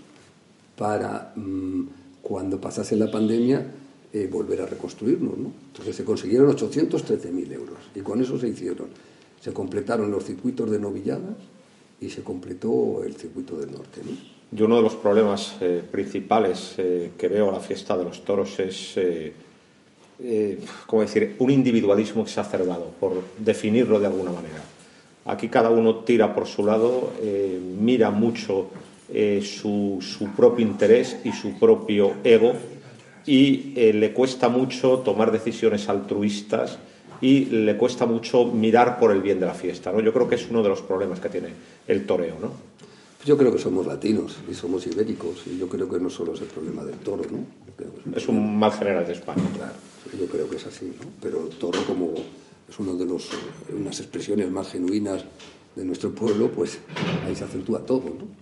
para 0.77 1.33
mm, 1.35 1.83
cuando 2.21 2.61
pasase 2.61 2.95
la 2.95 3.11
pandemia 3.11 3.65
eh, 4.11 4.27
volver 4.31 4.59
a 4.61 4.65
reconstruirnos. 4.65 5.37
¿no? 5.37 5.51
Entonces 5.67 5.95
se 5.95 6.03
consiguieron 6.03 6.49
813.000 6.55 7.53
euros 7.53 7.77
y 7.93 7.99
con 7.99 8.19
eso 8.19 8.39
se 8.39 8.47
hicieron. 8.47 8.87
Se 9.39 9.53
completaron 9.53 10.09
los 10.09 10.25
circuitos 10.25 10.71
de 10.71 10.79
novilladas 10.79 11.35
y 12.01 12.09
se 12.09 12.23
completó 12.23 13.03
el 13.03 13.15
circuito 13.15 13.55
del 13.57 13.71
norte. 13.71 14.01
¿no? 14.03 14.65
Uno 14.65 14.77
de 14.77 14.81
los 14.81 14.95
problemas 14.95 15.57
eh, 15.61 15.83
principales 15.91 16.73
eh, 16.79 17.11
que 17.19 17.27
veo 17.27 17.49
a 17.49 17.51
la 17.51 17.59
fiesta 17.59 17.95
de 17.95 18.03
los 18.03 18.25
toros 18.25 18.59
es, 18.59 18.95
¿cómo 20.87 21.03
decir?, 21.03 21.35
un 21.37 21.51
individualismo 21.51 22.23
exacerbado, 22.23 22.91
por 22.99 23.13
definirlo 23.37 23.99
de 23.99 24.07
alguna 24.07 24.31
manera. 24.31 24.63
Aquí 25.25 25.49
cada 25.49 25.69
uno 25.69 25.97
tira 25.97 26.33
por 26.33 26.47
su 26.47 26.65
lado, 26.65 27.13
mira 27.79 28.09
mucho 28.09 28.71
su, 29.43 29.99
su 30.01 30.27
propio 30.35 30.65
interés 30.65 31.17
y 31.23 31.31
su 31.31 31.59
propio 31.59 32.15
ego 32.23 32.53
y 33.29 33.73
eh, 33.75 33.93
le 33.93 34.11
cuesta 34.11 34.49
mucho 34.49 35.03
tomar 35.05 35.31
decisiones 35.31 35.87
altruistas 35.87 36.79
y 37.21 37.45
le 37.45 37.77
cuesta 37.77 38.07
mucho 38.07 38.45
mirar 38.45 38.97
por 38.97 39.11
el 39.11 39.21
bien 39.21 39.39
de 39.39 39.45
la 39.45 39.53
fiesta. 39.53 39.91
¿no? 39.91 39.99
Yo 39.99 40.11
creo 40.11 40.27
que 40.27 40.33
es 40.33 40.49
uno 40.49 40.63
de 40.63 40.69
los 40.69 40.81
problemas 40.81 41.19
que 41.19 41.29
tiene 41.29 41.49
el 41.87 42.07
toreo. 42.07 42.37
¿no? 42.41 42.51
Yo 43.23 43.37
creo 43.37 43.51
que 43.51 43.59
somos 43.59 43.85
latinos 43.85 44.37
y 44.49 44.55
somos 44.55 44.87
ibéricos 44.87 45.43
y 45.45 45.59
yo 45.59 45.69
creo 45.69 45.87
que 45.87 45.99
no 45.99 46.09
solo 46.09 46.33
es 46.33 46.41
el 46.41 46.47
problema 46.47 46.83
del 46.83 46.95
toro. 46.95 47.21
¿no? 47.29 48.15
Es 48.15 48.27
un, 48.27 48.57
mal 48.57 48.71
general 48.71 49.05
de 49.05 49.13
España. 49.13 49.43
Claro, 49.55 49.73
yo 50.19 50.25
creo 50.25 50.49
que 50.49 50.55
es 50.55 50.65
así. 50.65 50.85
¿no? 50.85 51.11
Pero 51.21 51.43
el 51.43 51.49
toro 51.49 51.83
como 51.85 52.15
es 52.67 52.79
uno 52.79 52.95
de 52.95 53.05
los 53.05 53.29
unas 53.71 53.99
expresiones 53.99 54.49
más 54.49 54.71
genuinas 54.71 55.23
de 55.75 55.85
nuestro 55.85 56.15
pueblo, 56.15 56.49
pues 56.49 56.79
ahí 57.27 57.35
se 57.35 57.43
acentúa 57.43 57.85
todo. 57.85 58.05
¿no? 58.05 58.38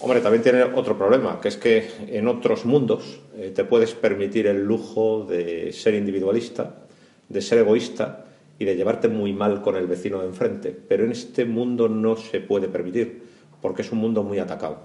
Hombre, 0.00 0.20
también 0.20 0.42
tiene 0.42 0.62
otro 0.62 0.96
problema, 0.96 1.40
que 1.40 1.48
es 1.48 1.56
que 1.56 1.88
en 2.08 2.28
otros 2.28 2.64
mundos 2.64 3.20
eh, 3.36 3.52
te 3.54 3.64
puedes 3.64 3.94
permitir 3.94 4.46
el 4.46 4.64
lujo 4.64 5.26
de 5.28 5.72
ser 5.72 5.94
individualista, 5.94 6.86
de 7.28 7.42
ser 7.42 7.58
egoísta 7.58 8.26
y 8.58 8.64
de 8.64 8.76
llevarte 8.76 9.08
muy 9.08 9.32
mal 9.32 9.62
con 9.62 9.76
el 9.76 9.86
vecino 9.86 10.20
de 10.20 10.26
enfrente. 10.26 10.76
Pero 10.88 11.04
en 11.04 11.12
este 11.12 11.44
mundo 11.44 11.88
no 11.88 12.16
se 12.16 12.40
puede 12.40 12.68
permitir, 12.68 13.22
porque 13.60 13.82
es 13.82 13.92
un 13.92 13.98
mundo 13.98 14.22
muy 14.22 14.38
atacado. 14.38 14.80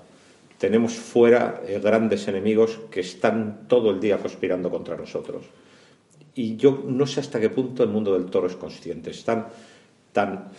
Tenemos 0.58 0.94
fuera 0.94 1.62
eh, 1.68 1.80
grandes 1.84 2.28
enemigos 2.28 2.80
que 2.89 3.02
están 3.02 3.68
todo 3.68 3.91
el 3.91 4.00
día 4.00 4.18
conspirando 4.18 4.70
contra 4.70 4.96
nosotros. 4.96 5.44
Y 6.34 6.56
yo 6.56 6.84
no 6.86 7.08
sé 7.08 7.20
hasta 7.20 7.39
qué 7.39 7.50
punto 7.50 7.84
el 7.84 7.89
mundo 7.89 8.13
del 8.13 8.26
toro 8.26 8.48
es 8.48 8.56
consciente. 8.56 9.12
Están 9.12 9.48
tan 10.12 10.50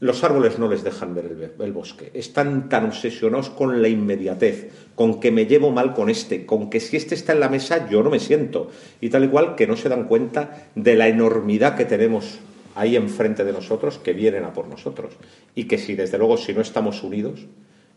los 0.00 0.22
árboles 0.24 0.58
no 0.58 0.68
les 0.68 0.84
dejan 0.84 1.14
ver 1.14 1.52
el, 1.58 1.72
bosque. 1.72 2.10
Están 2.12 2.68
tan 2.68 2.86
obsesionados 2.86 3.48
con 3.48 3.80
la 3.80 3.88
inmediatez, 3.88 4.70
con 4.94 5.20
que 5.20 5.30
me 5.30 5.46
llevo 5.46 5.70
mal 5.70 5.94
con 5.94 6.10
este, 6.10 6.44
con 6.44 6.68
que 6.68 6.80
si 6.80 6.96
este 6.96 7.14
está 7.14 7.32
en 7.32 7.40
la 7.40 7.48
mesa 7.48 7.88
yo 7.88 8.02
no 8.02 8.10
me 8.10 8.20
siento. 8.20 8.70
Y 9.00 9.08
tal 9.08 9.30
cual 9.30 9.54
que 9.54 9.66
no 9.66 9.76
se 9.76 9.88
dan 9.88 10.04
cuenta 10.04 10.68
de 10.74 10.96
la 10.96 11.08
enormidad 11.08 11.76
que 11.76 11.86
tenemos 11.86 12.40
ahí 12.74 12.94
enfrente 12.94 13.42
de 13.44 13.52
nosotros, 13.52 13.98
que 13.98 14.12
vienen 14.12 14.44
a 14.44 14.52
por 14.52 14.68
nosotros. 14.68 15.14
Y 15.54 15.64
que 15.64 15.78
si, 15.78 15.94
desde 15.94 16.18
luego, 16.18 16.36
si 16.36 16.52
no 16.52 16.60
estamos 16.60 17.02
unidos, 17.02 17.46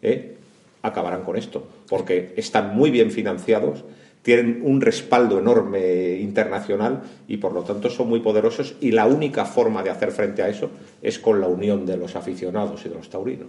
eh, 0.01 0.37
acabarán 0.81 1.23
con 1.23 1.35
esto. 1.35 1.67
Porque 1.89 2.33
están 2.37 2.77
muy 2.77 2.91
bien 2.91 3.11
financiados 3.11 3.83
tienen 4.21 4.61
un 4.63 4.81
respaldo 4.81 5.39
enorme 5.39 6.17
internacional 6.19 7.01
y 7.27 7.37
por 7.37 7.53
lo 7.53 7.63
tanto 7.63 7.89
son 7.89 8.09
muy 8.09 8.19
poderosos 8.19 8.75
y 8.81 8.91
la 8.91 9.05
única 9.05 9.45
forma 9.45 9.81
de 9.81 9.89
hacer 9.89 10.11
frente 10.11 10.41
a 10.43 10.49
eso 10.49 10.69
es 11.01 11.19
con 11.19 11.39
la 11.39 11.47
unión 11.47 11.85
de 11.85 11.97
los 11.97 12.15
aficionados 12.15 12.85
y 12.85 12.89
de 12.89 12.95
los 12.95 13.09
taurinos. 13.09 13.47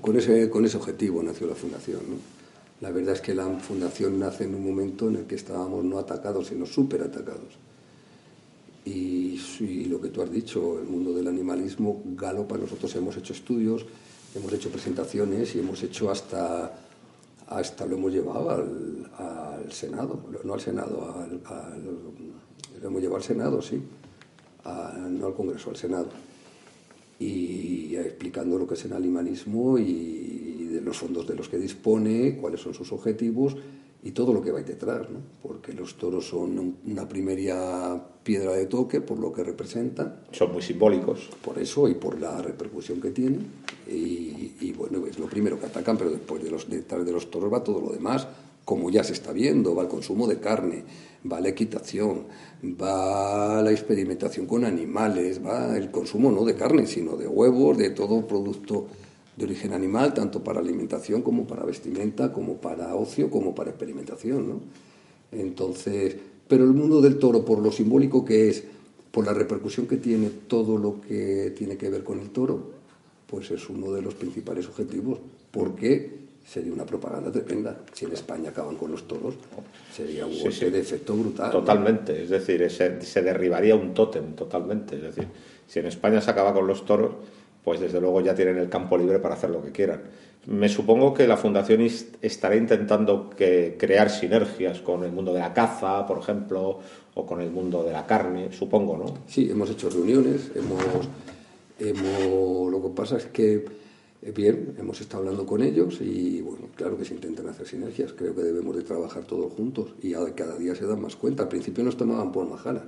con, 0.00 0.16
ese, 0.16 0.48
con 0.48 0.64
ese 0.64 0.76
objetivo 0.76 1.22
nació 1.22 1.46
la 1.46 1.54
fundación. 1.54 2.00
¿no? 2.08 2.36
La 2.80 2.90
verdad 2.90 3.14
es 3.14 3.20
que 3.22 3.34
la 3.34 3.46
fundación 3.58 4.18
nace 4.18 4.44
en 4.44 4.54
un 4.54 4.64
momento 4.64 5.08
en 5.08 5.16
el 5.16 5.24
que 5.24 5.34
estábamos 5.34 5.84
no 5.84 5.98
atacados, 5.98 6.48
sino 6.48 6.66
súper 6.66 7.02
atacados. 7.02 7.56
Y, 8.84 9.86
lo 9.88 10.00
que 10.00 10.08
tú 10.08 10.22
has 10.22 10.30
dicho, 10.30 10.78
el 10.78 10.86
mundo 10.86 11.14
del 11.14 11.26
animalismo 11.26 12.02
galopa. 12.04 12.58
Nosotros 12.58 12.94
hemos 12.96 13.16
hecho 13.16 13.32
estudios, 13.32 13.86
hemos 14.34 14.52
hecho 14.52 14.68
presentaciones 14.70 15.54
y 15.56 15.60
hemos 15.60 15.82
hecho 15.82 16.10
hasta, 16.10 16.72
hasta 17.48 17.86
lo 17.86 17.96
hemos 17.96 18.12
llevado 18.12 18.50
al, 18.50 19.70
Senado, 19.70 20.20
no 20.44 20.54
al 20.54 20.60
Senado, 20.60 21.14
al, 21.46 21.82
lo 22.80 22.88
hemos 22.88 23.00
llevado 23.00 23.16
al 23.16 23.22
Senado, 23.22 23.62
sí, 23.62 23.82
no 24.64 25.26
al 25.26 25.34
Congreso, 25.34 25.70
al 25.70 25.76
Senado. 25.76 26.08
Y 27.18 27.96
explicando 27.96 28.58
lo 28.58 28.66
que 28.66 28.74
es 28.74 28.84
el 28.84 28.92
animalismo 28.92 29.78
y 29.78 30.68
de 30.70 30.80
los 30.80 30.98
fondos 30.98 31.26
de 31.26 31.34
los 31.34 31.48
que 31.48 31.58
dispone, 31.58 32.36
cuáles 32.36 32.60
son 32.60 32.74
sus 32.74 32.92
objetivos 32.92 33.56
y 34.06 34.12
todo 34.12 34.32
lo 34.32 34.40
que 34.40 34.52
va 34.52 34.62
detrás, 34.62 35.10
¿no? 35.10 35.18
porque 35.42 35.72
los 35.72 35.96
toros 35.96 36.28
son 36.28 36.76
una 36.86 37.08
primera 37.08 38.00
piedra 38.22 38.52
de 38.52 38.66
toque 38.66 39.00
por 39.00 39.18
lo 39.18 39.32
que 39.32 39.42
representan. 39.42 40.20
Son 40.30 40.52
muy 40.52 40.62
simbólicos. 40.62 41.28
Por 41.44 41.58
eso 41.58 41.88
y 41.88 41.94
por 41.94 42.20
la 42.20 42.40
repercusión 42.40 43.00
que 43.00 43.10
tienen. 43.10 43.44
Y, 43.88 44.72
bueno, 44.78 45.04
es 45.08 45.18
lo 45.18 45.26
primero 45.26 45.58
que 45.58 45.66
atacan, 45.66 45.98
pero 45.98 46.10
después 46.10 46.40
de 46.40 46.50
los, 46.50 46.70
detrás 46.70 47.04
de 47.04 47.10
los 47.10 47.28
toros 47.32 47.52
va 47.52 47.64
todo 47.64 47.80
lo 47.80 47.88
demás, 47.90 48.28
como 48.64 48.90
ya 48.90 49.02
se 49.02 49.12
está 49.12 49.32
viendo, 49.32 49.74
va 49.74 49.82
el 49.82 49.88
consumo 49.88 50.28
de 50.28 50.38
carne, 50.38 50.84
va 51.30 51.40
la 51.40 51.48
equitación, 51.48 52.26
va 52.62 53.60
la 53.60 53.72
experimentación 53.72 54.46
con 54.46 54.64
animales, 54.64 55.44
va 55.44 55.76
el 55.76 55.90
consumo 55.90 56.30
no 56.30 56.44
de 56.44 56.54
carne, 56.54 56.86
sino 56.86 57.16
de 57.16 57.26
huevos, 57.26 57.76
de 57.76 57.90
todo 57.90 58.24
producto 58.24 58.86
de 59.36 59.44
origen 59.44 59.72
animal, 59.72 60.14
tanto 60.14 60.42
para 60.42 60.60
alimentación 60.60 61.22
como 61.22 61.46
para 61.46 61.64
vestimenta, 61.64 62.32
como 62.32 62.56
para 62.56 62.94
ocio, 62.94 63.30
como 63.30 63.54
para 63.54 63.70
experimentación. 63.70 64.48
¿no? 64.48 64.60
Entonces, 65.30 66.16
pero 66.48 66.64
el 66.64 66.72
mundo 66.72 67.00
del 67.00 67.18
toro, 67.18 67.44
por 67.44 67.58
lo 67.58 67.70
simbólico 67.70 68.24
que 68.24 68.48
es, 68.48 68.64
por 69.10 69.26
la 69.26 69.34
repercusión 69.34 69.86
que 69.86 69.96
tiene 69.96 70.30
todo 70.46 70.76
lo 70.78 71.00
que 71.00 71.52
tiene 71.56 71.76
que 71.76 71.88
ver 71.88 72.02
con 72.02 72.20
el 72.20 72.30
toro, 72.30 72.70
pues 73.26 73.50
es 73.50 73.68
uno 73.68 73.92
de 73.92 74.02
los 74.02 74.14
principales 74.14 74.66
objetivos, 74.68 75.18
porque 75.50 76.26
sería 76.46 76.72
una 76.72 76.86
propaganda 76.86 77.32
tremenda. 77.32 77.80
Si 77.92 78.04
en 78.04 78.12
España 78.12 78.50
acaban 78.50 78.76
con 78.76 78.90
los 78.90 79.08
toros, 79.08 79.34
sería 79.92 80.26
un 80.26 80.32
de 80.32 80.78
efecto 80.78 81.14
brutal. 81.14 81.50
Totalmente, 81.50 82.22
es 82.22 82.30
decir, 82.30 82.70
se, 82.70 83.00
se 83.02 83.22
derribaría 83.22 83.74
un 83.74 83.94
tótem, 83.94 84.34
totalmente. 84.34 84.96
Es 84.96 85.02
decir, 85.02 85.26
si 85.66 85.80
en 85.80 85.86
España 85.86 86.20
se 86.20 86.30
acaba 86.30 86.54
con 86.54 86.66
los 86.66 86.84
toros, 86.84 87.12
pues 87.66 87.80
desde 87.80 88.00
luego 88.00 88.20
ya 88.20 88.32
tienen 88.32 88.58
el 88.58 88.68
campo 88.68 88.96
libre 88.96 89.18
para 89.18 89.34
hacer 89.34 89.50
lo 89.50 89.60
que 89.60 89.72
quieran. 89.72 90.00
Me 90.46 90.68
supongo 90.68 91.12
que 91.12 91.26
la 91.26 91.36
Fundación 91.36 91.80
estará 92.22 92.54
intentando 92.54 93.28
crear 93.28 94.08
sinergias 94.08 94.80
con 94.82 95.02
el 95.02 95.10
mundo 95.10 95.34
de 95.34 95.40
la 95.40 95.52
caza, 95.52 96.06
por 96.06 96.18
ejemplo, 96.18 96.78
o 97.14 97.26
con 97.26 97.40
el 97.40 97.50
mundo 97.50 97.82
de 97.82 97.90
la 97.90 98.06
carne, 98.06 98.52
supongo, 98.52 98.96
¿no? 98.96 99.06
Sí, 99.26 99.50
hemos 99.50 99.68
hecho 99.68 99.90
reuniones, 99.90 100.52
hemos, 100.54 100.80
hemos 101.80 102.70
lo 102.70 102.80
que 102.80 102.88
pasa 102.90 103.16
es 103.16 103.26
que, 103.26 103.64
eh, 104.22 104.30
bien, 104.30 104.76
hemos 104.78 105.00
estado 105.00 105.24
hablando 105.24 105.44
con 105.44 105.60
ellos 105.60 106.00
y, 106.00 106.42
bueno, 106.42 106.68
claro 106.76 106.96
que 106.96 107.04
se 107.04 107.14
intentan 107.14 107.48
hacer 107.48 107.66
sinergias, 107.66 108.12
creo 108.12 108.32
que 108.32 108.42
debemos 108.42 108.76
de 108.76 108.84
trabajar 108.84 109.24
todos 109.24 109.52
juntos 109.52 109.96
y 110.00 110.12
cada 110.36 110.56
día 110.56 110.76
se 110.76 110.86
dan 110.86 111.02
más 111.02 111.16
cuenta. 111.16 111.42
Al 111.42 111.48
principio 111.48 111.82
nos 111.82 111.96
tomaban 111.96 112.30
por 112.30 112.48
majala. 112.48 112.84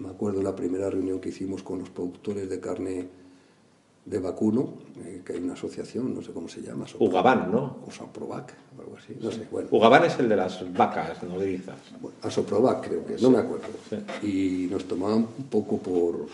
Me 0.00 0.08
acuerdo 0.08 0.42
la 0.42 0.56
primera 0.56 0.90
reunión 0.90 1.20
que 1.20 1.28
hicimos 1.28 1.62
con 1.62 1.78
los 1.78 1.90
productores 1.90 2.50
de 2.50 2.58
carne 2.58 3.19
de 4.04 4.18
vacuno, 4.18 4.74
eh, 5.04 5.22
que 5.24 5.34
hay 5.34 5.40
una 5.40 5.52
asociación, 5.52 6.14
no 6.14 6.22
sé 6.22 6.32
cómo 6.32 6.48
se 6.48 6.62
llama. 6.62 6.86
Ugabán, 6.98 7.50
¿no? 7.52 7.78
O 7.86 7.90
Soprovac, 7.90 8.54
algo 8.78 8.96
así, 8.96 9.16
no 9.20 9.30
sé. 9.30 9.46
Bueno. 9.50 9.68
Ugabán 9.70 10.04
es 10.04 10.18
el 10.18 10.28
de 10.28 10.36
las 10.36 10.72
vacas 10.72 11.22
nodrizas. 11.22 11.76
Bueno, 12.00 12.16
Asoprovac 12.22 12.86
creo 12.86 13.04
que, 13.04 13.16
no 13.20 13.30
me 13.30 13.38
acuerdo. 13.38 13.66
Y 14.22 14.68
nos 14.70 14.84
tomaban 14.84 15.18
un 15.38 15.44
poco 15.50 15.78
por 15.78 16.26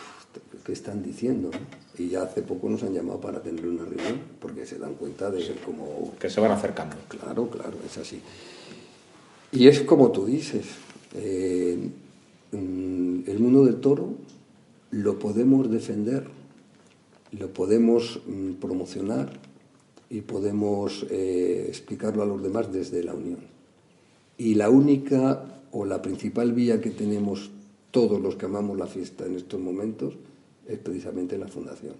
qué 0.64 0.72
están 0.72 1.02
diciendo, 1.02 1.50
¿no? 1.52 1.58
Y 1.98 2.10
ya 2.10 2.22
hace 2.22 2.42
poco 2.42 2.68
nos 2.68 2.82
han 2.82 2.92
llamado 2.92 3.20
para 3.20 3.40
tener 3.40 3.66
una 3.66 3.84
reunión, 3.84 4.20
porque 4.40 4.66
se 4.66 4.78
dan 4.78 4.94
cuenta 4.94 5.30
de 5.30 5.42
cómo... 5.64 6.12
Que 6.18 6.28
se 6.28 6.40
van 6.40 6.50
acercando. 6.50 6.96
Claro, 7.08 7.48
claro, 7.48 7.76
es 7.86 7.96
así. 7.98 8.20
Y 9.52 9.68
es 9.68 9.80
como 9.82 10.10
tú 10.10 10.26
dices, 10.26 10.66
eh, 11.14 11.88
mm, 12.52 13.20
el 13.26 13.38
mundo 13.38 13.64
del 13.64 13.76
toro 13.76 14.14
lo 14.90 15.18
podemos 15.18 15.70
defender 15.70 16.35
lo 17.32 17.48
podemos 17.52 18.20
mm, 18.26 18.52
promocionar 18.54 19.30
y 20.08 20.20
podemos 20.20 21.06
eh, 21.10 21.66
explicarlo 21.68 22.22
a 22.22 22.26
los 22.26 22.42
demás 22.42 22.72
desde 22.72 23.02
la 23.02 23.14
unión. 23.14 23.40
Y 24.38 24.54
la 24.54 24.70
única 24.70 25.44
o 25.72 25.84
la 25.84 26.00
principal 26.02 26.52
vía 26.52 26.80
que 26.80 26.90
tenemos 26.90 27.50
todos 27.90 28.20
los 28.20 28.36
que 28.36 28.46
amamos 28.46 28.78
la 28.78 28.86
fiesta 28.86 29.24
en 29.24 29.36
estos 29.36 29.60
momentos 29.60 30.14
es 30.68 30.78
precisamente 30.78 31.38
la 31.38 31.48
fundación. 31.48 31.94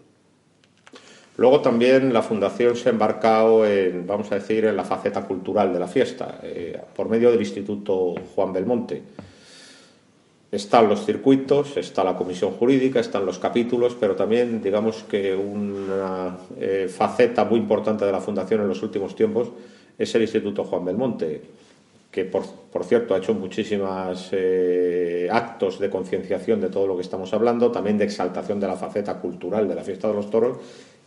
Luego 1.39 1.61
también 1.61 2.13
la 2.13 2.23
fundación 2.23 2.77
se 2.77 2.89
ha 2.89 2.93
embarcado 2.93 3.67
en, 3.67 4.07
vamos 4.07 4.33
a 4.33 4.37
decir, 4.37 4.65
en 4.65 4.77
la 4.77 4.85
faceta 4.85 5.27
cultural 5.27 5.73
de 5.73 5.79
la 5.79 5.89
fiesta, 5.89 6.41
eh, 6.43 6.81
por 6.95 7.09
medio 7.09 7.31
del 7.31 7.41
Instituto 7.41 8.15
Juan 8.35 8.53
Belmonte 8.53 9.03
están 10.53 10.89
los 10.89 11.05
circuitos, 11.05 11.77
está 11.77 12.05
la 12.05 12.17
comisión 12.17 12.53
jurídica, 12.53 13.01
están 13.01 13.27
los 13.27 13.39
capítulos, 13.39 13.97
pero 13.99 14.15
también 14.15 14.63
digamos 14.63 15.03
que 15.05 15.35
una 15.35 16.39
eh, 16.59 16.89
faceta 16.89 17.45
muy 17.45 17.59
importante 17.59 18.05
de 18.05 18.13
la 18.13 18.21
Fundación 18.21 18.61
en 18.61 18.69
los 18.69 18.83
últimos 18.83 19.17
tiempos 19.17 19.49
es 19.99 20.15
el 20.15 20.23
Instituto 20.23 20.65
Juan 20.65 20.85
Belmonte, 20.85 21.43
que 22.11 22.25
por, 22.25 22.45
cierto 22.85 23.15
ha 23.15 23.19
hecho 23.19 23.35
muchísimos 23.35 24.29
eh, 24.33 25.29
actos 25.31 25.79
de 25.81 25.91
concienciación 25.91 26.61
de 26.61 26.69
todo 26.69 26.87
lo 26.87 26.97
que 26.97 27.03
estamos 27.03 27.33
hablando, 27.35 27.73
también 27.73 27.99
de 27.99 28.05
exaltación 28.05 28.61
de 28.61 28.69
la 28.69 28.77
faceta 28.77 29.19
cultural 29.19 29.69
de 29.69 29.75
la 29.75 29.83
fiesta 29.83 30.09
de 30.09 30.15
los 30.15 30.31
toros. 30.31 30.59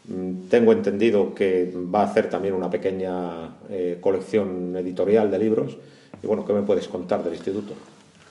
Mm, 0.08 0.50
tengo 0.50 0.72
entendido 0.74 1.34
que 1.34 1.72
va 1.94 2.02
a 2.02 2.06
hacer 2.06 2.30
también 2.30 2.54
una 2.54 2.70
pequeña 2.70 3.58
eh, 3.70 3.98
colección 4.02 4.76
editorial 4.76 5.32
de 5.32 5.40
libros. 5.40 5.78
Y 6.22 6.28
bueno, 6.28 6.46
¿qué 6.46 6.54
me 6.54 6.64
puedes 6.64 6.88
contar 6.88 7.24
del 7.24 7.34
instituto? 7.34 7.74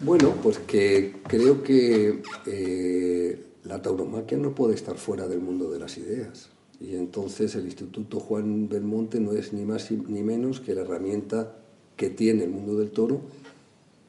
Bueno, 0.00 0.32
pues 0.40 0.60
que 0.60 1.16
creo 1.26 1.64
que 1.64 2.22
eh, 2.46 3.44
la 3.64 3.82
tauromaquia 3.82 4.38
no 4.38 4.54
puede 4.54 4.74
estar 4.74 4.96
fuera 4.96 5.26
del 5.26 5.40
mundo 5.40 5.70
de 5.70 5.80
las 5.80 5.98
ideas. 5.98 6.50
Y 6.80 6.94
entonces 6.94 7.56
el 7.56 7.64
Instituto 7.64 8.20
Juan 8.20 8.68
Belmonte 8.68 9.18
no 9.18 9.32
es 9.32 9.52
ni 9.52 9.64
más 9.64 9.90
ni 9.90 10.22
menos 10.22 10.60
que 10.60 10.76
la 10.76 10.82
herramienta 10.82 11.56
que 11.96 12.10
tiene 12.10 12.44
el 12.44 12.50
mundo 12.50 12.78
del 12.78 12.90
toro 12.90 13.20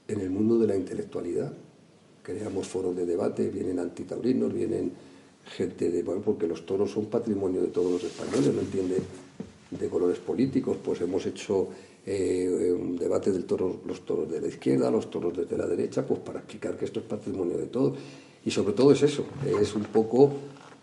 en 0.07 0.21
el 0.21 0.29
mundo 0.29 0.59
de 0.59 0.67
la 0.67 0.75
intelectualidad. 0.75 1.53
Creamos 2.21 2.67
foros 2.67 2.95
de 2.95 3.07
debate, 3.07 3.49
vienen 3.49 3.79
antitaurinos, 3.79 4.53
vienen 4.53 4.91
gente 5.43 5.89
de... 5.89 6.03
Bueno, 6.03 6.21
porque 6.21 6.47
los 6.47 6.67
toros 6.67 6.91
son 6.91 7.07
patrimonio 7.07 7.61
de 7.61 7.69
todos 7.69 7.91
los 7.91 8.03
españoles, 8.03 8.53
no 8.53 8.61
entiende 8.61 8.97
de 9.71 9.89
colores 9.89 10.19
políticos, 10.19 10.77
pues 10.83 11.01
hemos 11.01 11.25
hecho 11.25 11.69
eh, 12.11 12.71
un 12.71 12.95
debate 12.95 13.31
del 13.31 13.45
toro, 13.45 13.81
los 13.85 14.03
toros 14.03 14.31
de 14.31 14.41
la 14.41 14.47
izquierda, 14.47 14.89
los 14.89 15.11
toros 15.11 15.37
desde 15.37 15.55
la 15.55 15.67
derecha, 15.67 16.03
pues 16.07 16.19
para 16.21 16.39
explicar 16.39 16.75
que 16.75 16.85
esto 16.85 17.01
es 17.01 17.05
patrimonio 17.05 17.55
de 17.55 17.67
todos. 17.67 17.99
Y 18.43 18.49
sobre 18.49 18.73
todo 18.73 18.91
es 18.91 19.03
eso, 19.03 19.25
es 19.61 19.75
un 19.75 19.83
poco 19.83 20.31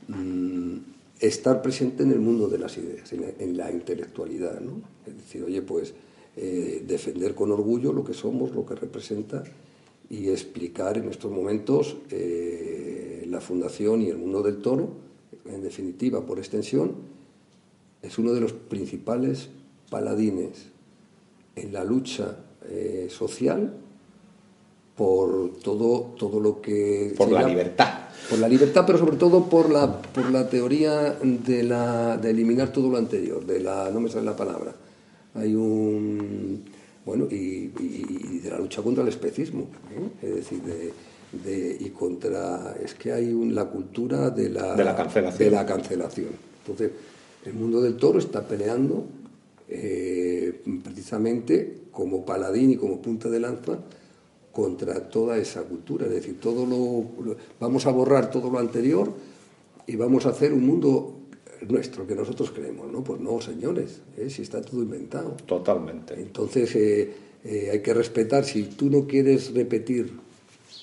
mm, 0.06 0.76
estar 1.18 1.62
presente 1.62 2.04
en 2.04 2.12
el 2.12 2.20
mundo 2.20 2.46
de 2.46 2.58
las 2.58 2.78
ideas, 2.78 3.12
en 3.12 3.56
la, 3.56 3.72
intelectualidad, 3.72 4.60
¿no? 4.60 4.80
Es 5.04 5.16
decir, 5.16 5.42
oye, 5.42 5.62
pues 5.62 5.94
eh, 6.36 6.84
defender 6.86 7.34
con 7.34 7.50
orgullo 7.50 7.92
lo 7.92 8.04
que 8.04 8.14
somos, 8.14 8.54
lo 8.54 8.64
que 8.64 8.76
representa 8.76 9.42
y 10.08 10.28
explicar 10.28 10.96
en 10.96 11.08
estos 11.08 11.32
momentos 11.32 11.96
eh, 12.10 13.24
la 13.28 13.40
fundación 13.40 14.00
y 14.00 14.10
el 14.10 14.18
mundo 14.18 14.44
del 14.44 14.58
toro, 14.58 14.90
en 15.44 15.60
definitiva, 15.60 16.24
por 16.24 16.38
extensión, 16.38 16.92
es 18.00 18.16
uno 18.16 18.32
de 18.32 18.40
los 18.42 18.52
principales 18.52 19.48
paladines 19.90 20.75
en 21.56 21.72
la 21.72 21.82
lucha 21.82 22.36
eh, 22.68 23.08
social 23.10 23.72
por 24.96 25.58
todo, 25.62 26.14
todo 26.18 26.40
lo 26.40 26.60
que... 26.60 27.14
Por 27.16 27.30
la 27.30 27.46
libertad. 27.46 28.08
Por 28.30 28.38
la 28.38 28.48
libertad, 28.48 28.84
pero 28.86 28.98
sobre 28.98 29.16
todo 29.16 29.44
por 29.44 29.70
la, 29.70 30.00
por 30.00 30.30
la 30.30 30.48
teoría 30.48 31.16
de, 31.22 31.62
la, 31.62 32.16
de 32.16 32.30
eliminar 32.30 32.72
todo 32.72 32.90
lo 32.90 32.96
anterior, 32.96 33.44
de 33.44 33.60
la... 33.60 33.90
no 33.90 34.00
me 34.00 34.08
sale 34.08 34.24
la 34.24 34.36
palabra. 34.36 34.74
Hay 35.34 35.54
un... 35.54 36.64
Bueno, 37.04 37.28
y, 37.30 37.68
de 37.68 38.50
la 38.50 38.58
lucha 38.58 38.82
contra 38.82 39.02
el 39.02 39.08
especismo, 39.08 39.68
¿eh? 39.94 40.26
es 40.26 40.34
decir, 40.36 40.60
de, 40.62 41.76
y 41.78 41.90
contra... 41.90 42.74
Es 42.82 42.94
que 42.94 43.12
hay 43.12 43.32
un, 43.32 43.54
la 43.54 43.66
cultura 43.66 44.30
de 44.30 44.48
la, 44.48 44.74
de 44.74 44.84
la 44.84 44.96
cancelación. 44.96 45.50
De 45.50 45.54
la 45.54 45.66
cancelación. 45.66 46.30
Entonces, 46.62 46.90
el 47.44 47.54
mundo 47.54 47.80
del 47.80 47.96
toro 47.96 48.18
está 48.18 48.42
peleando 48.42 49.04
eh, 49.68 50.62
precisamente 50.84 51.82
como 51.90 52.24
paladín 52.24 52.72
y 52.72 52.76
como 52.76 53.00
punta 53.00 53.28
de 53.28 53.40
lanza 53.40 53.78
contra 54.52 55.08
toda 55.08 55.36
esa 55.36 55.62
cultura. 55.64 56.06
Es 56.06 56.12
decir, 56.12 56.40
todo 56.40 56.64
lo, 56.64 57.36
vamos 57.60 57.86
a 57.86 57.90
borrar 57.90 58.30
todo 58.30 58.50
lo 58.50 58.58
anterior 58.58 59.12
y 59.86 59.96
vamos 59.96 60.26
a 60.26 60.30
hacer 60.30 60.52
un 60.52 60.66
mundo 60.66 61.16
nuestro, 61.68 62.06
que 62.06 62.14
nosotros 62.14 62.50
creemos, 62.50 62.90
¿no? 62.90 63.02
Pues 63.02 63.20
no, 63.20 63.40
señores, 63.40 64.00
¿eh? 64.16 64.30
si 64.30 64.42
está 64.42 64.60
todo 64.60 64.82
inventado. 64.82 65.36
Totalmente. 65.46 66.14
Entonces 66.14 66.74
eh, 66.76 67.12
eh, 67.44 67.68
hay 67.72 67.80
que 67.80 67.94
respetar, 67.94 68.44
si 68.44 68.64
tú 68.64 68.90
no 68.90 69.06
quieres 69.06 69.52
repetir 69.52 70.12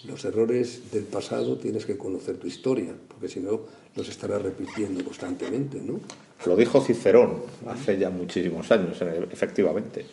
los 0.06 0.26
errores 0.26 0.92
del 0.92 1.04
pasado, 1.04 1.58
tienes 1.58 1.86
que 1.86 1.98
conocer 1.98 2.38
tu 2.38 2.48
historia, 2.48 2.94
porque 3.08 3.28
si 3.28 3.40
no, 3.40 3.62
los 3.96 4.10
estarás 4.10 4.42
repitiendo 4.42 5.04
constantemente, 5.04 5.80
¿no? 5.80 6.00
Lo 6.46 6.56
dijo 6.56 6.82
Cicerón 6.82 7.42
hace 7.68 7.98
ya 7.98 8.10
muchísimos 8.10 8.72
años, 8.72 9.02
efectivamente. 9.32 10.06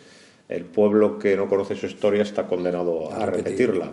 El 0.47 0.65
pueblo 0.65 1.17
que 1.17 1.35
no 1.35 1.47
conoce 1.47 1.75
su 1.75 1.85
historia 1.85 2.23
está 2.23 2.45
condenado 2.45 3.11
a, 3.11 3.25
repetirla. 3.25 3.91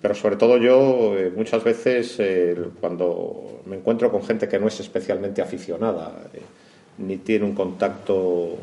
Pero 0.00 0.14
sobre 0.14 0.36
todo 0.36 0.56
yo 0.56 1.14
muchas 1.36 1.64
veces 1.64 2.18
cuando 2.80 3.62
me 3.66 3.76
encuentro 3.76 4.10
con 4.10 4.24
gente 4.24 4.48
que 4.48 4.58
no 4.58 4.68
es 4.68 4.80
especialmente 4.80 5.42
aficionada, 5.42 6.28
ni 6.98 7.16
tiene 7.18 7.44
un 7.44 7.54
contacto 7.54 8.56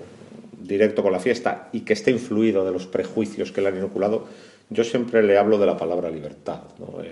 directo 0.62 1.04
con 1.04 1.12
la 1.12 1.20
fiesta 1.20 1.70
y 1.74 1.82
que 1.82 1.94
esté 1.94 2.12
influido 2.12 2.66
de 2.66 2.72
los 2.72 2.88
prejuicios 2.88 3.52
que 3.52 3.62
le 3.62 3.68
han 3.70 3.78
inoculado, 3.78 4.26
yo 4.70 4.84
siempre 4.84 5.22
le 5.22 5.38
hablo 5.38 5.58
de 5.58 5.66
la 5.66 5.78
palabra 5.78 6.10
libertad. 6.10 6.62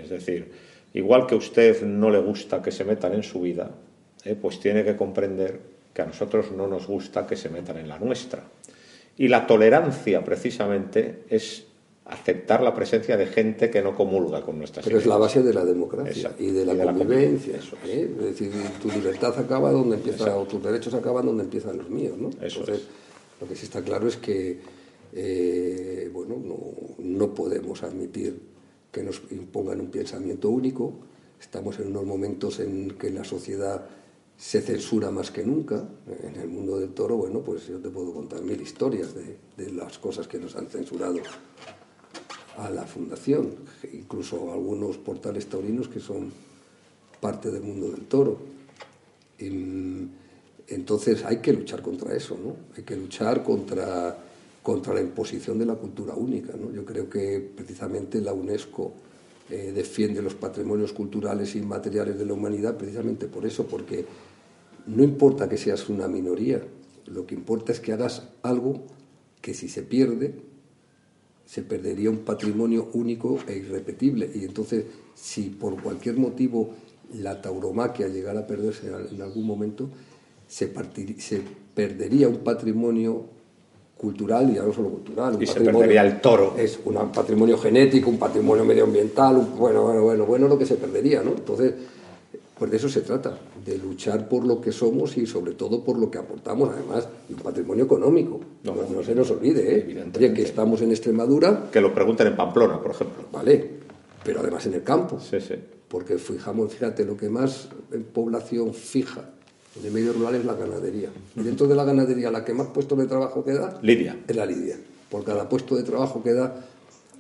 Es 0.02 0.10
decir, 0.10 0.52
igual 0.94 1.28
que 1.28 1.36
a 1.36 1.38
usted 1.38 1.84
no 1.84 2.10
le 2.10 2.20
gusta 2.20 2.62
que 2.62 2.72
se 2.72 2.84
metan 2.84 3.14
en 3.14 3.24
su 3.24 3.42
vida, 3.42 3.72
eh, 4.24 4.36
pues 4.40 4.60
tiene 4.60 4.84
que 4.84 4.96
comprender 4.96 5.60
que 5.94 6.02
a 6.02 6.06
nosotros 6.06 6.52
no 6.52 6.68
nos 6.68 6.88
gusta 6.88 7.28
que 7.28 7.36
se 7.36 7.50
metan 7.50 7.78
en 7.78 7.90
la 7.90 8.00
nuestra. 8.00 8.44
Y 9.18 9.28
la 9.28 9.46
tolerancia, 9.46 10.24
precisamente, 10.24 11.24
es 11.30 11.66
aceptar 12.06 12.62
la 12.62 12.74
presencia 12.74 13.16
de 13.18 13.28
gente 13.28 13.70
que 13.70 13.82
no 13.82 13.96
comulga 13.96 14.42
con 14.42 14.58
nuestras 14.58 14.86
Pero 14.86 14.98
es 14.98 15.06
la 15.06 15.18
base 15.18 15.44
de 15.44 15.54
la 15.54 15.64
democracia 15.64 16.32
y 16.40 16.48
de 16.48 16.66
la 16.66 16.76
convivencia. 16.84 17.56
¿eh? 17.86 18.10
Es 18.18 18.26
decir, 18.26 18.52
tu 18.82 18.90
libertad 18.90 19.38
acaba 19.38 19.72
donde 19.72 19.98
empieza, 19.98 20.36
o 20.36 20.46
tus 20.46 20.62
derechos 20.64 20.94
acaban 20.94 21.26
donde 21.26 21.44
empiezan 21.44 21.78
los 21.78 21.90
míos. 21.90 22.18
¿no? 22.18 22.30
Entonces, 22.42 22.88
lo 23.40 23.48
que 23.48 23.56
sí 23.56 23.66
está 23.66 23.82
claro 23.82 24.08
es 24.08 24.18
que 24.18 24.60
eh, 25.14 26.10
bueno, 26.14 26.42
no, 27.00 27.34
podemos 27.34 27.84
admitir 27.84 28.40
que 28.92 29.04
nos 29.04 29.22
impongan 29.32 29.82
un 29.82 29.90
pensamiento 29.90 30.50
único. 30.50 30.94
Estamos 31.40 31.80
en 31.80 31.88
unos 31.88 32.06
momentos 32.06 32.60
en 32.60 32.92
que 32.92 33.10
la 33.10 33.24
sociedad 33.24 33.88
se 34.38 34.62
censura 34.62 35.12
más 35.12 35.32
que 35.32 35.44
nunca. 35.44 35.88
En 36.24 36.36
el 36.36 36.50
mundo 36.50 36.80
del 36.80 36.90
toro, 36.90 37.18
bueno, 37.18 37.42
pues 37.42 37.68
yo 37.68 37.80
te 37.80 37.90
puedo 37.90 38.14
contar 38.14 38.42
mil 38.42 38.60
historias 38.60 39.14
de, 39.14 39.72
las 39.72 40.00
cosas 40.00 40.28
que 40.28 40.40
nos 40.40 40.56
han 40.56 40.68
censurado 40.68 41.18
a 42.58 42.70
la 42.70 42.84
fundación, 42.86 43.56
incluso 43.94 44.52
algunos 44.52 44.98
portales 44.98 45.48
taurinos 45.48 45.88
que 45.88 46.00
son 46.00 46.32
parte 47.20 47.52
del 47.52 47.62
mundo 47.62 47.92
del 47.92 48.06
toro. 48.06 48.40
Entonces 50.68 51.24
hay 51.24 51.38
que 51.38 51.54
luchar 51.54 51.82
contra 51.84 52.16
eso, 52.16 52.38
¿no? 52.44 52.56
Hay 52.76 52.84
que 52.84 52.96
luchar 52.96 53.44
contra, 53.44 54.18
contra 54.64 54.94
la 54.94 55.02
imposición 55.02 55.58
de 55.58 55.66
la 55.66 55.76
cultura 55.76 56.14
única, 56.14 56.54
¿no? 56.56 56.72
Yo 56.72 56.86
creo 56.86 57.10
que 57.10 57.40
precisamente 57.56 58.22
la 58.22 58.34
UNESCO 58.34 58.94
eh, 59.50 59.72
defiende 59.74 60.22
los 60.22 60.36
patrimonios 60.36 60.94
culturales 60.94 61.56
e 61.56 61.60
inmateriales 61.60 62.18
de 62.18 62.26
la 62.26 62.34
humanidad 62.34 62.78
precisamente 62.78 63.28
por 63.28 63.46
eso, 63.46 63.66
porque 63.66 64.06
no 64.88 65.04
importa 65.04 65.50
que 65.50 65.58
seas 65.58 65.90
una 65.90 66.08
minoría, 66.08 66.62
lo 67.08 67.26
que 67.26 67.36
importa 67.36 67.72
es 67.72 67.80
que 67.80 67.92
hagas 67.94 68.30
algo 68.44 68.84
que 69.42 69.54
si 69.54 69.68
se 69.68 69.82
pierde, 69.82 70.36
se 71.46 71.64
perdería 71.64 72.10
un 72.10 72.20
patrimonio 72.20 72.90
único 72.94 73.40
e 73.48 73.58
irrepetible. 73.58 74.32
Y 74.34 74.46
entonces, 74.46 74.86
si 75.16 75.50
por 75.50 75.82
cualquier 75.82 76.16
motivo 76.18 76.70
la 77.16 77.42
tauromaquia 77.42 78.08
llegara 78.08 78.42
a 78.42 78.48
perderse 78.48 78.88
en 78.88 79.22
algún 79.22 79.46
momento, 79.46 79.90
se, 80.48 80.72
se 81.18 81.42
perdería 81.74 82.30
un 82.30 82.38
patrimonio 82.38 83.26
cultural 84.02 84.50
y 84.50 84.56
ya 84.56 84.64
no 84.64 84.74
solo 84.74 84.90
cultural. 84.90 85.38
y 85.40 85.46
se 85.46 85.62
perdería 85.62 86.02
el 86.02 86.20
toro. 86.20 86.56
Es 86.58 86.80
un 86.84 87.12
patrimonio 87.12 87.58
genético, 87.58 88.10
un 88.10 88.18
patrimonio 88.18 88.66
medioambiental, 88.66 89.36
bueno, 89.56 89.84
bueno, 89.84 90.02
bueno, 90.02 90.26
bueno, 90.26 90.48
lo 90.48 90.58
que 90.58 90.66
se 90.66 90.76
perdería, 90.76 91.22
¿no? 91.22 91.32
Entonces, 91.32 91.74
pues 92.58 92.72
de 92.72 92.78
eso 92.78 92.90
se 92.90 93.02
trata, 93.02 93.38
de 93.64 93.78
luchar 93.78 94.28
por 94.28 94.44
lo 94.46 94.60
que 94.60 94.72
somos 94.72 95.16
y 95.18 95.28
sobre 95.28 95.54
todo 95.54 95.84
por 95.84 96.00
lo 96.00 96.10
que 96.10 96.18
aportamos, 96.18 96.70
además, 96.74 97.08
un 97.30 97.36
patrimonio 97.38 97.86
económico. 97.86 98.40
No, 98.64 98.74
no, 98.74 99.04
se 99.04 99.14
nos 99.14 99.30
olvide, 99.30 99.78
¿eh? 99.78 100.04
Oye, 100.16 100.34
que 100.34 100.42
estamos 100.42 100.82
en 100.82 100.90
Extremadura. 100.90 101.70
Que 101.72 101.80
lo 101.80 101.94
pregunten 101.94 102.28
en 102.28 102.36
Pamplona, 102.36 102.82
por 102.82 102.92
ejemplo. 102.92 103.26
Vale, 103.32 103.70
pero 104.24 104.40
además 104.40 104.66
en 104.66 104.74
el 104.74 104.84
campo. 104.84 105.20
Sí, 105.20 105.40
sí. 105.40 105.56
Porque 105.88 106.18
fijamos, 106.18 106.74
fíjate, 106.74 107.06
lo 107.06 107.18
que 107.18 107.30
más 107.30 107.68
en 107.92 108.04
población 108.04 108.74
fija 108.74 109.30
el 109.84 109.92
medio 109.92 110.14
rural 110.14 110.36
es 110.36 110.46
la 110.46 110.54
ganadería. 110.56 111.10
Y 111.36 111.42
dentro 111.42 111.68
de 111.68 111.76
la 111.76 111.84
ganadería, 111.86 112.30
la 112.32 112.44
que 112.44 112.54
más 112.54 112.68
puestos 112.68 112.98
de 112.98 113.08
trabajo 113.08 113.44
queda 113.44 113.80
Lidia. 113.82 114.18
es 114.28 114.36
la 114.36 114.46
lidia. 114.46 114.78
Por 115.10 115.24
cada 115.24 115.48
puesto 115.48 115.76
de 115.76 115.84
trabajo 115.84 116.22
que 116.24 116.34
da 116.34 116.66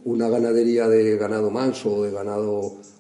una 0.03 0.29
ganadería 0.29 0.87
de 0.87 1.17
ganado 1.17 1.49
manso 1.51 1.95
o 1.95 2.03
de 2.03 2.11
ganado 2.11 2.51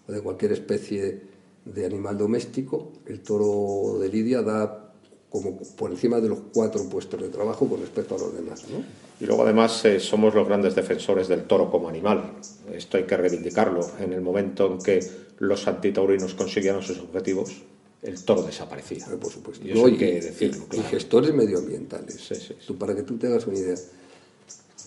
o 0.07 0.11
de 0.11 0.21
cualquier 0.21 0.53
especie 0.53 1.21
de 1.65 1.85
animal 1.85 2.17
doméstico, 2.17 2.91
el 3.05 3.21
toro 3.21 3.99
de 3.99 4.09
lidia 4.09 4.41
da 4.41 4.93
como 5.29 5.57
por 5.77 5.91
encima 5.91 6.19
de 6.19 6.27
los 6.27 6.39
cuatro 6.53 6.83
puestos 6.89 7.21
de 7.21 7.29
trabajo 7.29 7.67
con 7.67 7.79
respecto 7.79 8.15
a 8.15 8.19
los 8.19 8.35
demás. 8.35 8.65
¿no? 8.69 8.83
Y 9.19 9.25
luego 9.25 9.43
además 9.43 9.85
eh, 9.85 9.99
somos 9.99 10.35
los 10.35 10.45
grandes 10.47 10.75
defensores 10.75 11.27
del 11.29 11.43
toro 11.43 11.71
como 11.71 11.87
animal. 11.87 12.33
Esto 12.73 12.97
hay 12.97 13.03
que 13.03 13.15
reivindicarlo. 13.15 13.79
En 13.99 14.11
el 14.11 14.21
momento 14.21 14.65
en 14.73 14.79
que 14.79 14.99
los 15.39 15.67
antitaurinos 15.67 16.33
consiguieron 16.33 16.81
sus 16.81 16.99
objetivos, 16.99 17.63
el 18.01 18.23
toro 18.23 18.43
desaparecía. 18.43 19.05
por 19.19 19.31
supuesto. 19.31 19.65
Y 19.65 19.71
hay 19.71 19.97
que 19.97 20.21
decirlo. 20.21 20.65
Y, 20.71 20.79
gestores 20.79 21.33
medioambientales. 21.33 22.55
Tú, 22.65 22.77
para 22.77 22.95
que 22.95 23.03
tú 23.03 23.17
te 23.17 23.27
hagas 23.27 23.45
una 23.45 23.57
idea, 23.57 23.75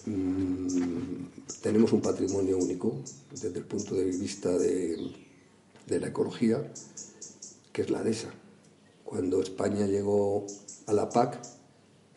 mm, 0.06 1.26
tenemos 1.62 1.92
un 1.92 2.00
patrimonio 2.00 2.58
único 2.58 2.96
desde 3.30 3.58
el 3.58 3.64
punto 3.64 3.94
de 3.94 4.04
vista 4.04 4.50
de, 4.58 5.12
de 5.86 6.00
la 6.00 6.08
ecología, 6.08 6.72
que 7.72 7.82
es 7.82 7.90
la 7.90 8.02
dehesa. 8.02 8.32
Cuando 9.04 9.40
España 9.40 9.86
llegó 9.86 10.46
a 10.86 10.92
la 10.92 11.08
PAC, 11.08 11.40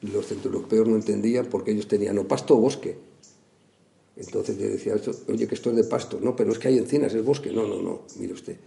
los 0.01 0.27
centroeuropeos 0.27 0.87
no 0.87 0.95
entendían 0.95 1.45
porque 1.47 1.71
ellos 1.71 1.87
tenían 1.87 2.17
o 2.17 2.27
pasto 2.27 2.55
o 2.55 2.59
bosque. 2.59 2.97
Entonces 4.15 4.57
le 4.57 4.69
decía, 4.69 4.95
oye, 5.27 5.47
que 5.47 5.53
esto 5.53 5.69
es 5.69 5.75
de 5.75 5.83
pasto. 5.83 6.19
No, 6.19 6.35
pero 6.35 6.51
es 6.51 6.57
que 6.57 6.69
hay 6.69 6.79
encinas, 6.79 7.13
es 7.13 7.23
bosque. 7.23 7.51
No, 7.51 7.67
no, 7.67 7.83
no, 7.83 8.01
mire 8.17 8.33
usted 8.33 8.57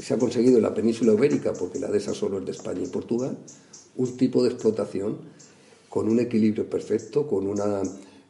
se 0.00 0.14
ha 0.14 0.18
conseguido 0.18 0.56
en 0.56 0.62
la 0.62 0.74
península 0.74 1.12
ibérica, 1.12 1.52
porque 1.52 1.78
la 1.78 1.88
de 1.88 1.98
esa 1.98 2.14
solo 2.14 2.38
es 2.38 2.46
de 2.46 2.52
España 2.52 2.82
y 2.84 2.88
Portugal, 2.88 3.36
un 3.96 4.16
tipo 4.16 4.42
de 4.42 4.50
explotación 4.50 5.18
con 5.88 6.08
un 6.08 6.20
equilibrio 6.20 6.68
perfecto, 6.68 7.26
con 7.26 7.46
una, 7.46 7.82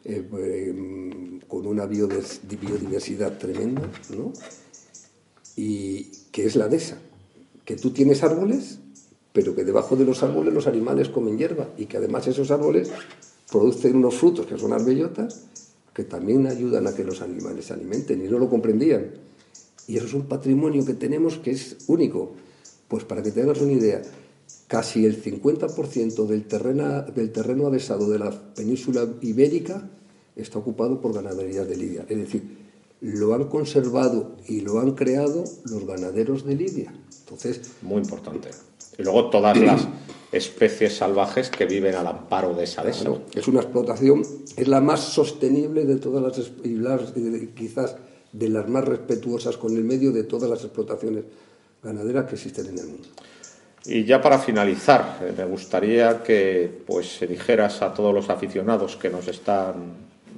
eh, 0.05 0.27
eh, 0.39 1.41
con 1.47 1.67
una 1.67 1.87
biodiversidad 1.87 3.39
tremenda, 3.39 3.89
¿no? 4.17 4.33
y 5.57 6.05
que 6.33 6.47
es 6.47 6.57
la 6.57 6.69
de 6.69 6.77
esa, 6.79 6.99
que 7.65 7.77
tú 7.77 7.91
tienes 7.91 8.23
árboles, 8.23 8.79
pero 9.33 9.55
que 9.55 9.65
debajo 9.65 9.95
de 9.95 10.05
los 10.05 10.23
árboles 10.23 10.55
los 10.55 10.67
animales 10.67 11.09
comen 11.09 11.37
hierba, 11.37 11.69
y 11.77 11.87
que 11.87 11.99
además 11.99 12.27
esos 12.27 12.51
árboles 12.51 12.91
producen 13.51 13.97
unos 13.97 14.15
frutos 14.15 14.47
que 14.47 14.59
son 14.59 14.71
las 14.71 14.85
bellotas, 14.85 15.47
que 15.93 16.05
también 16.05 16.47
ayudan 16.47 16.87
a 16.87 16.95
que 16.95 17.05
los 17.05 17.21
animales 17.21 17.67
se 17.67 17.75
alimenten, 17.75 18.25
y 18.25 18.29
no 18.29 18.39
lo 18.39 18.49
comprendían. 18.49 19.11
Y 19.91 19.97
eso 19.97 20.07
es 20.07 20.15
un 20.15 20.27
patrimonio 20.27 20.85
que 20.87 20.95
tenemos 20.95 21.39
que 21.39 21.51
es 21.51 21.79
único. 21.89 22.31
Pues 22.87 23.03
para 23.03 23.25
que 23.25 23.33
te 23.33 23.43
hagas 23.43 23.61
una 23.61 23.73
idea, 23.73 24.01
casi 24.69 25.05
el 25.05 25.21
50% 25.21 26.27
del 26.27 26.45
terreno, 26.45 27.03
del 27.03 27.33
terreno 27.33 27.67
adesado 27.67 28.09
de 28.09 28.21
la 28.21 28.31
península 28.31 29.05
ibérica 29.21 29.91
está 30.37 30.61
ocupado 30.61 31.01
por 31.01 31.13
ganadería 31.13 31.65
de 31.65 31.77
Lidia. 31.77 32.07
Es 32.09 32.19
decir, 32.19 32.57
lo 33.01 33.35
han 33.35 33.49
conservado 33.49 34.37
y 34.47 34.61
lo 34.61 34.79
han 34.79 34.93
creado 34.93 35.43
los 35.65 35.85
ganaderos 35.85 36.47
de 36.47 36.55
Lidia. 36.55 36.95
Entonces, 37.23 37.61
Muy 37.83 38.01
importante. 38.01 38.51
Y 38.97 39.03
luego 39.03 39.29
todas 39.29 39.59
las 39.59 39.89
especies 40.31 40.99
salvajes 40.99 41.51
que 41.51 41.67
viven 41.67 41.97
al 41.97 42.07
amparo 42.07 42.55
de 42.55 42.63
esa 42.63 42.85
dehesa. 42.85 43.11
es 43.35 43.49
una 43.49 43.61
explotación, 43.61 44.23
es 44.57 44.69
la 44.69 44.81
más 44.81 45.01
sostenible 45.01 45.85
de 45.85 45.97
todas 45.97 46.23
las, 46.23 46.53
y 46.63 46.77
las 46.77 47.13
quizás 47.57 47.97
de 48.33 48.49
las 48.49 48.69
más 48.69 48.85
respetuosas 48.85 49.57
con 49.57 49.77
el 49.77 49.85
medio 49.85 50.13
de 50.13 50.25
todas 50.25 50.49
las 50.49 50.63
explotaciones 50.65 51.25
ganaderas 51.83 52.27
que 52.27 52.35
existen 52.35 52.67
en 52.67 52.79
el 52.79 52.87
mundo. 52.87 53.09
Y 53.85 54.05
ya 54.05 54.21
para 54.21 54.39
finalizar, 54.39 55.19
eh, 55.23 55.33
me 55.37 55.45
gustaría 55.45 56.23
que 56.23 56.83
pues 56.87 57.19
se 57.19 57.27
dijeras 57.27 57.81
a 57.83 57.95
todos 57.95 58.15
los 58.15 58.29
aficionados 58.29 58.97
que 58.97 59.09
nos 59.09 59.27
están 59.29 59.95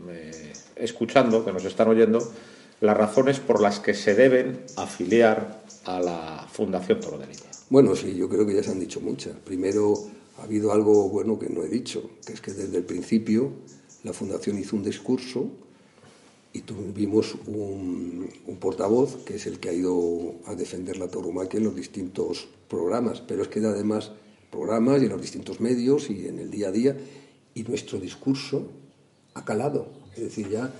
eh, 0.08 0.52
escuchando, 0.76 1.44
que 1.44 1.52
nos 1.52 1.64
están 1.64 1.88
oyendo, 1.88 2.32
las 2.80 2.96
razones 2.96 3.40
por 3.40 3.60
las 3.60 3.80
que 3.80 3.94
se 3.94 4.14
deben 4.14 4.64
afiliar 4.76 5.62
a 5.84 6.00
la 6.00 6.46
Fundación 6.50 7.00
Toro 7.00 7.18
de 7.18 7.26
Lidia. 7.26 7.50
Bueno, 7.68 7.96
sí, 7.96 8.14
yo 8.14 8.28
creo 8.28 8.46
que 8.46 8.54
ya 8.54 8.62
se 8.62 8.70
han 8.70 8.80
dicho 8.80 9.00
muchas. 9.00 9.34
Primero, 9.44 9.94
ha 10.38 10.44
habido 10.44 10.72
algo 10.72 11.08
bueno 11.08 11.38
que 11.38 11.48
no 11.48 11.62
he 11.62 11.68
dicho, 11.68 12.10
que 12.24 12.34
es 12.34 12.40
que 12.40 12.52
desde 12.52 12.76
el 12.76 12.84
principio 12.84 13.52
la 14.04 14.12
Fundación 14.12 14.58
hizo 14.58 14.76
un 14.76 14.84
discurso 14.84 15.50
y 16.52 16.60
tuvimos 16.62 17.34
un, 17.46 18.28
portavoz 18.60 19.24
que 19.24 19.36
es 19.36 19.46
el 19.46 19.58
que 19.58 19.70
ha 19.70 19.72
ido 19.72 20.36
a 20.46 20.54
defender 20.54 20.98
la 20.98 21.08
tauromaquia 21.08 21.58
en 21.58 21.64
los 21.64 21.74
distintos 21.74 22.48
programas, 22.68 23.20
pero 23.20 23.42
es 23.42 23.48
que 23.48 23.58
además 23.60 24.12
programas 24.50 25.02
y 25.02 25.06
en 25.06 25.10
los 25.10 25.20
distintos 25.20 25.60
medios 25.60 26.10
y 26.10 26.28
en 26.28 26.38
el 26.38 26.50
día 26.50 26.68
a 26.68 26.72
día, 26.72 26.96
y 27.54 27.64
nuestro 27.64 27.98
discurso 27.98 28.68
ha 29.34 29.44
calado. 29.44 29.88
Es 30.14 30.22
decir, 30.22 30.48
ya 30.48 30.72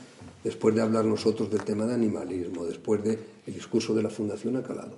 después 0.44 0.74
de 0.74 0.82
hablar 0.82 1.04
nosotros 1.04 1.50
del 1.50 1.64
tema 1.64 1.86
de 1.86 1.94
animalismo, 1.94 2.64
después 2.64 3.02
del 3.02 3.18
discurso 3.46 3.94
de 3.94 4.02
la 4.02 4.10
Fundación 4.10 4.56
ha 4.56 4.62
calado. 4.62 4.96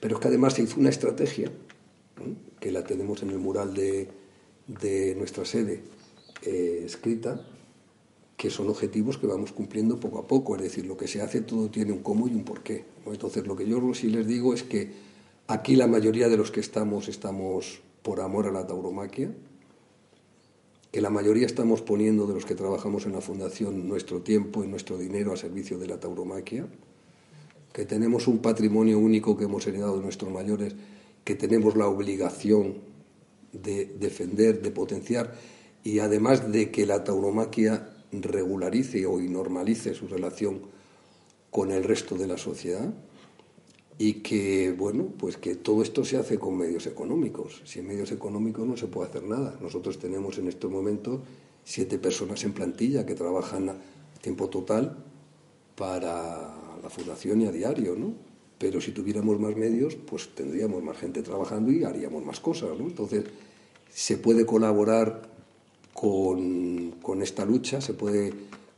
Pero 0.00 0.16
es 0.16 0.20
que 0.20 0.28
además 0.28 0.54
se 0.54 0.62
hizo 0.62 0.78
una 0.78 0.90
estrategia, 0.90 1.50
que 2.60 2.70
la 2.70 2.84
tenemos 2.84 3.22
en 3.22 3.30
el 3.30 3.38
mural 3.38 3.74
de, 3.74 4.08
nuestra 5.16 5.44
sede 5.44 5.82
eh, 6.42 6.82
escrita, 6.84 7.44
que 8.38 8.50
son 8.50 8.68
objetivos 8.68 9.18
que 9.18 9.26
vamos 9.26 9.50
cumpliendo 9.50 9.98
poco 9.98 10.20
a 10.20 10.26
poco. 10.28 10.54
Es 10.54 10.62
decir, 10.62 10.86
lo 10.86 10.96
que 10.96 11.08
se 11.08 11.20
hace 11.20 11.40
todo 11.40 11.68
tiene 11.68 11.92
un 11.92 12.04
cómo 12.04 12.28
y 12.28 12.34
un 12.34 12.44
porqué. 12.44 12.84
Entonces, 13.04 13.44
lo 13.44 13.56
que 13.56 13.68
yo 13.68 13.82
sí 13.94 14.08
les 14.08 14.28
digo 14.28 14.54
es 14.54 14.62
que 14.62 14.92
aquí 15.48 15.74
la 15.74 15.88
mayoría 15.88 16.28
de 16.28 16.36
los 16.36 16.52
que 16.52 16.60
estamos 16.60 17.08
estamos 17.08 17.80
por 18.02 18.20
amor 18.20 18.46
a 18.46 18.52
la 18.52 18.64
tauromaquia, 18.64 19.34
que 20.92 21.00
la 21.00 21.10
mayoría 21.10 21.46
estamos 21.46 21.82
poniendo 21.82 22.28
de 22.28 22.34
los 22.34 22.46
que 22.46 22.54
trabajamos 22.54 23.06
en 23.06 23.12
la 23.12 23.20
Fundación 23.20 23.88
nuestro 23.88 24.22
tiempo 24.22 24.62
y 24.62 24.68
nuestro 24.68 24.96
dinero 24.96 25.32
a 25.32 25.36
servicio 25.36 25.76
de 25.76 25.88
la 25.88 25.98
tauromaquia, 25.98 26.68
que 27.72 27.86
tenemos 27.86 28.28
un 28.28 28.38
patrimonio 28.38 29.00
único 29.00 29.36
que 29.36 29.44
hemos 29.44 29.66
heredado 29.66 29.96
de 29.96 30.04
nuestros 30.04 30.32
mayores, 30.32 30.76
que 31.24 31.34
tenemos 31.34 31.76
la 31.76 31.88
obligación 31.88 32.78
de 33.52 33.84
defender, 33.98 34.62
de 34.62 34.70
potenciar, 34.70 35.34
y 35.82 35.98
además 35.98 36.52
de 36.52 36.70
que 36.70 36.86
la 36.86 37.02
tauromaquia 37.02 37.87
regularice 38.12 39.06
o 39.06 39.20
normalice 39.20 39.94
su 39.94 40.08
relación 40.08 40.60
con 41.50 41.70
el 41.70 41.84
resto 41.84 42.16
de 42.16 42.26
la 42.26 42.38
sociedad 42.38 42.92
y 43.98 44.14
que 44.14 44.72
bueno 44.76 45.08
pues 45.18 45.36
que 45.36 45.56
todo 45.56 45.82
esto 45.82 46.04
se 46.04 46.16
hace 46.16 46.38
con 46.38 46.56
medios 46.56 46.86
económicos. 46.86 47.62
Sin 47.64 47.86
medios 47.86 48.12
económicos 48.12 48.66
no 48.66 48.76
se 48.76 48.86
puede 48.86 49.08
hacer 49.08 49.24
nada. 49.24 49.58
Nosotros 49.60 49.98
tenemos 49.98 50.38
en 50.38 50.48
estos 50.48 50.70
momentos 50.70 51.20
siete 51.64 51.98
personas 51.98 52.44
en 52.44 52.52
plantilla 52.52 53.04
que 53.04 53.14
trabajan 53.14 53.68
a 53.68 53.76
tiempo 54.22 54.48
total 54.48 54.96
para 55.76 56.54
la 56.82 56.90
fundación 56.90 57.42
y 57.42 57.46
a 57.46 57.52
diario 57.52 57.94
no 57.94 58.12
pero 58.58 58.80
si 58.80 58.90
tuviéramos 58.90 59.38
más 59.38 59.56
medios 59.56 59.94
pues 59.94 60.34
tendríamos 60.34 60.82
más 60.82 60.96
gente 60.96 61.22
trabajando 61.22 61.70
y 61.70 61.84
haríamos 61.84 62.24
más 62.24 62.40
cosas 62.40 62.70
entonces 62.78 63.24
se 63.90 64.16
puede 64.16 64.44
colaborar 64.44 65.28
con, 66.00 67.22
esta 67.22 67.44
lucha, 67.44 67.80
se 67.80 67.94
puede 67.94 68.32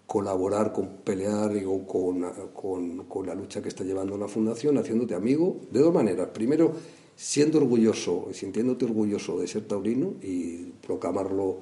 colaborar 0.07 0.73
con 0.73 0.89
pelear 1.05 1.53
o 1.67 1.87
con, 1.87 3.05
con, 3.07 3.27
la 3.27 3.35
lucha 3.35 3.61
que 3.61 3.69
está 3.69 3.85
llevando 3.85 4.17
la 4.17 4.27
Fundación, 4.27 4.79
haciéndote 4.79 5.15
amigo 5.15 5.57
de 5.71 5.81
dos 5.81 5.93
maneras. 5.93 6.29
Primero, 6.33 6.73
siendo 7.15 7.59
orgulloso 7.59 8.29
sintiéndote 8.33 8.87
orgulloso 8.87 9.39
de 9.39 9.47
ser 9.47 9.69
taurino 9.69 10.15
y 10.23 10.73
proclamarlo 10.87 11.59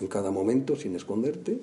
en 0.00 0.06
cada 0.06 0.30
momento 0.30 0.76
sin 0.76 0.94
esconderte. 0.96 1.58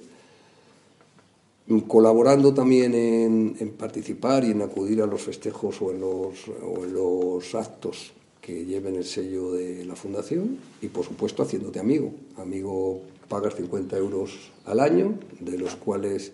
Colaborando 1.88 2.56
también 2.56 2.96
en, 2.96 3.74
participar 3.78 4.44
y 4.44 4.52
en 4.52 4.64
acudir 4.64 5.02
a 5.02 5.06
los 5.06 5.22
festejos 5.22 5.80
o 5.82 5.92
en 5.92 6.02
los, 6.02 6.48
o 6.48 6.84
en 6.84 6.94
los 6.94 7.54
actos 7.54 8.14
que 8.42 8.66
lleven 8.66 8.96
el 8.96 9.06
sello 9.06 9.52
de 9.52 9.86
la 9.86 9.96
fundación 9.96 10.58
y 10.82 10.88
por 10.88 11.06
supuesto 11.06 11.44
haciéndote 11.44 11.80
amigo. 11.80 12.12
Amigo 12.38 13.02
pagas 13.32 13.56
50 13.56 13.98
euros 13.98 14.52
al 14.66 14.82
año, 14.82 15.18
de 15.40 15.58
los 15.58 15.78
cuales 15.78 16.34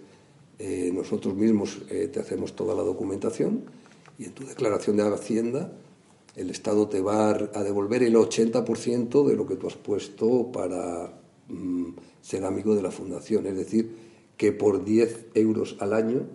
eh, 0.57 0.89
nosotros 0.91 1.35
mismos 1.35 1.77
eh, 1.91 2.09
te 2.11 2.19
hacemos 2.19 2.55
toda 2.55 2.73
la 2.73 2.81
documentación 2.81 3.65
y 4.17 4.25
en 4.25 4.31
tu 4.31 4.43
declaración 4.43 4.97
de 4.97 5.03
Hacienda 5.03 5.71
el 6.35 6.49
Estado 6.49 6.87
te 6.87 6.99
va 6.99 7.29
a 7.29 7.63
devolver 7.63 8.01
el 8.01 8.15
80% 8.15 9.27
de 9.27 9.35
lo 9.35 9.45
que 9.45 9.57
tú 9.57 9.67
has 9.67 9.75
puesto 9.75 10.51
para 10.51 11.13
mm, 11.49 11.89
ser 12.21 12.45
amigo 12.45 12.75
de 12.75 12.81
la 12.81 12.89
fundación. 12.89 13.45
Es 13.45 13.55
decir, 13.55 13.95
que 14.35 14.51
por 14.51 14.83
10 14.83 15.27
euros 15.35 15.77
al 15.79 15.93
año 15.93 16.25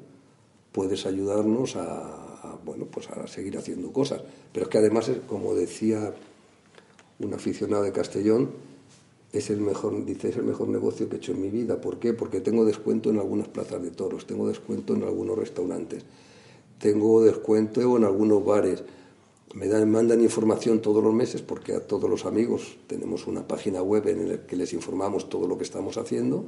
puedes 0.70 1.06
ayudarnos 1.06 1.74
a, 1.74 2.58
bueno, 2.64 2.86
pues 2.86 3.10
a 3.10 3.26
seguir 3.26 3.58
haciendo 3.58 3.92
cosas. 3.92 4.22
Pero 4.52 4.66
es 4.66 4.70
que 4.70 4.78
además, 4.78 5.10
como 5.26 5.54
decía 5.54 6.14
un 7.18 7.34
aficionado 7.34 7.82
de 7.82 7.92
Castellón, 7.92 8.71
es 9.32 9.50
el 9.50 9.60
mejor, 9.60 9.94
el 9.94 10.42
mejor 10.44 10.68
negocio 10.68 11.08
que 11.08 11.16
he 11.16 11.18
hecho 11.18 11.32
en 11.32 11.42
mi 11.42 11.50
vida. 11.50 11.80
¿Por 11.80 11.98
qué? 11.98 12.12
Porque 12.12 12.40
tengo 12.40 12.64
descuento 12.64 13.10
en 13.10 13.18
algunas 13.18 13.48
plazas 13.48 13.82
de 13.82 13.90
toros, 13.90 14.26
tengo 14.26 14.46
descuento 14.48 14.94
en 14.94 15.04
algunos 15.04 15.38
restaurantes, 15.38 16.04
tengo 16.78 17.22
descuento 17.22 17.96
en 17.96 18.04
algunos 18.04 18.44
bares. 18.44 18.84
Me 19.54 19.68
dan, 19.68 19.90
mandan 19.90 20.22
información 20.22 20.80
todos 20.80 21.02
los 21.02 21.12
meses 21.12 21.42
porque 21.42 21.74
a 21.74 21.80
todos 21.80 22.08
los 22.08 22.24
amigos 22.24 22.78
tenemos 22.86 23.26
una 23.26 23.46
página 23.46 23.82
web 23.82 24.08
en 24.08 24.28
la 24.28 24.46
que 24.46 24.56
les 24.56 24.72
informamos 24.72 25.28
todo 25.28 25.46
lo 25.46 25.58
que 25.58 25.64
estamos 25.64 25.98
haciendo 25.98 26.46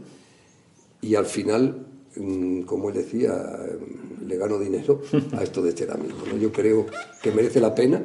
y 1.02 1.14
al 1.14 1.26
final 1.26 1.86
Mm, 2.16 2.62
como 2.62 2.90
él 2.90 2.94
decía, 2.94 3.32
mm, 3.32 4.28
le 4.28 4.36
gano 4.36 4.58
dinero 4.58 5.00
a 5.32 5.42
esto 5.42 5.62
de 5.62 5.76
ser 5.76 5.90
amigo. 5.90 6.14
Yo 6.40 6.52
creo 6.52 6.86
que 7.22 7.32
merece 7.32 7.60
la 7.60 7.74
pena 7.74 8.02